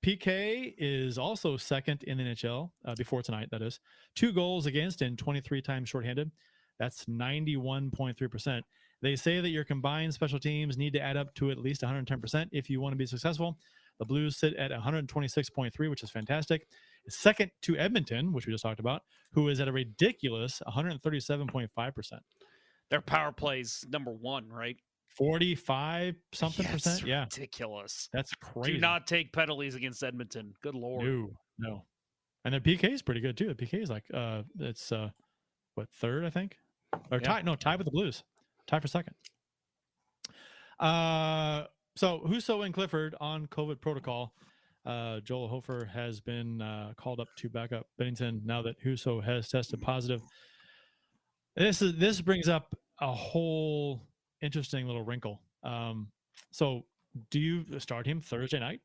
[0.04, 3.80] PK is also second in the NHL uh, before tonight, that is.
[4.16, 6.32] Two goals against and 23 times shorthanded.
[6.80, 8.62] That's 91.3%.
[9.06, 12.50] They say that your combined special teams need to add up to at least 110%
[12.52, 13.56] if you want to be successful.
[14.00, 16.66] The Blues sit at 126.3, which is fantastic.
[17.08, 22.14] Second to Edmonton, which we just talked about, who is at a ridiculous 137.5%.
[22.90, 24.78] Their power plays number one, right?
[25.10, 27.04] 45 something percent.
[27.06, 28.10] Yeah, ridiculous.
[28.12, 28.74] that's crazy.
[28.74, 30.56] Do not take penalties against Edmonton.
[30.64, 31.06] Good lord.
[31.06, 31.30] No,
[31.60, 31.86] no.
[32.44, 33.54] And the PK is pretty good too.
[33.54, 35.12] The PK is like uh it's uh
[35.76, 36.58] what third, I think?
[37.12, 37.20] Or Yeah.
[37.20, 38.24] tie no, tie with the blues.
[38.68, 39.16] Tie for second.
[40.80, 41.66] Uh
[41.96, 44.34] so Husso and Clifford on COVID protocol.
[44.86, 49.24] Uh Joel Hofer has been uh called up to back up Binnington now that Husso
[49.24, 50.22] has tested positive.
[51.56, 54.02] This is this brings up a whole
[54.42, 55.42] interesting little wrinkle.
[55.64, 56.10] Um
[56.52, 56.86] so
[57.30, 58.82] do you start him Thursday night?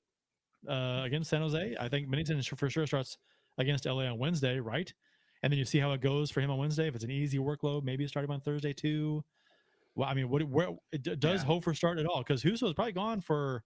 [0.68, 1.76] uh, against San Jose.
[1.78, 3.18] I think Binnington for sure starts
[3.58, 4.92] against LA on Wednesday, right?
[5.42, 6.88] And then you see how it goes for him on Wednesday.
[6.88, 9.24] If it's an easy workload, maybe you start him on Thursday too.
[9.94, 11.44] Well, I mean, what where does Yeah.
[11.44, 12.22] Hofer start at all?
[12.22, 13.64] Because Husso is probably gone for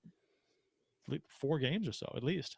[1.28, 2.56] four games or so, at least.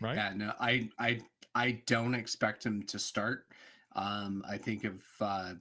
[0.00, 0.16] Right?
[0.16, 1.20] Yeah, no, I I
[1.54, 3.46] I don't expect him to start.
[3.94, 5.54] Um, I think if uh,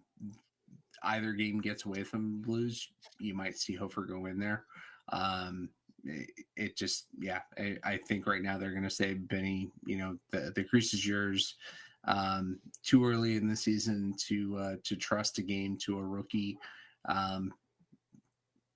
[1.03, 4.65] either game gets away from Blues, you might see Hofer go in there.
[5.09, 5.69] Um,
[6.03, 9.97] it, it just, yeah, I, I think right now they're going to say, Benny, you
[9.97, 11.55] know, the the crease is yours.
[12.05, 16.57] Um, too early in the season to uh, to trust a game to a rookie.
[17.05, 17.53] Um,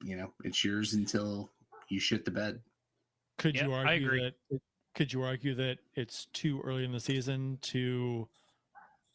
[0.03, 1.49] you know, it's yours until
[1.89, 2.61] you shit the bed.
[3.37, 4.21] Could Yep, you I argue agree.
[4.49, 4.59] that?
[4.95, 8.27] Could you argue that it's too early in the season to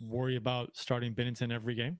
[0.01, 1.99] worry about starting Binnington every game,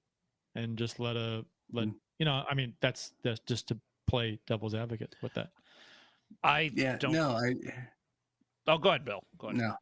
[0.55, 1.95] and just let a let Mm.
[2.19, 2.45] you know?
[2.49, 5.51] I mean, that's that's just to play devil's advocate with that.
[6.45, 7.13] I Yeah, don't.
[7.13, 7.55] no, I
[8.67, 9.23] Oh, go ahead, Bill.
[9.39, 9.59] Go ahead.
[9.59, 9.77] No,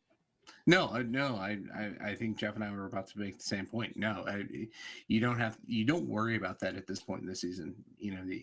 [0.71, 1.37] no, I- no.
[1.37, 3.97] I, I, I think Jeff and I were about to make the same point.
[3.97, 4.45] No, I,
[5.09, 7.75] you don't have, you don't worry about that at this point in the season.
[7.99, 8.43] You know, the,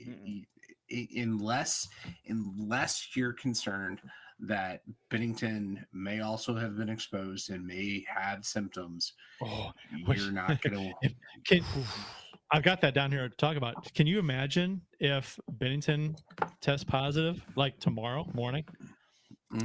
[0.89, 1.87] you, unless,
[2.27, 4.01] unless you're concerned
[4.39, 9.71] that Binnington may also have been exposed and may have symptoms, Oh,
[10.05, 10.93] you're not going
[11.47, 11.63] to.
[12.51, 13.93] I've got that down here to talk about.
[13.93, 16.17] Can you imagine if Binnington
[16.61, 18.63] tests positive like tomorrow morning?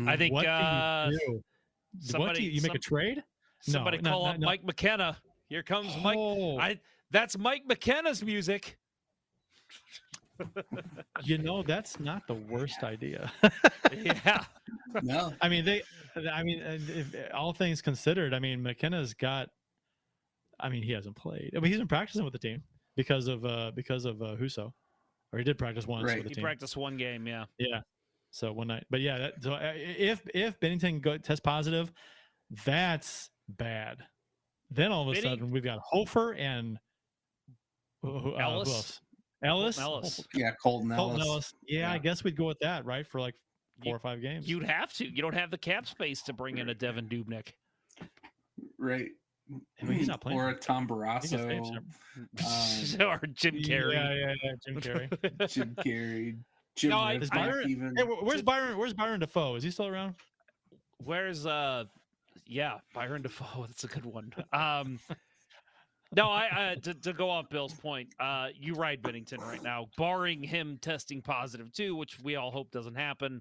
[0.07, 1.43] I think what uh, do you do?
[1.93, 3.23] What somebody- do you, you make a trade?
[3.61, 4.47] Somebody no, call no, up no.
[4.47, 5.17] Mike McKenna.
[5.49, 6.17] Here comes Mike.
[6.19, 8.79] Oh, I that's Mike McKenna's music.
[11.23, 13.31] you know that's not the worst idea.
[14.03, 14.45] yeah.
[15.03, 15.83] no, I mean, they.
[16.33, 19.49] I mean, uh, if, all things considered, I mean, McKenna's got.
[20.59, 21.53] I mean, he hasn't played.
[21.57, 22.63] I mean, he's been practicing with the team
[22.97, 24.73] because of uh because of uh, Husso,
[25.33, 26.17] or he did practice once Right.
[26.19, 26.43] with the He team.
[26.43, 27.27] practiced one game.
[27.27, 27.45] Yeah.
[27.59, 27.81] Yeah.
[28.35, 29.19] So one night, but yeah.
[29.19, 31.93] That, so uh, if if Binnington go, test positive,
[32.65, 33.99] that's bad.
[34.71, 36.79] Then all of a Benny- sudden we've got Hofer and
[38.03, 39.01] who- who- uh, Ellis?
[39.45, 39.79] Ellis.
[39.79, 40.27] Ellis.
[40.35, 41.29] yeah, Colton Colton Ellis.
[41.29, 41.55] Ellis.
[41.69, 43.07] Yeah, I guess we'd go with that, right?
[43.07, 43.35] For like
[43.83, 44.49] four You- or five games.
[44.49, 45.05] You'd have to.
[45.07, 47.49] You don't have the cap space to bring in a Devan Dubnyk.
[48.79, 49.09] right?
[49.83, 50.39] I mean, he's not playing.
[50.39, 51.77] Or a Tom He can Barrasso,
[53.01, 53.93] up or Jim Carrey.
[53.93, 54.53] Yeah, yeah, yeah.
[54.65, 55.51] Jim Carrey.
[55.51, 56.39] Jim Carrey,
[56.77, 57.95] Jim No, I- Byron- even.
[57.97, 58.79] hey, where's Byron?
[58.79, 59.57] Where's Byron Dafoe?
[59.57, 60.15] Is he still around?
[61.05, 61.85] Where's uh
[62.47, 63.63] yeah, Byron Dafoe.
[63.67, 64.33] That's a good one.
[64.53, 64.99] Um
[66.15, 69.87] No, I, I to, to go off Bill's point, uh, you ride Binnington right now,
[69.97, 73.41] barring him testing positive too, which we all hope doesn't happen.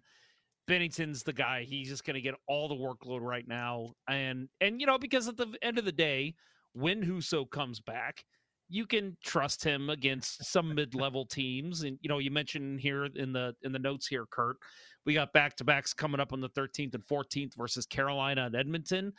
[0.70, 1.64] Binnington's the guy.
[1.64, 5.28] He's just going to get all the workload right now, and and you know because
[5.28, 6.34] at the end of the day,
[6.72, 8.24] when Husso comes back,
[8.72, 11.84] you can trust him against some mid-level teams.
[11.84, 14.58] And you know, you mentioned here in the in the notes here, Kurt,
[15.06, 19.12] we got back-to-backs coming up on the 13th and 14th versus Carolina and Edmonton.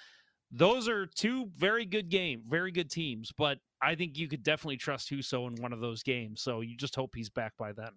[0.51, 3.31] Those are two very good game, very good teams.
[3.37, 6.43] But I think you could definitely trust Husso in one of those games.
[6.43, 7.93] So you just hope he's back by then.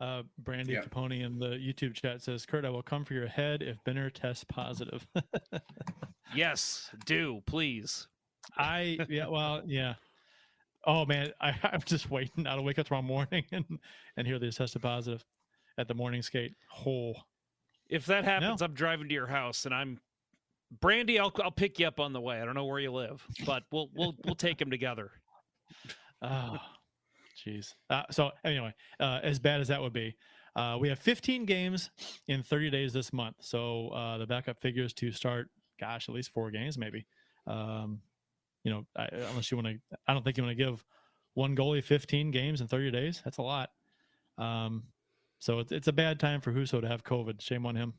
[0.00, 0.82] Uh, Brandy Yeah.
[0.82, 4.10] Capone in the YouTube chat says, "Kurt, I will come for your head if Benner
[4.10, 5.06] tests positive."
[6.34, 8.08] Yes, do please.
[8.56, 9.94] I yeah, well, yeah.
[10.86, 13.64] Oh man, I, I'm just waiting I'll wake up tomorrow morning and
[14.16, 15.24] and hear they tested positive
[15.78, 16.54] at the morning skate.
[16.86, 17.14] Oh,
[17.88, 20.00] If that happens, I'm driving to your house and I'm
[20.80, 21.18] Brandy.
[21.18, 22.40] I'll I'll pick you up on the way.
[22.40, 25.10] I don't know where you live, but we'll we'll we'll take them together.
[26.22, 26.56] oh,
[27.46, 27.74] jeez.
[27.90, 30.16] Uh, so anyway, uh, as bad as that would be,
[30.56, 31.90] uh, we have 15 games
[32.26, 33.36] in 30 days this month.
[33.40, 35.50] So uh, the backup figures to start.
[35.78, 37.06] Gosh, at least four games, maybe.
[37.46, 38.00] Um,
[38.66, 39.78] you know, I, unless you want to,
[40.08, 40.84] I don't think you want to give
[41.34, 43.22] one goalie 15 games in 30 days.
[43.24, 43.70] That's a lot.
[44.38, 44.82] Um,
[45.38, 47.40] so it's, it's a bad time for Husso to have COVID.
[47.40, 47.94] Shame on him.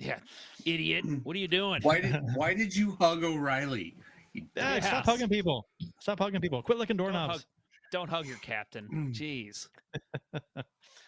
[0.00, 0.18] Yeah,
[0.66, 1.04] idiot.
[1.22, 1.80] What are you doing?
[1.82, 3.94] Why did Why did you hug O'Reilly?
[4.32, 4.86] You Yeah, Yes.
[4.88, 5.68] Stop hugging people.
[6.00, 6.60] Stop hugging people.
[6.62, 7.34] Quit licking Don't doorknobs.
[7.34, 7.44] hug,
[7.92, 8.88] don't hug your captain.
[9.14, 9.68] Jeez.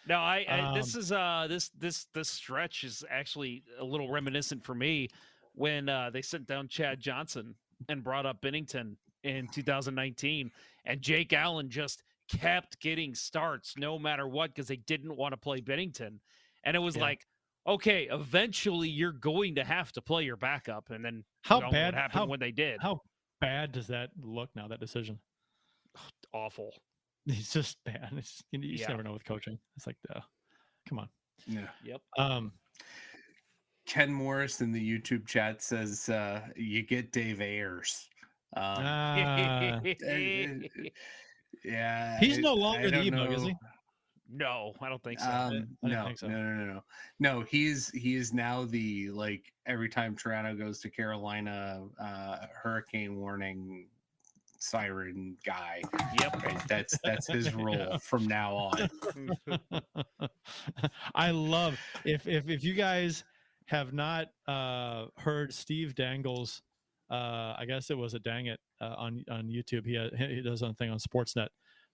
[0.07, 4.09] No, I, I this Um, is uh this this this stretch is actually a little
[4.09, 5.09] reminiscent for me
[5.53, 7.55] when uh they sent down Chad Johnson
[7.89, 10.51] and brought up Binnington in 2019
[10.85, 15.37] and Jake Allen just kept getting starts no matter what because they didn't want to
[15.37, 16.19] play Binnington.
[16.63, 17.01] And it was Yeah.
[17.03, 17.25] like,
[17.67, 21.71] okay, eventually you're going to have to play your backup and then How we all
[21.71, 22.81] know bad- what happened how- when they did.
[22.81, 23.01] How
[23.39, 24.67] bad does that look now?
[24.67, 25.19] That decision.
[26.33, 26.73] awful.
[27.25, 28.09] It's just bad.
[28.17, 28.87] It's, you, you just Yeah.
[28.89, 29.57] never know with coaching.
[29.77, 30.19] It's like, uh,
[30.89, 31.09] come on.
[31.47, 31.69] Yeah.
[31.85, 32.01] Yep.
[32.17, 32.51] Um,
[33.85, 38.07] Ken Morris in the YouTube chat says uh, you get Dave Ayres.
[38.55, 39.15] Um, ah,
[41.63, 43.55] yeah, he's I- no longer the don't E-bug, is he?
[44.35, 45.29] No, I don't think so.
[45.29, 46.27] Um, I no, think so.
[46.27, 46.83] no, no, no, no,
[47.19, 47.41] no.
[47.41, 53.87] He's he is now the like every time Toronto goes to Carolina, uh, hurricane warning
[54.57, 55.81] siren guy.
[56.19, 56.43] Yep.
[56.45, 56.67] Right?
[56.67, 57.97] That's that's his role Yeah.
[57.97, 58.89] from now on.
[61.15, 63.23] I love if if if you guys
[63.67, 66.61] have not uh heard Steve Dangle's
[67.11, 69.85] uh I guess it was a dang it uh, on on YouTube.
[69.85, 71.49] He ha- he does a thing on Sportsnet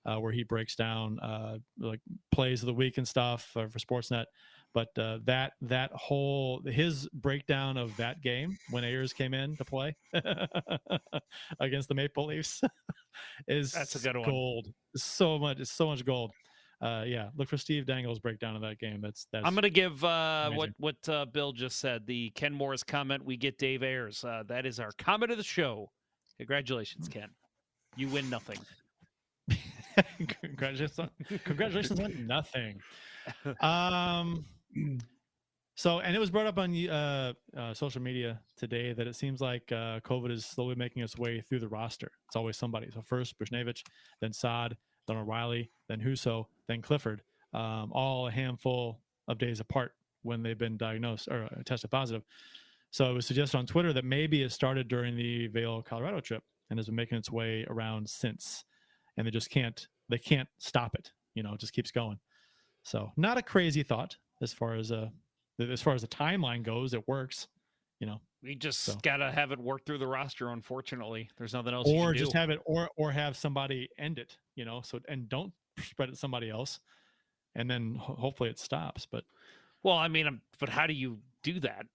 [0.06, 2.00] uh, where he breaks down uh like
[2.32, 4.26] plays of the week and stuff uh, for Sportsnet.
[4.74, 9.66] But uh, that that whole his breakdown of that game when Ayres came in to
[9.66, 9.96] play
[11.60, 12.62] against the Maple Leafs
[13.48, 14.30] is That's a good one.
[14.30, 14.68] gold.
[14.96, 16.32] So much, it's so much gold.
[16.82, 19.02] Uh, yeah, look for Steve Dangle's breakdown of that game.
[19.02, 19.46] That's that's.
[19.46, 22.06] I'm going to give uh, what what uh, Bill just said.
[22.08, 23.24] The Ken Morris comment.
[23.26, 24.24] We get Dave Ayres.
[24.24, 25.92] Uh, that is our comment of the show.
[26.38, 27.12] Congratulations, Hmm.
[27.20, 27.30] Ken.
[27.98, 28.60] You win nothing.
[30.42, 31.10] congratulations on,
[31.44, 32.80] congratulations on nothing
[33.60, 34.46] um
[35.76, 39.42] so and it was brought up on uh, uh social media today that it seems
[39.42, 43.02] like uh covid is slowly making its way through the roster it's always somebody so
[43.02, 43.84] first Buchnevich,
[44.22, 44.78] then Saad,
[45.08, 47.22] then O'Reilly, then Husso, then Clifford,
[47.54, 52.24] um, all a handful of days apart when they've been diagnosed or uh, tested positive.
[52.92, 56.44] So it was suggested on Twitter that maybe it started during the Vail, Colorado trip
[56.70, 58.64] and has been making its way around since,
[59.18, 61.12] and they just can't they can't stop it.
[61.36, 62.20] You know, it just keeps going.
[62.84, 65.10] So not a crazy thought as far as uh
[65.60, 66.94] as far as the timeline goes.
[66.94, 67.48] It works.
[68.00, 68.96] You know, We just So.
[69.04, 70.50] got to have it work through the roster.
[70.50, 71.88] Unfortunately, there's nothing else.
[71.88, 72.38] you or just do.
[72.38, 75.52] have it or or have somebody end it you know so and don't
[75.84, 76.80] spread it to somebody else
[77.56, 79.24] and then ho- hopefully it stops but
[79.84, 81.86] Well, I mean, um, but how do you do that?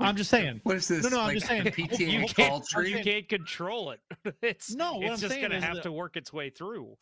[0.00, 1.02] i'm just saying What is this?
[1.04, 4.00] No, no, I'm like just saying, PTA You can't, you can't control it.
[4.42, 6.96] It's No, what it's I'm just going to have that- to work its way through.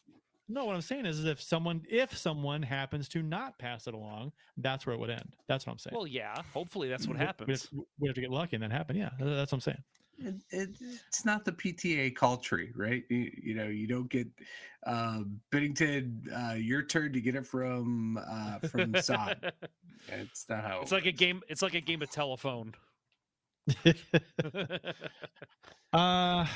[0.48, 3.94] no what i'm saying is, is if someone if someone happens to not pass it
[3.94, 6.34] along that's where it would end that's what i'm saying Well, yeah.
[6.54, 7.62] Hopefully, that's what We- we happens.
[7.62, 9.82] have, we have to get lucky and that happen yeah that's what i'm saying
[10.18, 10.70] it, it,
[11.08, 13.04] it's not the PTA culture, right?
[13.08, 14.26] You, you know, you don't get
[14.86, 15.20] uh,
[15.52, 16.20] Binnington.
[16.32, 19.52] Uh, your turn to get it from uh, from Saad.
[20.08, 20.80] It's not how.
[20.82, 21.42] it's it like a game.
[21.48, 22.74] It's like a game of telephone.
[25.92, 26.46] uh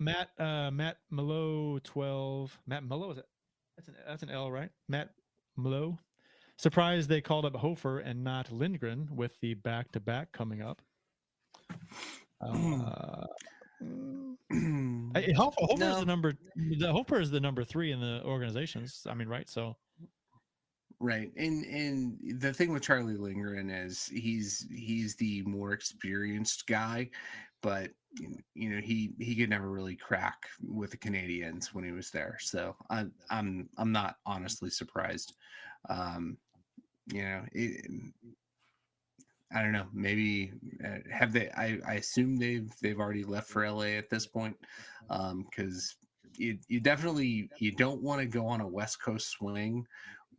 [0.00, 3.26] matt uh matt Malo 12 matt Malo is it
[3.76, 5.10] that's an that's an l right matt
[5.56, 6.00] Malo
[6.56, 10.82] surprised they called up hofer and not lindgren with the back-to-back coming up
[12.46, 13.26] uh
[15.14, 16.32] I- Hofer, Hofer is the number.
[16.78, 19.06] The Hofer is the number three in the organizations.
[19.08, 19.48] I mean, right?
[19.48, 19.76] So
[21.02, 21.32] Right.
[21.36, 27.10] And and the thing with Charlie Lindgren is he's he's the more experienced guy,
[27.60, 27.90] but
[28.54, 32.36] you know he he could never really crack with the Canadiens when he was there.
[32.40, 35.34] So I'm I'm I'm not honestly surprised.
[35.90, 36.38] Um,
[37.12, 37.90] you know, it,
[39.54, 39.86] I don't know.
[39.92, 40.52] Maybe
[40.84, 41.50] uh, have they?
[41.50, 44.56] I, I assume they've they've already left for LA at this point,
[45.08, 49.86] because um, you you definitely you don't want to go on a West Coast swing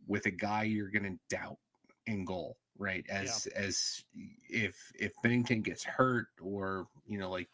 [0.06, 1.58] with a guy you're going to doubt
[2.06, 3.04] in goal, right?
[3.08, 3.62] As yeah.
[3.62, 4.04] as
[4.48, 7.48] if if Binnington gets hurt or you know like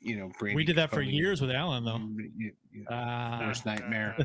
[0.00, 2.94] you know Brandy we did that for years with Allen though.
[2.94, 4.16] Uh, worst nightmare.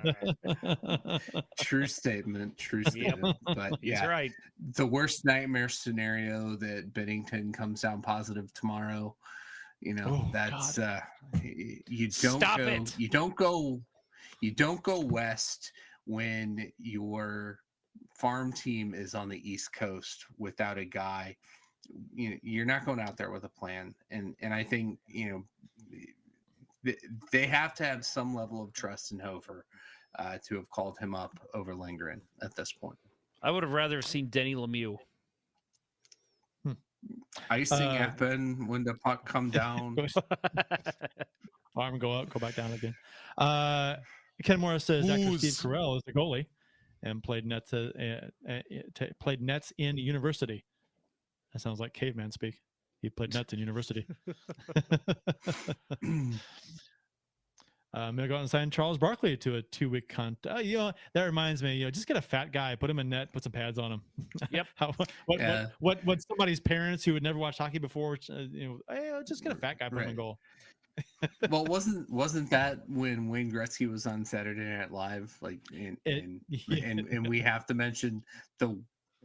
[1.60, 2.58] true statement.
[2.58, 3.38] True statement.
[3.48, 3.56] Yep.
[3.56, 4.32] But yeah, He's right.
[4.76, 9.16] The worst nightmare scenario that Binnington comes down positive tomorrow.
[9.80, 11.02] You know, oh, that's God.
[11.02, 13.00] uh you don't Stop go it.
[13.00, 13.82] you don't go
[14.42, 15.72] you don't go west
[16.06, 17.60] when your
[18.16, 21.36] farm team is on the East Coast without a guy,
[22.13, 23.93] you know, you're not going out there with a plan.
[24.09, 25.30] And and I think you
[26.84, 26.93] know
[27.31, 29.65] they have to have some level of trust in Hofer
[30.18, 32.97] uh, to have called him up over Lindgren at this point.
[33.43, 34.97] I would have rather seen Denny Lemieux.
[36.63, 36.73] Hmm.
[37.49, 39.95] Icing uh, happen when the puck come down.
[41.76, 42.95] Arm go up, go back down again.
[43.38, 43.95] Uh,
[44.43, 46.45] Ken Morris says actor Steve Carell is the goalie
[47.03, 50.65] and played nets uh, uh, uh played nets in university.
[51.53, 52.61] That sounds like caveman speak.
[53.02, 54.06] He played nets in university.
[57.94, 60.38] I'm gonna go out and sign Charles Barkley to a two week con.
[60.49, 61.76] Uh, you know that reminds me.
[61.76, 63.91] You know, just get a fat guy, put him in net, put some pads on
[63.91, 64.02] him.
[64.49, 64.68] Yep.
[64.76, 65.64] How, what, yeah.
[65.80, 69.11] what, what, what, somebody's parents who had never watched hockey before, uh, you know, hey,
[69.28, 70.03] just get a fat guy, put right.
[70.06, 70.40] him in goal
[71.49, 75.36] well, wasn't wasn't that when Wayne Gretzky was on Saturday Night Live?
[75.41, 76.86] Like, and and, yeah.
[76.86, 78.23] and, and we have to mention
[78.60, 78.78] the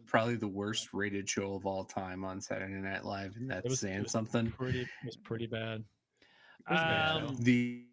[0.07, 3.81] probably the worst rated show of all time on Saturday Night Live, and that's was,
[3.81, 4.51] saying something.
[4.51, 5.85] Pretty, it was pretty bad.
[6.69, 7.45] Was um, bad.
[7.45, 7.85] The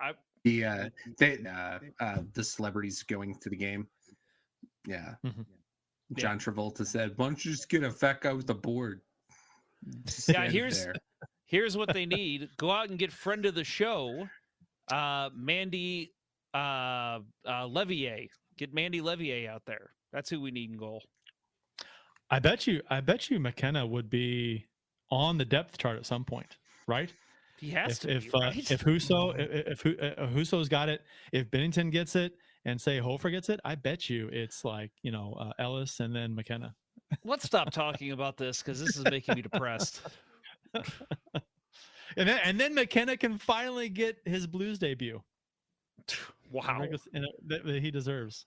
[0.00, 0.12] I
[0.44, 0.88] the uh,
[1.18, 3.86] they, uh, uh, the celebrities going to the game.
[4.86, 5.14] Yeah.
[5.24, 5.42] Mm-hmm.
[6.14, 9.00] John Travolta said, "Why don't you just get a fat guy with the board?"
[10.28, 10.94] yeah, here's there.
[11.46, 14.28] Here's what they need: go out and get friend of the show,
[14.92, 16.12] uh, Mandy
[16.54, 18.28] uh, uh, Levier.
[18.56, 19.90] Get Mandy Levier out there.
[20.16, 21.02] That's who we need in goal.
[22.30, 22.80] I bet you.
[22.88, 24.64] I bet you McKenna would be
[25.10, 26.56] on the depth chart at some point,
[26.86, 27.12] right?
[27.58, 28.16] He has if, to.
[28.16, 28.70] If be, uh, right?
[28.70, 31.02] if Husso if, if uh, Husso's got it,
[31.32, 32.32] if Binnington gets it,
[32.64, 36.16] and say Hofer gets it, I bet you it's like you know uh, Ellis and
[36.16, 36.74] then McKenna.
[37.22, 40.00] Let's stop talking about this because this is making me depressed.
[40.74, 40.82] and
[42.16, 45.22] then and then McKenna can finally get his Blues debut.
[46.50, 46.86] Wow,
[47.48, 48.46] that, he deserves.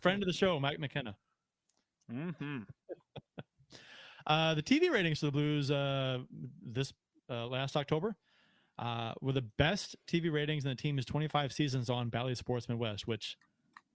[0.00, 1.16] Friend of the show, Mike McKenna.
[2.12, 2.58] Mm-hmm.
[4.26, 6.18] uh, the TV ratings for the Blues uh,
[6.62, 6.92] this
[7.30, 8.16] uh, last October
[8.78, 13.06] uh, were the best TV ratings in the team's 25 seasons on Bally Sports Midwest,
[13.06, 13.36] which,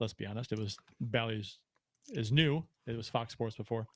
[0.00, 1.58] let's be honest, it was Bally's
[2.12, 2.62] is new.
[2.86, 3.86] It was Fox Sports before.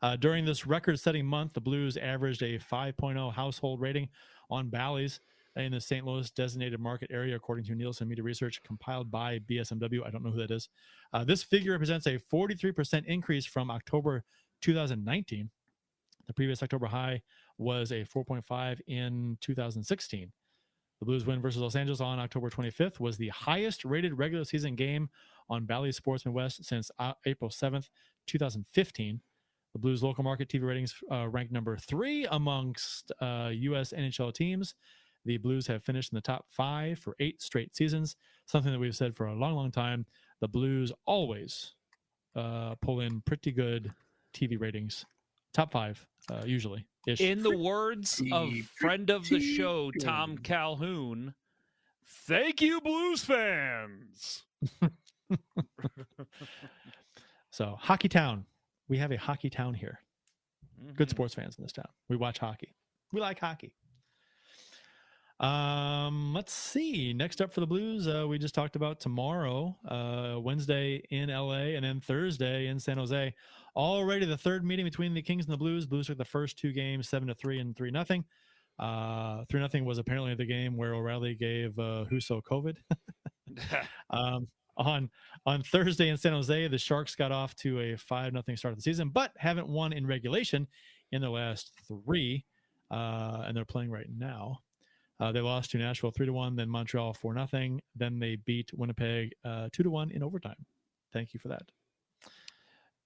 [0.00, 4.08] Uh, during this record-setting month, the Blues averaged a 5.0 household rating
[4.50, 5.20] on Bally's
[5.56, 6.06] in the St.
[6.06, 10.06] Louis designated market area, according to Nielsen Media Research compiled by BSMW.
[10.06, 10.68] I don't know who that is.
[11.12, 14.24] Uh, this figure represents a 43% increase from October
[14.62, 15.50] 2019.
[16.26, 17.22] The previous October high
[17.58, 20.32] was a 4.5 in 2016.
[21.00, 24.76] The Blues win versus Los Angeles on October 25th was the highest rated regular season
[24.76, 25.08] game
[25.48, 27.88] on Bally Sports Midwest since uh, April 7th,
[28.26, 29.20] 2015.
[29.72, 33.92] The Blues local market TV ratings uh, ranked number three amongst uh, U.S.
[33.96, 34.74] NHL teams.
[35.24, 38.16] The Blues have finished in the top five for eight straight seasons,
[38.46, 40.06] something that we've said for a long, long time.
[40.40, 41.74] The Blues always
[42.34, 43.92] uh, pull in pretty good
[44.34, 45.04] TV ratings,
[45.52, 46.86] top five uh, usually.
[47.06, 51.34] In the words of friend of the show, Tom Calhoun,
[52.06, 54.42] thank you, Blues fans.
[57.50, 58.44] so, Hockey Town.
[58.88, 60.00] We have a hockey town here.
[60.82, 60.94] Mm-hmm.
[60.94, 61.88] Good sports fans in this town.
[62.08, 62.74] We watch hockey.
[63.12, 63.72] We like hockey.
[65.40, 67.14] Um, let's see.
[67.14, 71.72] Next up for the Blues, uh, we just talked about tomorrow, uh, Wednesday in LA,
[71.74, 73.34] and then Thursday in San Jose.
[73.74, 75.86] Already the third meeting between the Kings and the Blues.
[75.86, 78.24] Blues took the first two games, seven to three and three nothing.
[78.78, 82.76] Uh, three nothing was apparently the game where O'Reilly gave uh, Husso COVID.
[84.10, 84.46] um,
[84.76, 85.10] on
[85.46, 88.78] on Thursday in San Jose, the Sharks got off to a five nothing start of
[88.78, 90.66] the season, but haven't won in regulation
[91.12, 92.44] in the last three,
[92.90, 94.58] uh, and they're playing right now.
[95.20, 98.70] Uh, they lost to Nashville three to one, then Montreal four nothing, then they beat
[98.74, 100.64] Winnipeg uh, two to one in overtime.
[101.12, 101.62] thank you for that.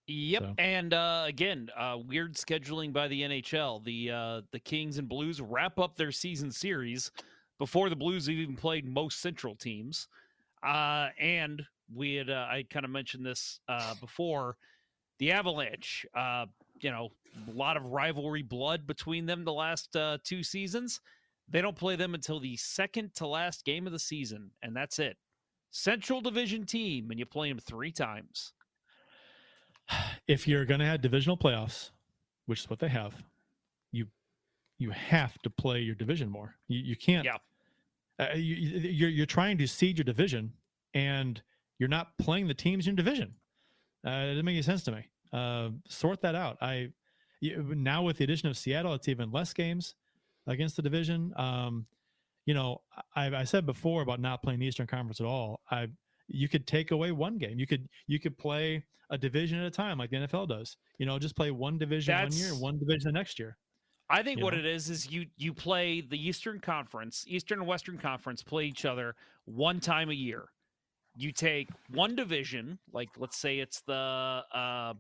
[0.07, 3.83] Yep, So- and uh, again, uh, weird scheduling by the NHL.
[3.85, 7.11] The uh, the Kings and Blues wrap up their season series
[7.59, 10.09] before the Blues have even played most Central teams.
[10.63, 11.63] Uh, and
[11.95, 14.57] we had uh, I kind of mentioned this uh, before.
[15.21, 16.47] The Avalanche, uh,
[16.81, 17.09] you know,
[17.49, 21.01] a lot of rivalry blood between them the last uh, two seasons.
[21.49, 24.99] They don't play them until the second to last game of the season, and that's
[24.99, 25.17] it.
[25.71, 28.53] Central Division team, and you play them three times.
[30.27, 31.91] if you're going to have divisional playoffs,
[32.47, 33.23] which is what they have,
[33.93, 34.07] you
[34.79, 36.55] you have to play your division more.
[36.69, 37.25] You, you can't.
[37.25, 37.37] Yeah.
[38.19, 40.53] Uh, you, you- you're you're trying to seed your division,
[40.95, 41.43] and
[41.79, 43.35] you're not playing the teams in your division.
[44.07, 45.09] Uh, it doesn't make any sense to me.
[45.33, 46.57] Uh, sort that out.
[46.63, 46.91] I
[47.43, 49.95] now with the addition of Seattle, it's even less games
[50.47, 51.33] against the division.
[51.37, 51.87] Um,
[52.47, 52.83] you know,
[53.17, 55.61] I, I said before about not playing the Eastern Conference at all.
[55.71, 55.89] I
[56.29, 57.59] you could take away one game.
[57.59, 60.77] You could you could play a division at a time like the NFL does.
[60.99, 63.57] You know, just play one division one year, That's- one division the next year.
[64.11, 64.61] I think you what know?
[64.61, 68.85] it is is you you play the Eastern Conference, Eastern and Western Conference play each
[68.85, 69.17] other
[69.47, 70.45] one time a year.
[71.17, 74.93] You take one division, like let's say it's the uh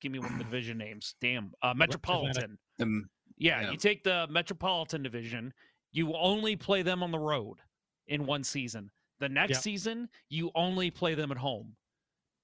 [0.00, 1.14] give me one of the division names.
[1.20, 1.52] Damn.
[1.62, 2.58] Uh Metropolitan.
[2.80, 3.08] Um,
[3.40, 3.70] Yeah, yeah.
[3.72, 5.52] you take the Metropolitan division,
[5.92, 7.58] you only play them on the road
[8.06, 8.90] in one season.
[9.18, 9.58] The next Yeah.
[9.60, 11.76] season, you only play them at home.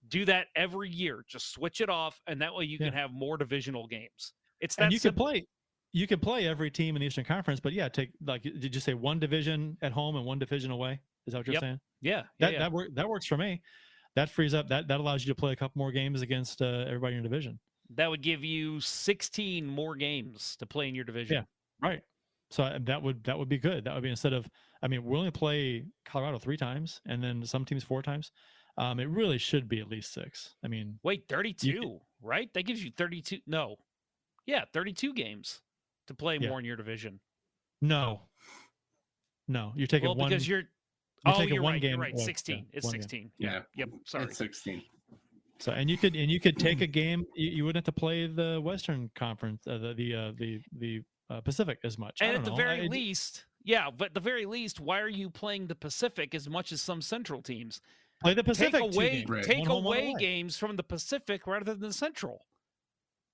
[0.09, 1.25] Do that every year.
[1.29, 4.33] Just switch it off, and that way you can have more divisional games.
[4.61, 5.27] It's that and you could simple.
[5.27, 5.47] play
[5.93, 8.81] you could play every team in the Eastern Conference, but yeah, take like did you
[8.81, 11.01] say one division at home and one division away?
[11.27, 11.61] Is that what you're Yep.
[11.61, 11.81] saying?
[12.03, 12.59] Yeah, yeah, That yeah.
[12.61, 13.63] that work that works for me.
[14.15, 16.85] That frees up that that allows you to play a couple more games against uh,
[16.87, 17.59] everybody in your division.
[17.95, 21.37] That would give you 16 more games to play in your division.
[21.37, 21.89] Yeah.
[21.89, 22.03] Right.
[22.51, 23.85] So uh, that would that would be good.
[23.85, 24.49] That would be instead of
[24.83, 28.31] I mean we only play Colorado three times and then some teams four times.
[28.79, 30.55] Um, it really should be at least six.
[30.63, 32.53] I mean, Wait, 32, right?
[32.53, 33.39] That gives you 32.
[33.47, 33.77] No.
[34.45, 35.63] Yeah, 32 games
[36.09, 36.51] to play Yeah.
[36.51, 37.19] more in your division.
[37.81, 38.21] no,
[39.49, 40.59] no, you're taking well, one because you're.
[40.61, 41.83] you're oh, taking you're one right.
[41.83, 42.13] game You're right.
[42.13, 42.21] away.
[42.21, 42.67] Yeah, 16.
[42.73, 43.03] it's one game.
[43.03, 43.31] 16.
[43.39, 43.61] Yeah.
[43.77, 43.89] Yep.
[44.05, 44.25] Sorry.
[44.25, 44.83] It's 16.
[45.59, 47.25] So and you could and you could take a game.
[47.35, 51.03] You, you wouldn't have to play the Western Conference, uh, the the uh, the the
[51.31, 52.19] uh, Pacific as much.
[52.21, 52.57] And don't at the know.
[52.57, 56.35] very I- least, yeah, but at the very least, why are you playing the Pacific
[56.35, 57.81] as much as some Central teams?
[58.23, 58.73] play the Pacific.
[58.81, 59.45] take away, games, Right.
[59.45, 60.21] take one home, one away away.
[60.21, 62.47] games from the Pacific rather than the Central.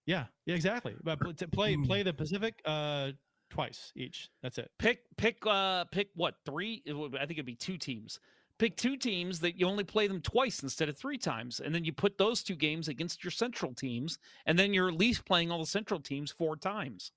[0.07, 0.95] Yeah, yeah, exactly.
[1.05, 1.85] But to play Hmm.
[1.85, 3.13] play the Pacific uh,
[3.51, 4.29] twice each.
[4.43, 4.71] That's it.
[4.79, 6.83] Pick, pick, uh, pick what three?
[6.89, 6.93] I
[7.27, 8.19] think it'd be two teams.
[8.63, 11.85] Pick two teams that you only play them twice instead of three times, and then
[11.85, 15.51] you put those two games against your Central teams, and then you're at least playing
[15.51, 17.11] all the Central teams four times.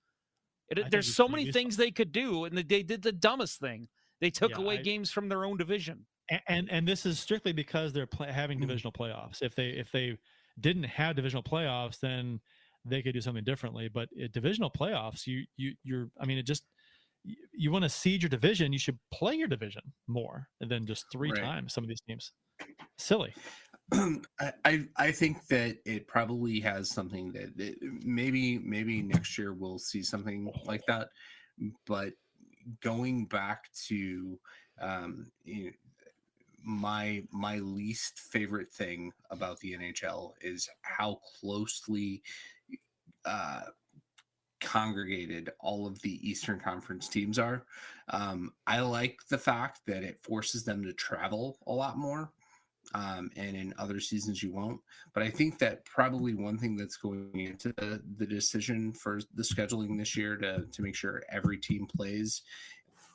[0.69, 3.87] It, there's so many things they could do, and they did the dumbest thing.
[4.21, 6.07] They took Yeah, away I- games from their own division.
[6.47, 8.65] And and, this is strictly because they're pla having hmm.
[8.65, 9.43] divisional playoffs.
[9.43, 10.17] If they if they
[10.59, 12.39] didn't have divisional playoffs, then
[12.83, 13.87] they could do something differently.
[13.87, 16.63] But at divisional playoffs, you you you're I mean, it just
[17.25, 21.05] you, you want to seed your division, you should play your division more than just
[21.11, 21.41] three Right.
[21.41, 21.73] times.
[21.73, 22.31] Some of these teams,
[22.97, 23.33] silly.
[23.93, 29.53] I, I I think that it probably has something that that maybe maybe next year
[29.53, 31.09] we'll see something like that.
[31.85, 32.13] But
[32.81, 34.39] going back to
[34.81, 35.71] um, you know,
[36.63, 42.23] my my least favorite thing about the NHL is how closely
[43.23, 43.61] uh,
[44.61, 47.65] congregated all of the Eastern Conference teams are.
[48.09, 52.31] Um, I like the fact that it forces them to travel a lot more
[52.93, 54.79] um, and in other seasons you won't.
[55.13, 59.43] But I think that probably one thing that's going into the, the decision for the
[59.43, 62.43] scheduling this year to to make sure every team plays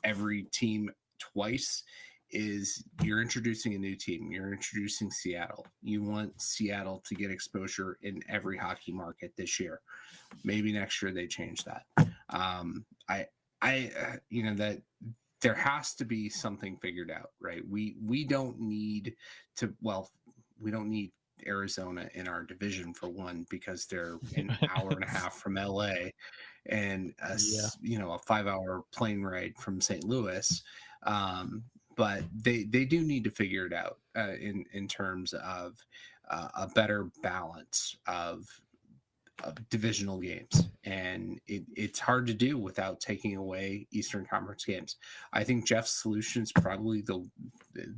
[0.03, 0.89] every team
[1.19, 1.83] twice
[2.31, 4.31] is you're introducing a new team.
[4.31, 5.65] You're introducing Seattle.
[5.83, 9.81] You want Seattle to get exposure in every hockey market this year.
[10.43, 11.85] Maybe next year they change that.
[12.29, 13.25] Um, I
[13.61, 14.81] I uh, you know that
[15.41, 17.61] there has to be something figured out, right?
[17.67, 19.15] We we don't need
[19.57, 20.11] to well,
[20.59, 21.11] we don't need
[21.47, 25.93] Arizona in our division for one because they're an hour and a half from LA
[26.67, 27.67] and a, Yeah.
[27.81, 30.03] you know a 5-hour plane ride from St.
[30.03, 30.61] Louis.
[31.03, 31.63] Um
[31.95, 35.77] but they they do need to figure it out uh, in in terms of
[36.29, 38.47] uh, a better balance of
[39.43, 44.97] of divisional games and it, it's hard to do without taking away eastern conference games
[45.33, 47.27] i think jeff's solution is probably the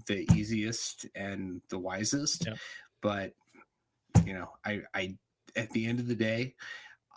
[0.08, 2.58] the easiest and the wisest Yep.
[3.02, 3.34] but
[4.26, 5.14] you know i i
[5.58, 6.56] at the end of the day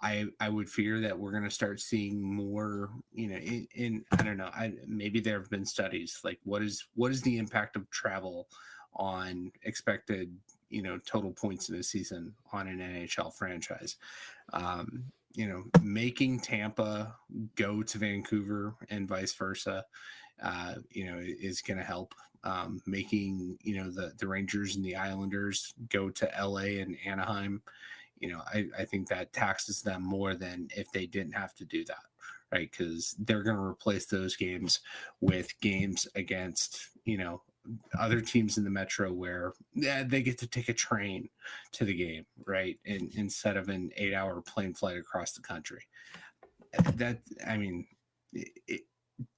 [0.02, 4.04] I, I would fear that we're going to start seeing more, you know, in, in
[4.12, 7.38] I don't know, I maybe there have been studies like what is what is the
[7.38, 8.48] impact of travel
[8.94, 10.34] on expected
[10.70, 13.96] you know total points in a season on an NHL franchise.
[14.52, 15.04] Um,
[15.34, 17.14] you know, making Tampa
[17.56, 19.84] go to Vancouver and vice versa,
[20.42, 22.14] uh, you know, is going to help.
[22.44, 27.60] Um, making you know the the Rangers and the Islanders go to LA and Anaheim,
[28.18, 31.64] you know, I, I think that taxes them more than if they didn't have to
[31.64, 32.04] do that,
[32.52, 32.70] right?
[32.70, 34.80] Because they're going to replace those games
[35.20, 37.42] with games against you know
[37.98, 41.28] other teams in the metro where yeah, they get to take a train
[41.72, 42.78] to the game, right?
[42.86, 45.82] And instead of an eight hour plane flight across the country.
[46.96, 47.86] That, I mean,
[48.32, 48.82] it,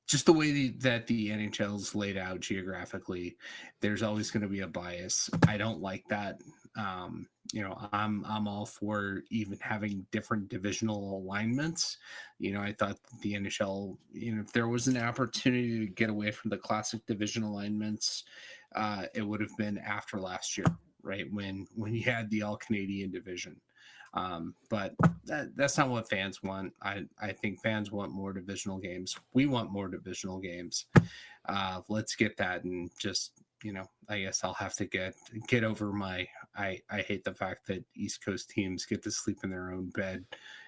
[0.08, 3.36] just the way that the NHL is laid out geographically,
[3.82, 5.28] there's always going to be a bias.
[5.46, 6.40] I don't like that.
[6.78, 11.98] Um, you know, I'm I'm all for even having different divisional alignments.
[12.38, 16.08] You know, I thought the NHL, you know, if there was an opportunity to get
[16.08, 18.24] away from the classic division alignments,
[18.76, 20.66] uh, it would have been after last year,
[21.02, 21.26] right?
[21.32, 23.56] When when you had the all Canadian division.
[24.14, 24.94] Um, but
[25.26, 26.72] that, that's not what fans want.
[26.82, 29.14] I, I think fans want more divisional games.
[29.34, 30.86] We want more divisional games.
[31.46, 33.32] Uh, let's get that and just
[33.62, 35.14] you know, I guess I'll have to get
[35.48, 36.26] get over my
[36.58, 39.90] I I hate the fact that East Coast teams get to sleep in their own
[39.90, 40.24] bed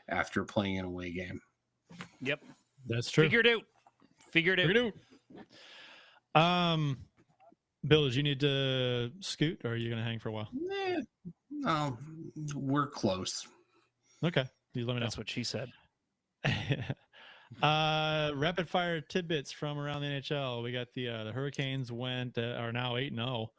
[0.08, 1.40] after playing an away game.
[2.22, 2.40] Yep,
[2.86, 3.24] that's true.
[3.24, 3.62] Figured out.
[4.30, 4.66] Figured out.
[4.66, 4.94] Figured it
[6.36, 6.40] out.
[6.40, 6.98] Um,
[7.86, 10.48] Bill, did you need to scoot, or are you going to hang for a while?
[10.72, 11.00] Eh,
[11.50, 11.98] no,
[12.54, 13.46] we're close.
[14.24, 14.44] Okay,
[14.74, 15.06] you let me know.
[15.06, 15.70] That's what she said.
[17.62, 20.62] Uh, rapid fire tidbits from around the NHL.
[20.62, 23.50] We got the uh, the Hurricanes went uh, are now eight and zero.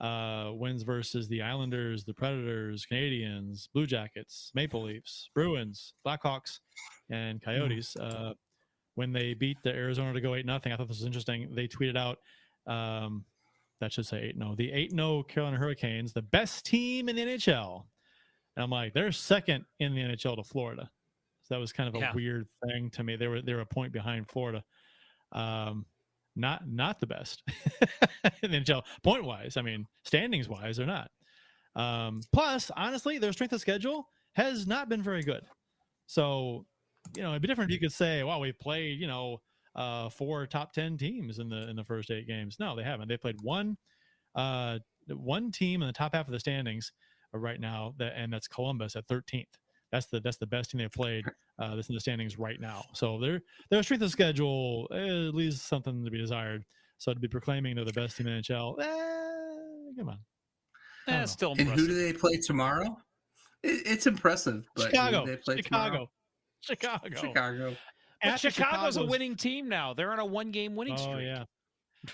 [0.00, 6.60] Uh, wins versus the Islanders, the Predators, Canadiens, Blue Jackets, Maple Leafs, Bruins, Blackhawks,
[7.10, 7.96] and Coyotes.
[7.96, 8.32] Uh,
[8.94, 11.54] when they beat the Arizona to go eight nothing, I thought this was interesting.
[11.54, 12.18] They tweeted out,
[12.66, 13.24] um,
[13.80, 17.22] that should say eight no, the eight no Carolina Hurricanes, the best team in the
[17.22, 17.84] NHL.
[18.56, 20.90] And I'm like, they're second in the NHL to Florida
[21.44, 22.14] So that was kind of a yeah.
[22.14, 23.16] weird thing to me.
[23.16, 24.62] They were they were a point behind Florida.
[25.32, 25.86] Um,
[26.36, 27.42] not not the best
[28.42, 29.56] in the NHL point wise.
[29.56, 31.10] I mean, standings wise, they're not.
[31.76, 35.42] Um, plus, honestly, their strength of schedule has not been very good.
[36.06, 36.66] So,
[37.16, 39.40] you know, it'd be different if you could say, "Well, we played, you know,
[39.76, 43.08] uh, four top ten teams in the in the first eight games." No, they haven't.
[43.08, 43.76] They played one
[44.34, 44.78] uh,
[45.08, 46.92] one team in the top half of the standings
[47.32, 49.44] right now, that, and that's Columbus at 13th.
[49.92, 51.24] That's the that's the best team they've played
[51.58, 52.84] uh, that's in the standings right now.
[52.94, 56.64] So their their strength of schedule eh, leaves something to be desired.
[56.98, 60.18] So to be proclaiming they're the best team in NHL, eh, come on.
[61.08, 61.72] Eh, still impressive.
[61.72, 62.96] And who do they play tomorrow?
[63.62, 64.66] It, it's impressive.
[64.76, 65.26] But Chicago.
[65.26, 65.84] They play Chicago.
[65.84, 66.10] Tomorrow?
[66.60, 67.08] Chicago.
[67.16, 67.76] Chicago.
[68.22, 69.94] But Chicago's, Chicago's, a winning team now.
[69.94, 71.14] They're on a one-game winning streak.
[71.14, 71.44] oh, yeah.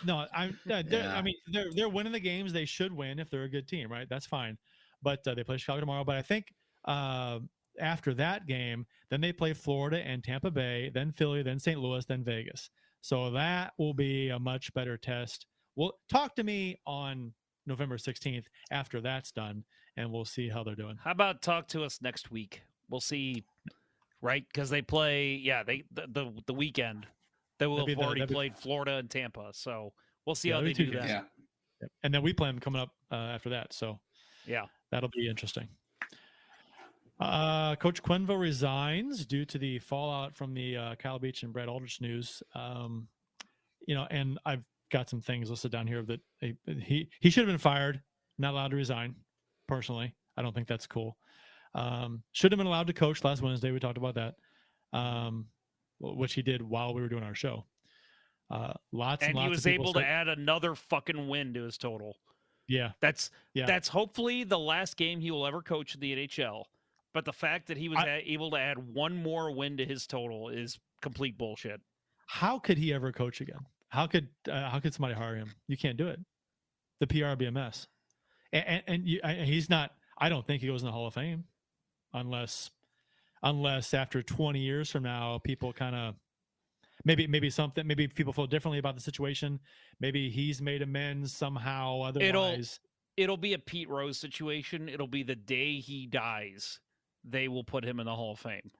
[0.04, 0.52] No, I.
[0.66, 1.14] Yeah.
[1.14, 3.90] I mean, they're they're winning the games they should win if they're a good team,
[3.90, 4.08] right?
[4.08, 4.58] That's fine.
[5.02, 6.04] But uh, they play Chicago tomorrow.
[6.04, 6.46] But I think
[6.86, 7.40] uh,
[7.80, 11.78] after that game, then they play Florida and Tampa Bay, then Philly, then St.
[11.78, 12.70] Louis, then Vegas.
[13.00, 15.46] So that will be a much better test.
[15.76, 17.32] Well, talk to me on
[17.66, 19.64] November 16th after that's done,
[19.96, 20.96] and we'll see how they're doing.
[21.02, 22.62] How about talk to us next week?
[22.88, 23.44] We'll see,
[24.22, 24.44] right?
[24.52, 27.06] Because they play, yeah, they the the, the weekend.
[27.58, 29.92] They will have already played be, Florida and Tampa, so
[30.24, 31.08] we'll see yeah, how they do that.
[31.08, 31.22] Yeah.
[32.02, 33.98] And then we play them coming up uh, after that, so
[34.46, 35.68] yeah, that'll be interesting.
[37.18, 41.68] Uh, Coach Quenneville resigns due to the fallout from the uh, Kyle Beach and Brad
[41.68, 42.42] Aldrich news.
[42.54, 43.08] Um,
[43.86, 46.20] you know, and I've got some things listed down here that
[46.66, 48.02] he he should have been fired,
[48.38, 49.14] not allowed to resign.
[49.66, 51.16] Personally, I don't think that's cool.
[51.74, 53.70] Um, should have been allowed to coach last Wednesday.
[53.70, 54.34] We talked about that,
[54.92, 55.46] um,
[56.00, 57.64] which he did while we were doing our show.
[58.50, 61.64] Uh, lots and, and lots he was able start- to add another fucking win to
[61.64, 62.16] his total.
[62.68, 63.66] Yeah, that's yeah.
[63.66, 66.64] that's hopefully the last game he will ever coach in the NHL.
[67.16, 70.06] But the fact that he was I, able to add one more win to his
[70.06, 71.80] total is complete bullshit.
[72.26, 73.60] How could he ever coach again?
[73.88, 75.54] How could uh, how could somebody hire him?
[75.66, 76.20] You can't do it.
[77.00, 77.86] The PRBMS,
[78.52, 79.92] and and, and you, I, he's not.
[80.18, 81.44] I don't think he goes in the Hall of Fame,
[82.12, 82.70] unless
[83.42, 86.16] unless after 20 years from now, people kind of
[87.06, 89.58] maybe maybe something maybe people feel differently about the situation.
[90.00, 92.02] Maybe he's made amends somehow.
[92.02, 92.78] Otherwise,
[93.16, 94.90] it'll it'll be a Pete Rose situation.
[94.90, 96.78] It'll be the day he dies
[97.28, 98.70] they will put him in the Hall of Fame.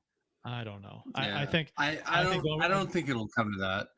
[0.45, 1.03] I don't know.
[1.17, 1.39] Yeah.
[1.39, 3.89] I, I, think I, I, I don't think I don't think it'll come to that.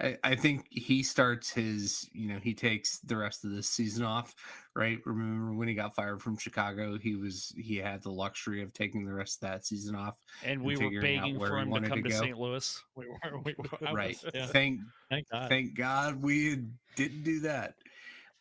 [0.00, 4.04] I, I think he starts his, you know, he takes the rest of this season
[4.04, 4.34] off,
[4.74, 4.98] right?
[5.04, 9.04] Remember when he got fired from Chicago, he was he had the luxury of taking
[9.04, 12.08] the rest of that season off, and we were begging for him to come to,
[12.08, 12.38] to St.
[12.38, 12.82] Louis.
[12.96, 14.18] We were, we were right.
[14.24, 14.46] Was, yeah.
[14.46, 14.80] Thank
[15.10, 15.48] thank God.
[15.48, 16.64] thank God we
[16.96, 17.74] didn't do that.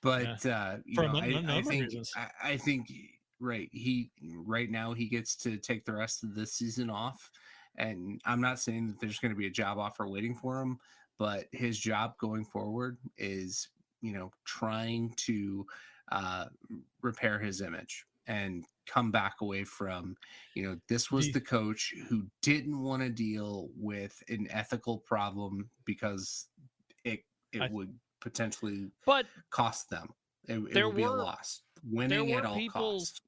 [0.02, 2.12] but uh, you For a know, num- I, I think reasons.
[2.16, 2.88] I, I think
[3.42, 4.12] right he
[4.46, 7.30] right now he gets to take the rest of the season off,
[7.78, 10.78] and I'm not saying that there's going to be a job offer waiting for him,
[11.18, 13.70] but his job going forward is
[14.02, 15.66] you know trying to
[16.12, 16.46] uh,
[17.02, 20.16] repair his image and come back away from
[20.56, 25.70] you know this was the coach who didn't want to deal with an ethical problem
[25.86, 26.48] because
[27.04, 27.22] it
[27.54, 30.10] it I- would potentially But cost them.
[30.48, 31.62] It, it There would be a loss.
[31.90, 33.22] Winning were at all people- costs.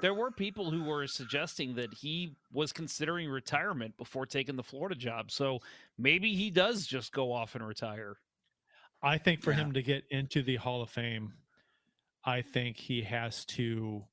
[0.00, 4.94] There were people who were suggesting that he was considering retirement before taking the Florida
[4.94, 5.30] job.
[5.30, 5.58] So
[5.96, 8.16] maybe he does just go off and retire.
[9.02, 9.58] I think for Yeah.
[9.58, 11.34] him to get into the Hall of Fame,
[12.24, 14.04] I think he has to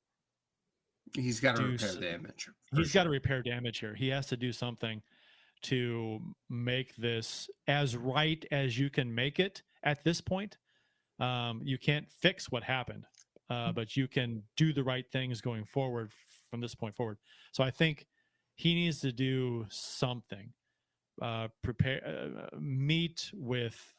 [1.14, 2.48] He's got to do repair s- the image.
[2.66, 3.94] for he's got to repair damage here.
[3.94, 5.02] He has to do something
[5.62, 10.58] to make this as right as you can make it at this point.
[11.18, 13.06] Um, you can't fix what happened,
[13.50, 16.10] uh, but you can do the right things going forward
[16.50, 17.18] from this point forward.
[17.52, 18.06] So I think
[18.54, 20.52] he needs to do something.
[21.20, 23.94] Uh, prepare, uh, meet with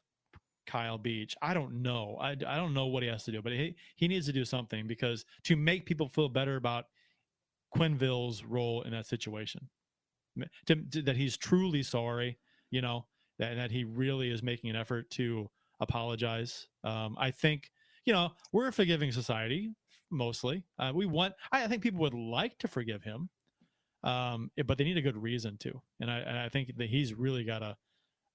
[0.68, 1.36] Kyle Beach.
[1.42, 2.18] I don't know.
[2.22, 4.46] I, I don't know what he has to do, but he, he needs to do
[4.46, 6.86] something because to make people feel better about
[7.76, 9.70] Quenneville's role in that situation,
[10.68, 12.38] to, to- that he's truly sorry,
[12.70, 13.06] you know,
[13.40, 15.50] that, that he really is making an effort to
[15.80, 16.68] apologize.
[16.84, 17.72] Um, I think,
[18.08, 19.76] you know, we're a forgiving society
[20.10, 20.64] mostly.
[20.80, 23.30] Uh, we want, I, I think people would like to forgive him,
[24.04, 25.82] um, eh, but they need a good reason to.
[26.00, 27.76] And I, and I think that he's really got to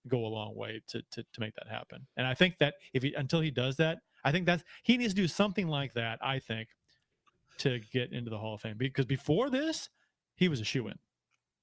[0.08, 2.06] go a long way to, to, to make that happen.
[2.18, 5.14] And I think that if he, until he does that, I think that's, he needs
[5.14, 6.68] to do something like that, I think,
[7.58, 9.88] to get into the Hall of Fame because before this,
[10.36, 10.98] he was a shoe in.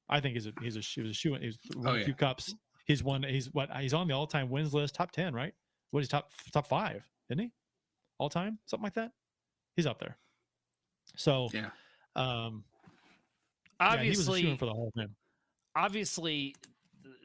[0.10, 1.42] I think he's a he's a he was a shoe in.
[1.44, 2.56] He's won Oh, a few cups.
[2.86, 3.22] He's won.
[3.24, 3.70] He's what?
[3.78, 5.54] He's on the all time wins list, top ten, right?
[5.92, 7.08] What is top top five?
[7.30, 7.52] Isn't he?
[8.20, 9.14] All time, something like that.
[9.76, 10.18] He's up there.
[11.16, 11.72] So, Yeah.
[12.16, 12.66] um,
[13.80, 15.16] yeah, he was a Obviously, shoe for the Hall of Fame.
[15.76, 16.56] obviously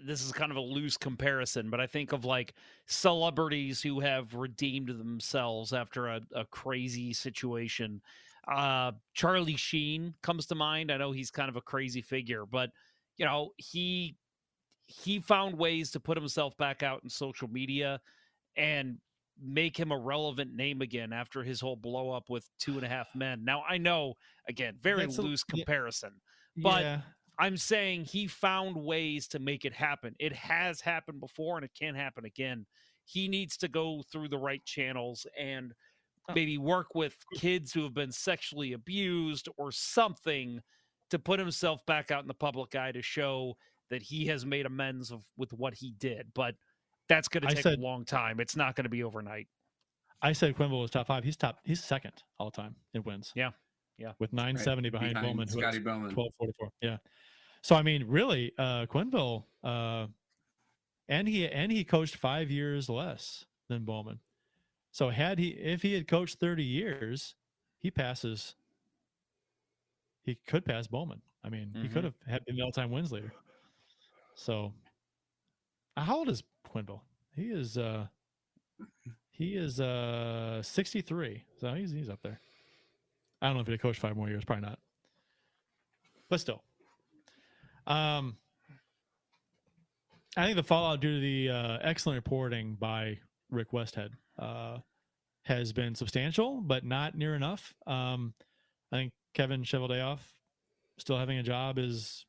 [0.07, 2.55] this is kind of a loose comparison, but I think of like
[2.87, 8.01] celebrities who have redeemed themselves after a, a crazy situation.
[8.47, 10.93] Uh, Charlie Sheen comes to mind.
[10.93, 12.71] I know he's kind of a crazy figure, but
[13.17, 14.17] you know he
[14.87, 18.01] he found ways to put himself back out in social media
[18.57, 18.99] and
[19.43, 22.89] make him a relevant name again after his whole blow up with two and a
[22.89, 23.45] half men.
[23.45, 24.15] Now I know
[24.49, 25.57] again, very That's a- loose yeah.
[25.65, 26.13] comparison,
[26.57, 27.01] but yeah,
[27.39, 30.15] I'm saying he found ways to make it happen.
[30.21, 32.65] It has happened before and it can happen again.
[33.05, 35.73] He needs to go through the right channels and
[36.35, 40.61] maybe work with kids who have been sexually abused or something
[41.11, 43.57] to put himself back out in the public eye to show
[43.91, 46.29] that he has made amends of, with what he did.
[46.35, 46.55] But
[47.09, 48.41] that's going to take said- a long time.
[48.41, 49.49] It's not going to be overnight.
[50.23, 51.23] I said Quenneville was top five.
[51.25, 51.59] He's top.
[51.65, 53.33] He's second all time in wins.
[53.35, 53.51] Yeah.
[53.99, 54.13] Yeah.
[54.19, 56.13] with nine seventy behind, Behind Bowman, who Scotty has Bowman.
[56.15, 56.71] twelve forty four.
[56.81, 56.97] Yeah.
[57.63, 60.07] So I mean, really, uh, Quenneville, uh,
[61.09, 64.19] and he and he coached five years less than Bowman.
[64.93, 67.35] So had he, if he had coached thirty years,
[67.79, 68.55] he passes.
[70.25, 71.21] He could pass Bowman.
[71.45, 72.05] I mean, he could Mhm.
[72.05, 73.33] have had been the all time wins leader.
[74.35, 74.73] So,
[75.97, 76.43] how old is
[76.75, 77.01] Quenneville?
[77.37, 77.79] He is.
[77.79, 78.07] uh
[79.31, 81.45] He is uh 63.
[81.61, 82.41] So he's he's up there.
[83.43, 84.79] I don't know if he'd coach five more years, probably not.
[86.29, 86.63] But still.
[87.87, 88.37] Um
[90.37, 93.21] I think the fallout due to the uh, excellent reporting by
[93.51, 94.79] Rick Westhead uh,
[95.43, 97.73] has been substantial, but not near enough.
[97.87, 98.35] Um,
[98.91, 100.19] I think Kevin Cheveldayoff
[100.99, 102.27] still having a job is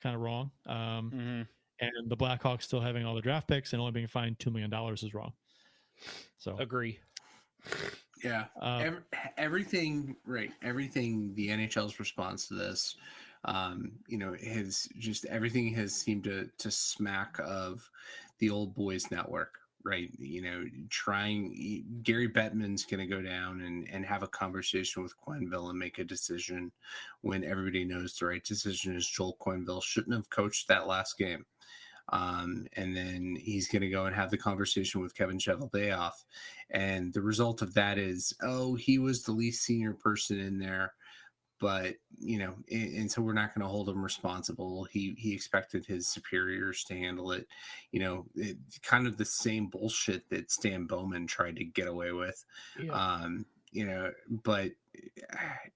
[0.00, 0.52] kind of wrong.
[0.66, 1.48] Um, Mhm.
[1.80, 4.72] And the Blackhawks still having all the draft picks and only being fined $2 million
[4.94, 5.32] is wrong.
[6.38, 6.98] So, Agree.
[8.22, 8.46] Yeah.
[8.60, 9.02] uh, Ev-
[9.36, 10.50] everything, right?
[10.62, 11.34] Everything.
[11.34, 12.96] The NHL's response to this,
[13.44, 17.88] um, you know, has just everything has seemed to to smack of
[18.38, 20.10] the old boys network, right?
[20.18, 25.18] You know, trying Gary Bettman's going to go down and and have a conversation with
[25.20, 26.72] Quenneville and make a decision
[27.22, 31.44] when everybody knows the right decision is Joel Quenneville shouldn't have coached that last game.
[32.12, 36.24] Um, and then he's going to go and have the conversation with Kevin Cheveldayoff.
[36.70, 40.94] And the result of that is, oh, he was the least senior person in there,
[41.60, 44.84] but you know, and, and so we're not going to hold him responsible.
[44.84, 47.46] He he expected his superiors to handle it.
[47.92, 52.12] You know, it, kind of the same bullshit that Stan Bowman tried to get away
[52.12, 52.44] with.
[52.82, 52.92] Yeah.
[52.92, 54.10] Um, you know,
[54.44, 54.72] but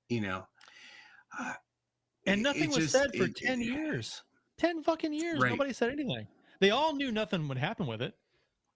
[0.09, 0.47] you know,
[1.39, 1.53] uh,
[2.27, 4.23] and nothing was just- said for it- 10 it- years.
[4.57, 5.41] 10 fucking years.
[5.41, 5.51] Right.
[5.51, 6.27] Nobody said anything.
[6.61, 8.15] They all knew nothing would happen with it.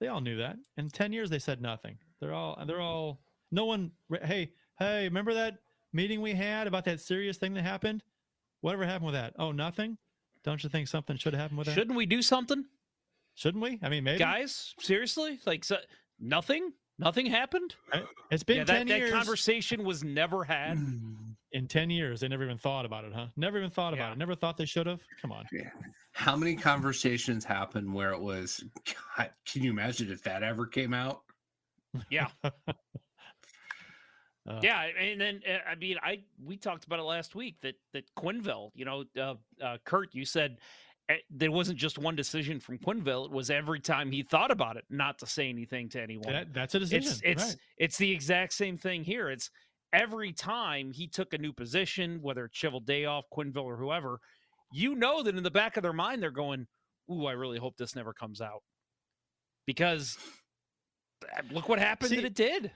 [0.00, 0.56] They all knew that.
[0.76, 1.98] In 10 years, they said nothing.
[2.20, 3.20] They're all, they're all,
[3.52, 3.92] No one.
[4.24, 5.58] Hey, hey, remember that
[5.92, 8.02] meeting we had about that serious thing that happened?
[8.60, 9.34] Whatever happened with that?
[9.38, 9.96] Oh, nothing.
[10.44, 11.74] Don't you think something should happen with that?
[11.74, 12.64] Shouldn't we do something,
[13.34, 13.78] Shouldn't we?
[13.82, 14.18] I mean, maybe.
[14.18, 14.74] guys?
[14.80, 15.76] Seriously, like so,
[16.18, 16.72] nothing.
[17.00, 17.76] Nothing happened.
[18.32, 19.10] It's been Yeah, ten that, years.
[19.12, 20.78] that conversation was never had.
[21.52, 23.28] In ten years, they never even thought about it, huh?
[23.36, 24.12] Never even thought about Yeah.
[24.12, 24.18] it.
[24.18, 25.00] Never thought they should have.
[25.22, 25.46] Come on.
[25.52, 25.70] Yeah.
[26.12, 28.62] How many conversations happened where it was?
[29.16, 31.22] God, can you imagine if that ever came out?
[32.10, 32.26] Yeah.
[34.48, 37.74] Uh, Yeah, and then uh, I mean, I we talked about it last week that
[37.92, 40.58] that Quenneville, you know, uh, uh, Kurt, you said
[41.10, 44.76] uh, there wasn't just one decision from Quenneville; it was every time he thought about
[44.76, 46.32] it, not to say anything to anyone.
[46.32, 47.02] That, that's a decision.
[47.02, 47.56] it's it's right.
[47.78, 49.30] it's the exact same thing here.
[49.30, 49.50] It's
[49.92, 54.20] every time he took a new position, whether it's Chival Day off, Quenneville, or whoever,
[54.72, 56.66] you know that in the back of their mind they're going,
[57.10, 58.62] "Ooh, I really hope this never comes out,"
[59.66, 60.18] because
[61.24, 62.70] uh, look what happened See, that it did.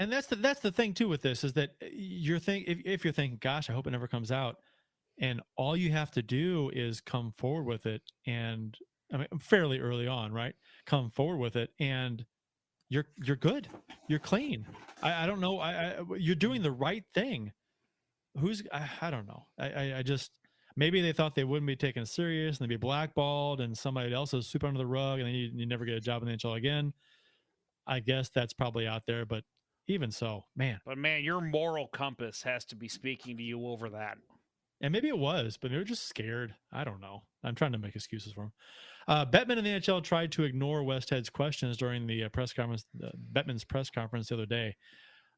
[0.00, 2.78] And that's the that's the thing too with this is that uh, you're think if,
[2.84, 4.56] if you're thinking gosh i hope it never comes out
[5.20, 8.76] and all you have to do is come forward with it and
[9.12, 10.54] i mean fairly early on right
[10.86, 12.24] come forward with it and
[12.90, 13.68] you're you're good.
[14.08, 14.66] You're clean.
[15.02, 17.52] I, I don't know I, I you're doing the right thing.
[18.38, 19.46] Who's i, I don't know.
[19.58, 20.32] I, I just
[20.76, 24.34] maybe they thought they wouldn't be taken serious and they'd be blackballed and somebody else
[24.34, 26.36] is super under the rug and then you, you never get a job in the
[26.36, 26.92] NHL again.
[27.86, 29.44] I guess that's probably out there but
[29.90, 30.80] even so, man.
[30.86, 34.18] But man, your moral compass has to be speaking to you over that.
[34.80, 36.54] And maybe it was, but they were just scared.
[36.72, 37.24] I don't know.
[37.44, 38.52] I'm trying to make excuses for him.
[39.08, 42.86] Uh, Bettman in the NHL tried to ignore Westhead's questions during the uh, press conference,
[43.04, 44.76] uh, Bettman's press conference the other day.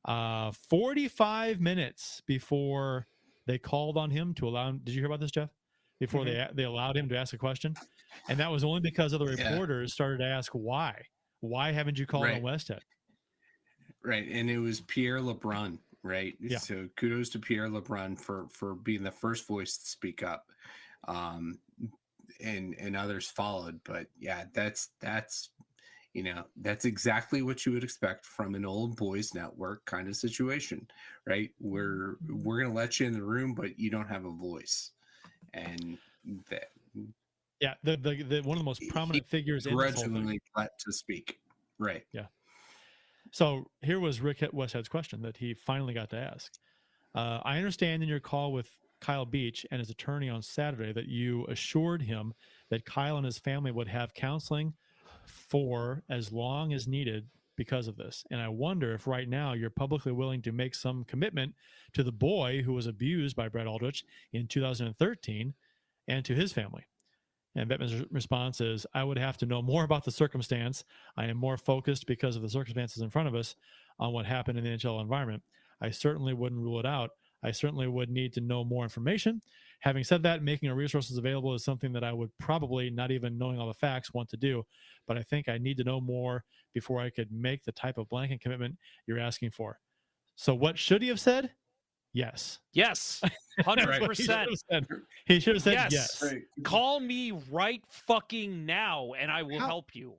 [0.04, 3.06] Uh, 45 minutes before
[3.46, 4.80] they called on him to allow him.
[4.84, 5.50] Did you hear about this, Jeff?
[6.00, 7.74] Before they they allowed him to ask a question,
[8.28, 9.48] and that was only because other Yeah.
[9.50, 11.00] reporters started to ask why.
[11.40, 12.34] Why haven't you called Right.
[12.34, 12.80] on Westhead?
[14.04, 16.34] Right, and it was Pierre LeBrun, right?
[16.40, 16.58] Yeah.
[16.58, 20.50] So kudos to Pierre LeBrun for for being the first voice to speak up,
[21.06, 21.58] um,
[22.42, 23.80] and and others followed.
[23.84, 25.50] But yeah, that's that's
[26.14, 30.16] you know that's exactly what you would expect from an old boys network kind of
[30.16, 30.86] situation,
[31.24, 31.50] right?
[31.60, 34.90] We're we're gonna let you in the room, but you don't have a voice,
[35.54, 35.96] and
[36.50, 36.70] that
[37.60, 41.38] Yeah, the, the, the one of the most prominent figures grudgingly let to speak,
[41.78, 42.02] right?
[42.12, 42.26] Yeah.
[43.32, 46.52] So here was Rick Westhead's question that he finally got to ask.
[47.14, 48.68] Uh, I understand in your call with
[49.00, 52.34] Kyle Beach and his attorney on Saturday that you assured him
[52.68, 54.74] that Kyle and his family would have counseling
[55.26, 57.26] for as long as needed
[57.56, 58.22] because of this.
[58.30, 61.54] And I wonder if right now you're publicly willing to make some commitment
[61.94, 65.54] to the boy who was abused by Brett Aldrich in 2013
[66.08, 66.84] and to his family.
[67.54, 70.84] And Bettman's response is, I would have to know more about the circumstance.
[71.16, 73.56] I am more focused because of the circumstances in front of us
[73.98, 75.42] on what happened in the NHL environment.
[75.80, 77.10] I certainly wouldn't rule it out.
[77.44, 79.42] I certainly would need to know more information.
[79.80, 83.36] Having said that, making our resources available is something that I would probably, not even
[83.36, 84.64] knowing all the facts, want to do.
[85.08, 88.08] But I think I need to know more before I could make the type of
[88.08, 88.76] blanket commitment
[89.06, 89.80] you're asking for.
[90.36, 91.50] So, what should he have said?
[92.14, 92.58] Yes.
[92.74, 93.22] Yes,
[93.60, 94.50] hundred He should percent.
[94.50, 94.86] have said,
[95.26, 95.92] he should have said Yes.
[95.92, 96.22] yes.
[96.22, 96.42] Right.
[96.62, 100.14] Call me right fucking now, and I will How- help you.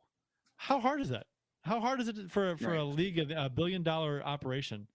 [0.57, 1.27] How hard is that?
[1.63, 4.87] How hard is it for for a league of a billion dollar operation,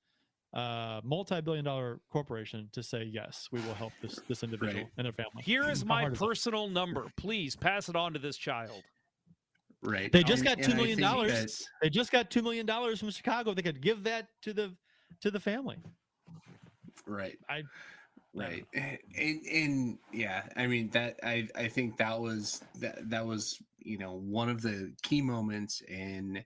[0.54, 4.92] uh, multi billion dollar corporation to say yes, we will help this this individual Right.
[4.96, 5.42] and their family?
[5.42, 6.26] Here is How my hard is that?
[6.26, 7.06] personal number.
[7.16, 8.82] Please pass it on to this child.
[9.82, 10.10] Right.
[10.10, 11.58] They just And- got and two I million think dollars.
[11.58, 13.54] that- They just got two million dollars from Chicago.
[13.54, 14.74] They could give that to the
[15.20, 15.76] to the family.
[17.08, 17.38] Right.
[17.48, 17.62] I
[18.34, 23.58] right and, and yeah i mean that i i think that was that that was
[23.78, 26.44] you know one of the key moments in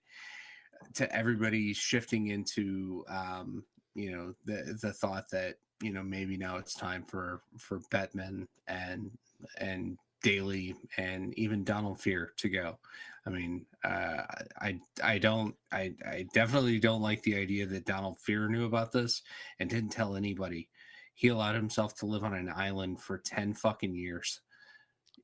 [0.95, 3.65] to everybody shifting into um
[3.95, 8.47] you know the the thought that you know maybe now it's time for for Bettman
[8.69, 9.11] and
[9.59, 12.79] and Daly and even Donald Fehr to go.
[13.27, 14.23] I mean, uh,
[14.61, 18.91] I I don't I I definitely don't like the idea that Donald Fehr knew about
[18.93, 19.23] this
[19.61, 20.69] and didn't tell anybody.
[21.15, 24.41] He allowed himself to live on an island for ten fucking years.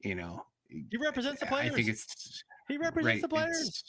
[0.05, 1.73] You know, he represents the players.
[1.73, 3.23] I think it's he represents right.
[3.23, 3.83] the players.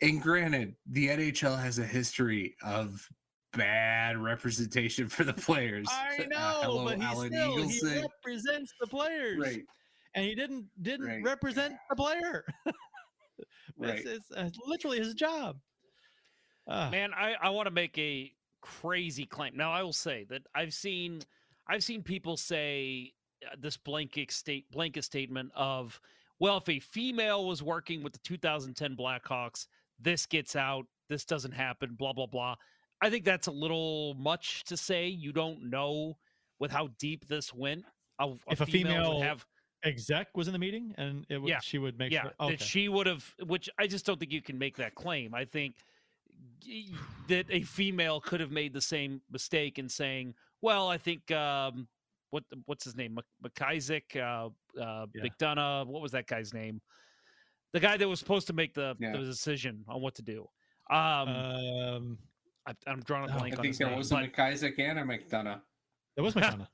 [0.00, 3.06] And granted, the NHL has a history of
[3.52, 5.88] bad representation for the players.
[5.90, 9.62] I Uh, know, hello, but he Alan still he represents the players, Right.
[10.14, 11.22] and he didn't didn't Right.
[11.24, 12.44] represent the player.
[13.76, 13.98] Right.
[13.98, 15.58] It's, it's uh, literally his job.
[16.68, 19.56] Ah, Man, I, I want to make a crazy claim.
[19.56, 21.22] Now, I will say that I've seen
[21.68, 23.12] I've seen people say
[23.44, 26.00] uh, this blanket state blanket statement of,
[26.38, 29.66] well, if a female was working with the 2010 Blackhawks,
[30.00, 32.54] this gets out, this doesn't happen, blah blah blah.
[33.00, 35.08] I think that's a little much to say.
[35.08, 36.16] You don't know
[36.60, 37.84] with how deep this went.
[38.20, 39.44] A, a if a female, female would have
[39.84, 41.60] exec was in the meeting and it would, Yeah.
[41.60, 42.32] she would make yeah, sure.
[42.40, 42.56] Okay.
[42.56, 45.34] that she would have, which I just don't think you can make that claim.
[45.34, 45.74] I think
[47.28, 51.88] that a female could have made the same mistake in saying, "Well, I think um,
[52.30, 55.22] what what's his name, Mc- MacIsaac, uh, uh, Yeah.
[55.24, 56.80] McDonough, what was that guy's name?
[57.72, 59.12] The guy that was supposed to make the, Yeah.
[59.12, 60.48] the decision on what to do."
[60.90, 62.18] Um, um,
[62.66, 64.78] I, I'm drawing a blank I on think his there name, was but- a MacIsaac
[64.78, 65.60] and a McDonough.
[66.16, 66.68] it was McDonough.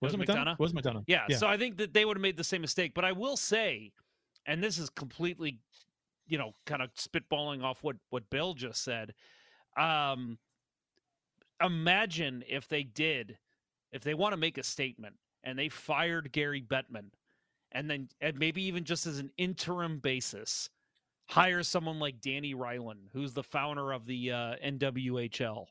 [0.00, 0.44] Was was it McDonough?
[0.44, 0.58] McDonough?
[0.58, 1.04] Was McDonough?
[1.06, 2.92] Yeah, so I think that they would have made the same mistake.
[2.94, 3.92] But I will say,
[4.46, 5.58] and this is completely,
[6.26, 9.14] you know, kind of spitballing off what what Bill just said.
[9.76, 10.38] Um,
[11.62, 13.38] imagine if they did,
[13.92, 17.10] if they want to make a statement and they fired Gary Bettman,
[17.72, 20.70] and then and maybe even just as an interim basis,
[21.28, 25.66] hire someone like Dani Rylan, who's the founder of the uh, NWHL,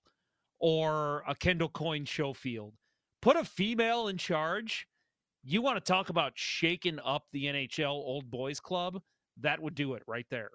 [0.59, 2.73] or a Kendall Coyne Schofield
[3.21, 4.87] put a female in charge.
[5.43, 9.01] You want to talk about shaking up the NHL old boys club?
[9.39, 10.49] That would do it right there.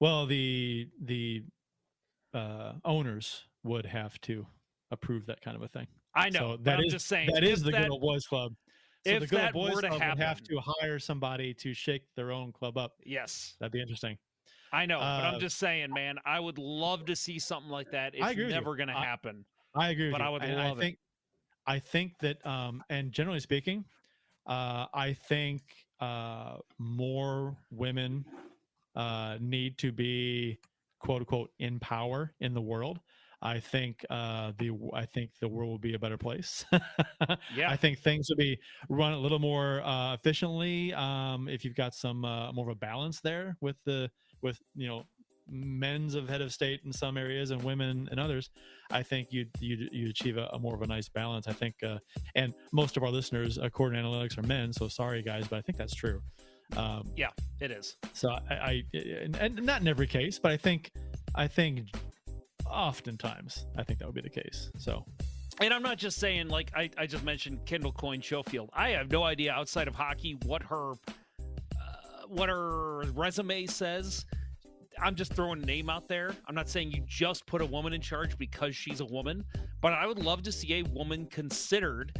[0.00, 1.44] Well, the the
[2.34, 4.46] uh, owners would have to
[4.90, 5.86] approve that kind of a thing.
[6.14, 8.26] I know, So that I'm is- just saying, that is the that- good old boys
[8.26, 8.54] club.
[9.06, 11.74] So the good that old boys were to club would have to hire somebody to
[11.74, 12.94] shake their own club up.
[13.04, 14.16] Yes, That'd be interesting.
[14.72, 16.18] I know, but I'm Uh, just saying, man.
[16.24, 18.14] I would love to see something like that.
[18.14, 19.44] It's never going to happen.
[19.74, 20.26] I agree with But you.
[20.26, 20.80] I would and love I it.
[20.80, 20.98] think,
[21.66, 23.84] I think that, um, and generally speaking,
[24.46, 25.62] uh, I think
[26.00, 28.24] uh, more women
[28.94, 30.58] uh, need to be
[31.00, 33.00] quote unquote in power in the world.
[33.42, 36.64] I think uh, the I think the world will be a better place.
[37.48, 37.72] Yeah.
[37.72, 38.58] I think things will be
[38.88, 42.78] run a little more uh, efficiently um, if you've got some uh, more of a
[42.78, 44.10] balance there with the
[44.42, 45.04] with you know
[45.48, 48.50] men's of head of state in some areas and women in others.
[48.90, 51.48] I think you you you achieve a, a more of a nice balance.
[51.48, 51.98] I think, uh,
[52.34, 54.72] and most of our listeners, according to analytics, are men.
[54.72, 56.22] So sorry guys, but I think that's true.
[56.76, 57.96] Um, Yeah, it is.
[58.14, 60.90] so I, I and, and not in every case, but I think
[61.34, 61.88] I think
[62.66, 64.70] oftentimes I think that would be the case.
[64.78, 65.04] So
[65.60, 68.70] And I'm not just saying, like I, I just mentioned Kendall Coyne Schofield.
[68.72, 74.24] I have no idea outside of hockey what her uh, what her resume says.
[75.02, 76.32] I'm just throwing a name out there.
[76.46, 79.44] I'm not saying you just put a woman in charge because she's a woman,
[79.80, 82.16] but I would love to see a woman considered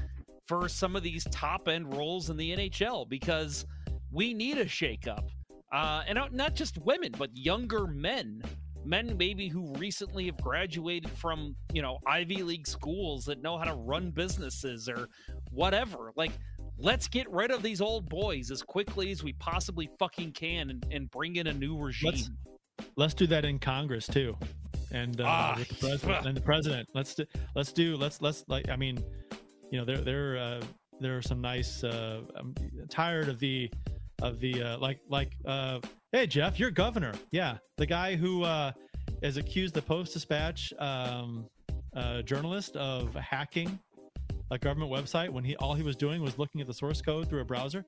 [0.49, 3.67] for some of these top end roles in the NHL because
[4.11, 5.29] we need a shakeup.
[5.73, 8.43] Uh, and not- just women, but younger men,
[8.85, 13.65] men maybe who recently have graduated from you know Ivy League schools that know how
[13.65, 15.09] to run businesses or
[15.51, 16.13] whatever.
[16.17, 16.33] Like,
[16.77, 20.87] let's get rid of these old boys as quickly as we possibly fucking can and,
[20.91, 22.11] and bring in a new regime.
[22.11, 22.31] let's
[22.97, 24.37] let's do that in Congress too,
[24.91, 26.89] and uh, Ah, with the president and the president.
[26.95, 29.03] Let's do let's do let's let's like I mean,
[29.71, 30.63] you know there there uh,
[31.01, 31.85] there are some nice.
[31.85, 32.55] Uh, I'm
[32.89, 33.71] tired of the
[34.21, 35.81] of the uh, like like uh,
[36.13, 37.13] hey Jeff, you're governor.
[37.31, 38.73] Yeah, the guy who uh,
[39.23, 41.47] has accused the Post Dispatch um,
[41.95, 43.79] uh, journalist of hacking
[44.51, 47.29] a government website when he all he was doing was looking at the source code
[47.29, 47.85] through a browser.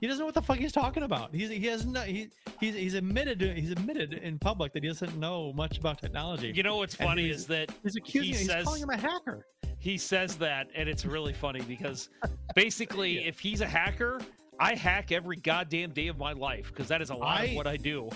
[0.00, 1.34] He doesn't know what the fuck he's talking about.
[1.34, 5.16] He's he has no he he's he's admitted he's admitted in public that he doesn't
[5.18, 6.52] know much about technology.
[6.54, 9.46] You know what's funny is that he's accusing he he's calling him a hacker.
[9.78, 12.08] he says that, and it's really funny because
[12.54, 14.20] basically, if he's a hacker,
[14.58, 17.56] I hack every goddamn day of my life because that is a lot I- of
[17.56, 18.08] what I do.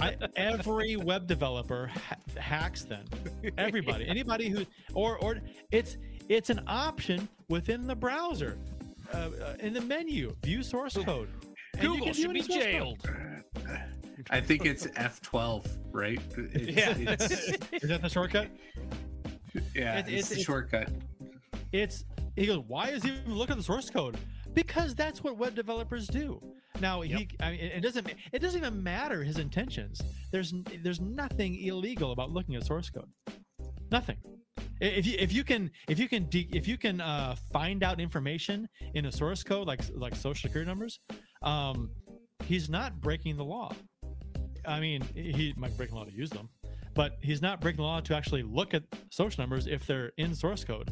[0.00, 3.04] I, every web developer ha- hacks then.
[3.58, 5.38] Everybody, anybody who or or
[5.72, 5.96] it's
[6.28, 8.56] it's an option within the browser,
[9.14, 11.28] uh, uh, in the menu, view source code.
[11.74, 12.98] And you Google can should be jailed.
[14.30, 16.20] I think it's F12, right?
[16.36, 16.94] It's, Yeah.
[16.96, 17.30] it's,
[17.82, 18.48] Is that the shortcut?
[19.74, 20.88] yeah, It- it's, it's- the shortcut.
[21.72, 22.04] It's
[22.36, 22.62] he goes.
[22.68, 24.16] Why is he even looking at the source code?
[24.54, 26.40] Because that's what web developers do.
[26.80, 28.08] Now he, I mean, it doesn't.
[28.32, 30.00] It doesn't even matter his intentions.
[30.30, 30.54] There's
[30.84, 33.08] there's nothing illegal about looking at source code.
[33.90, 34.16] Nothing.
[34.84, 38.00] If you if you can if you can de- if you can uh, find out
[38.00, 41.00] information in a source code like like social security numbers,
[41.42, 41.90] um,
[42.44, 43.72] he's not breaking the law.
[44.66, 46.50] I mean, he might break the law to use them,
[46.94, 50.34] but he's not breaking the law to actually look at social numbers if they're in
[50.34, 50.90] source code.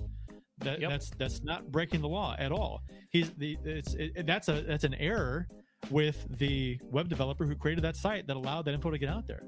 [0.59, 0.91] That, Yep.
[0.91, 2.83] That's that's not breaking the law at all.
[3.11, 5.49] He's the it's it, that's a that's an error
[5.91, 9.27] with the web developer who created that site that allowed that info to get out
[9.27, 9.43] there.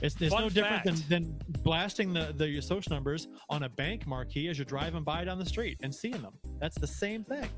[0.00, 3.68] It's, it's Fun no different than, than blasting the, the your social numbers on a
[3.68, 6.34] bank marquee as you're driving by down the street and seeing them.
[6.60, 7.48] That's the same thing.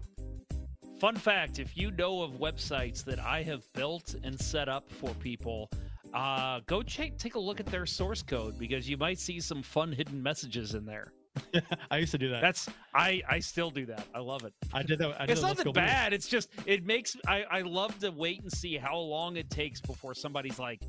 [0.99, 5.15] Fun fact if you know of websites that I have built and set up for
[5.15, 5.71] people,
[6.13, 9.63] uh, go check, take a look at their source code because you might see some
[9.63, 11.13] fun hidden messages in there.
[11.91, 12.43] I used to do that.
[12.43, 14.05] That's I I still do that.
[14.15, 14.53] I love it.
[14.73, 15.21] I did that.
[15.21, 15.87] I did it's that nothing Go Blues.
[15.87, 16.13] bad.
[16.13, 19.81] It's just it makes I I love to wait and see how long it takes
[19.81, 20.83] before somebody's like,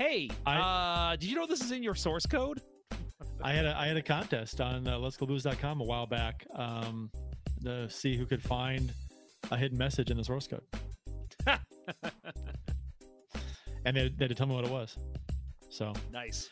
[0.00, 2.62] "Hey, uh, did you know this is in your source code?"
[3.42, 6.46] I had a I had a contest on uh, Let's Go Blues.com a while back
[6.54, 7.10] um,
[7.64, 8.92] to see who could find
[9.50, 10.62] a hidden message in the source code,
[13.84, 14.96] and they, they had to tell me what it was.
[15.68, 16.48] So Nice.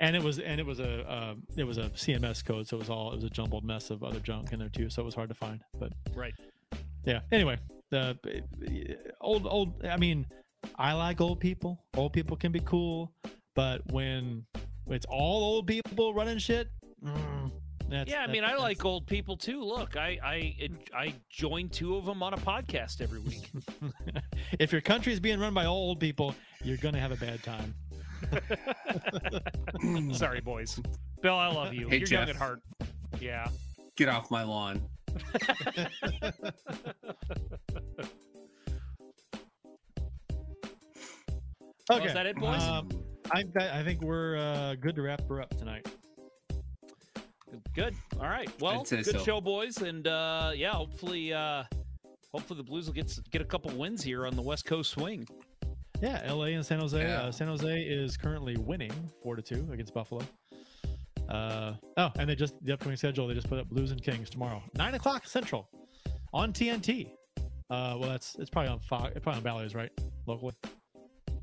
[0.00, 2.80] and it was and it was a uh, it was a CMS code, so it
[2.80, 5.04] was all it was a jumbled mess of other junk in there too, so it
[5.04, 5.60] was hard to find.
[5.78, 6.34] But Right.
[7.04, 7.20] yeah.
[7.32, 7.58] Anyway,
[7.90, 8.16] the
[9.20, 9.84] old old.
[9.84, 10.26] I mean,
[10.76, 11.84] I like old people.
[11.96, 13.12] Old people can be cool,
[13.54, 14.44] but when
[14.88, 16.68] it's all old people running shit,
[17.04, 17.50] mm,
[17.88, 19.62] that's, yeah, I that- mean, I like old people too.
[19.62, 23.50] Look, I I I join two of them on a podcast every week.
[24.58, 27.74] if your country is being run by old people, you're gonna have a bad time.
[30.14, 30.80] Sorry, boys.
[31.22, 31.88] Bill, I love you.
[31.88, 32.60] Hey, You're young at heart.
[33.20, 33.48] Yeah.
[33.96, 34.82] Get off my lawn.
[41.88, 42.62] Well, Okay, is that it, boys?
[42.62, 42.88] Um,
[43.32, 45.86] I I think we're uh, good to wrap her up tonight.
[47.74, 47.94] Good.
[48.20, 48.48] All right.
[48.60, 49.18] Well, good so.
[49.18, 51.64] show, boys, and uh, yeah, hopefully, uh,
[52.32, 55.26] hopefully the Blues will get get a couple wins here on the West Coast swing.
[56.00, 56.54] Yeah, L.A.
[56.54, 57.00] and San Jose.
[57.00, 57.22] Yeah.
[57.22, 58.92] Uh, San Jose is currently winning
[59.22, 60.22] four to two against Buffalo.
[61.28, 63.26] Uh, oh, and they just the upcoming schedule.
[63.26, 65.68] They just put up Blues and Kings tomorrow, nine o'clock Central,
[66.32, 67.10] on TNT.
[67.70, 69.12] Uh, well, that's it's probably on Fox.
[69.16, 69.90] It's probably on Bally's, right?
[70.26, 70.54] Locally,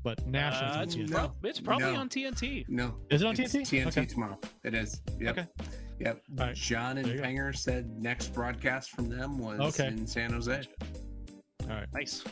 [0.02, 1.14] but nationally, Uh, it's it's, TNT.
[1.14, 2.00] prob- it's probably No.
[2.00, 2.64] on TNT.
[2.68, 2.96] No.
[3.10, 3.64] Is it on it's TNT?
[3.82, 4.06] TNT Okay.
[4.06, 4.38] tomorrow.
[4.64, 5.00] It is.
[5.20, 5.38] Yep.
[5.38, 5.48] Okay.
[6.00, 6.22] Yep.
[6.38, 6.56] All right.
[6.56, 7.20] John and There.
[7.20, 9.88] Penger said next broadcast from them was Okay.
[9.88, 10.62] in San Jose.
[11.62, 11.86] All right.
[11.94, 12.24] Nice.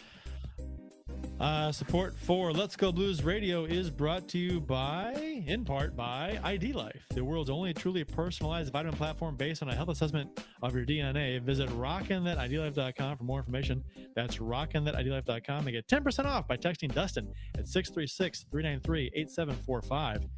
[1.41, 6.39] Uh, support for Let's Go Blues Radio is brought to you by, in part, by
[6.45, 10.75] ID Life, the world's only truly personalized vitamin platform based on a health assessment of
[10.75, 11.41] your DNA.
[11.41, 13.83] Visit rockinthatidlife.com for more information.
[14.15, 20.29] That's rockinthatidlife.com and get 10% off by texting Dustin at 636 393 8745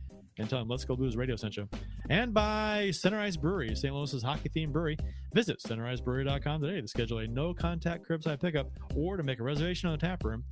[0.43, 1.69] and tell him Let's Go Blues Radio sent you.
[2.11, 3.95] And by Center Ice Brewery, St.
[3.95, 4.99] Louis's hockey themed brewery.
[5.33, 9.89] Visit centericebrewery.com today to schedule a no contact curbside pickup or to make a reservation
[9.89, 10.45] on the tap room.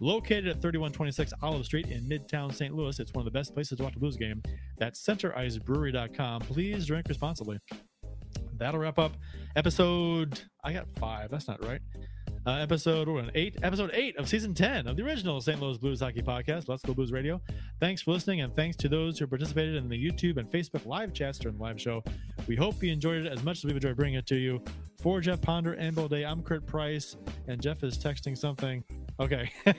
[0.00, 2.74] Located at 3126 Olive Street in Midtown St.
[2.74, 4.42] Louis, it's one of the best places to watch a blues game.
[4.78, 6.40] That's centericebrewery.com.
[6.40, 7.58] Please drink responsibly.
[8.56, 9.12] That'll wrap up
[9.56, 10.40] episode.
[10.64, 11.30] I got five.
[11.30, 11.80] That's not right.
[12.46, 13.56] Uh, episode eight.
[13.62, 15.58] Episode eight of season ten of the original St.
[15.62, 16.68] Louis Blues Hockey Podcast.
[16.68, 17.40] Let's go Blues Radio.
[17.80, 21.14] Thanks for listening, and thanks to those who participated in the YouTube and Facebook live
[21.14, 22.04] chats during the live show.
[22.46, 24.62] We hope you enjoyed it as much as we've enjoyed bringing it to you.
[25.00, 27.16] For Jeff Ponder and Bill Day, I'm Kurt Price,
[27.48, 28.84] and Jeff is texting something.
[29.20, 29.50] Okay.
[29.66, 29.72] uh,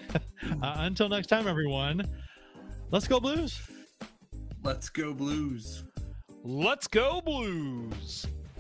[0.61, 2.03] until next time, everyone.
[2.89, 3.61] Let's go Blues.
[4.63, 5.83] Let's go Blues.
[6.43, 8.25] Let's go Blues.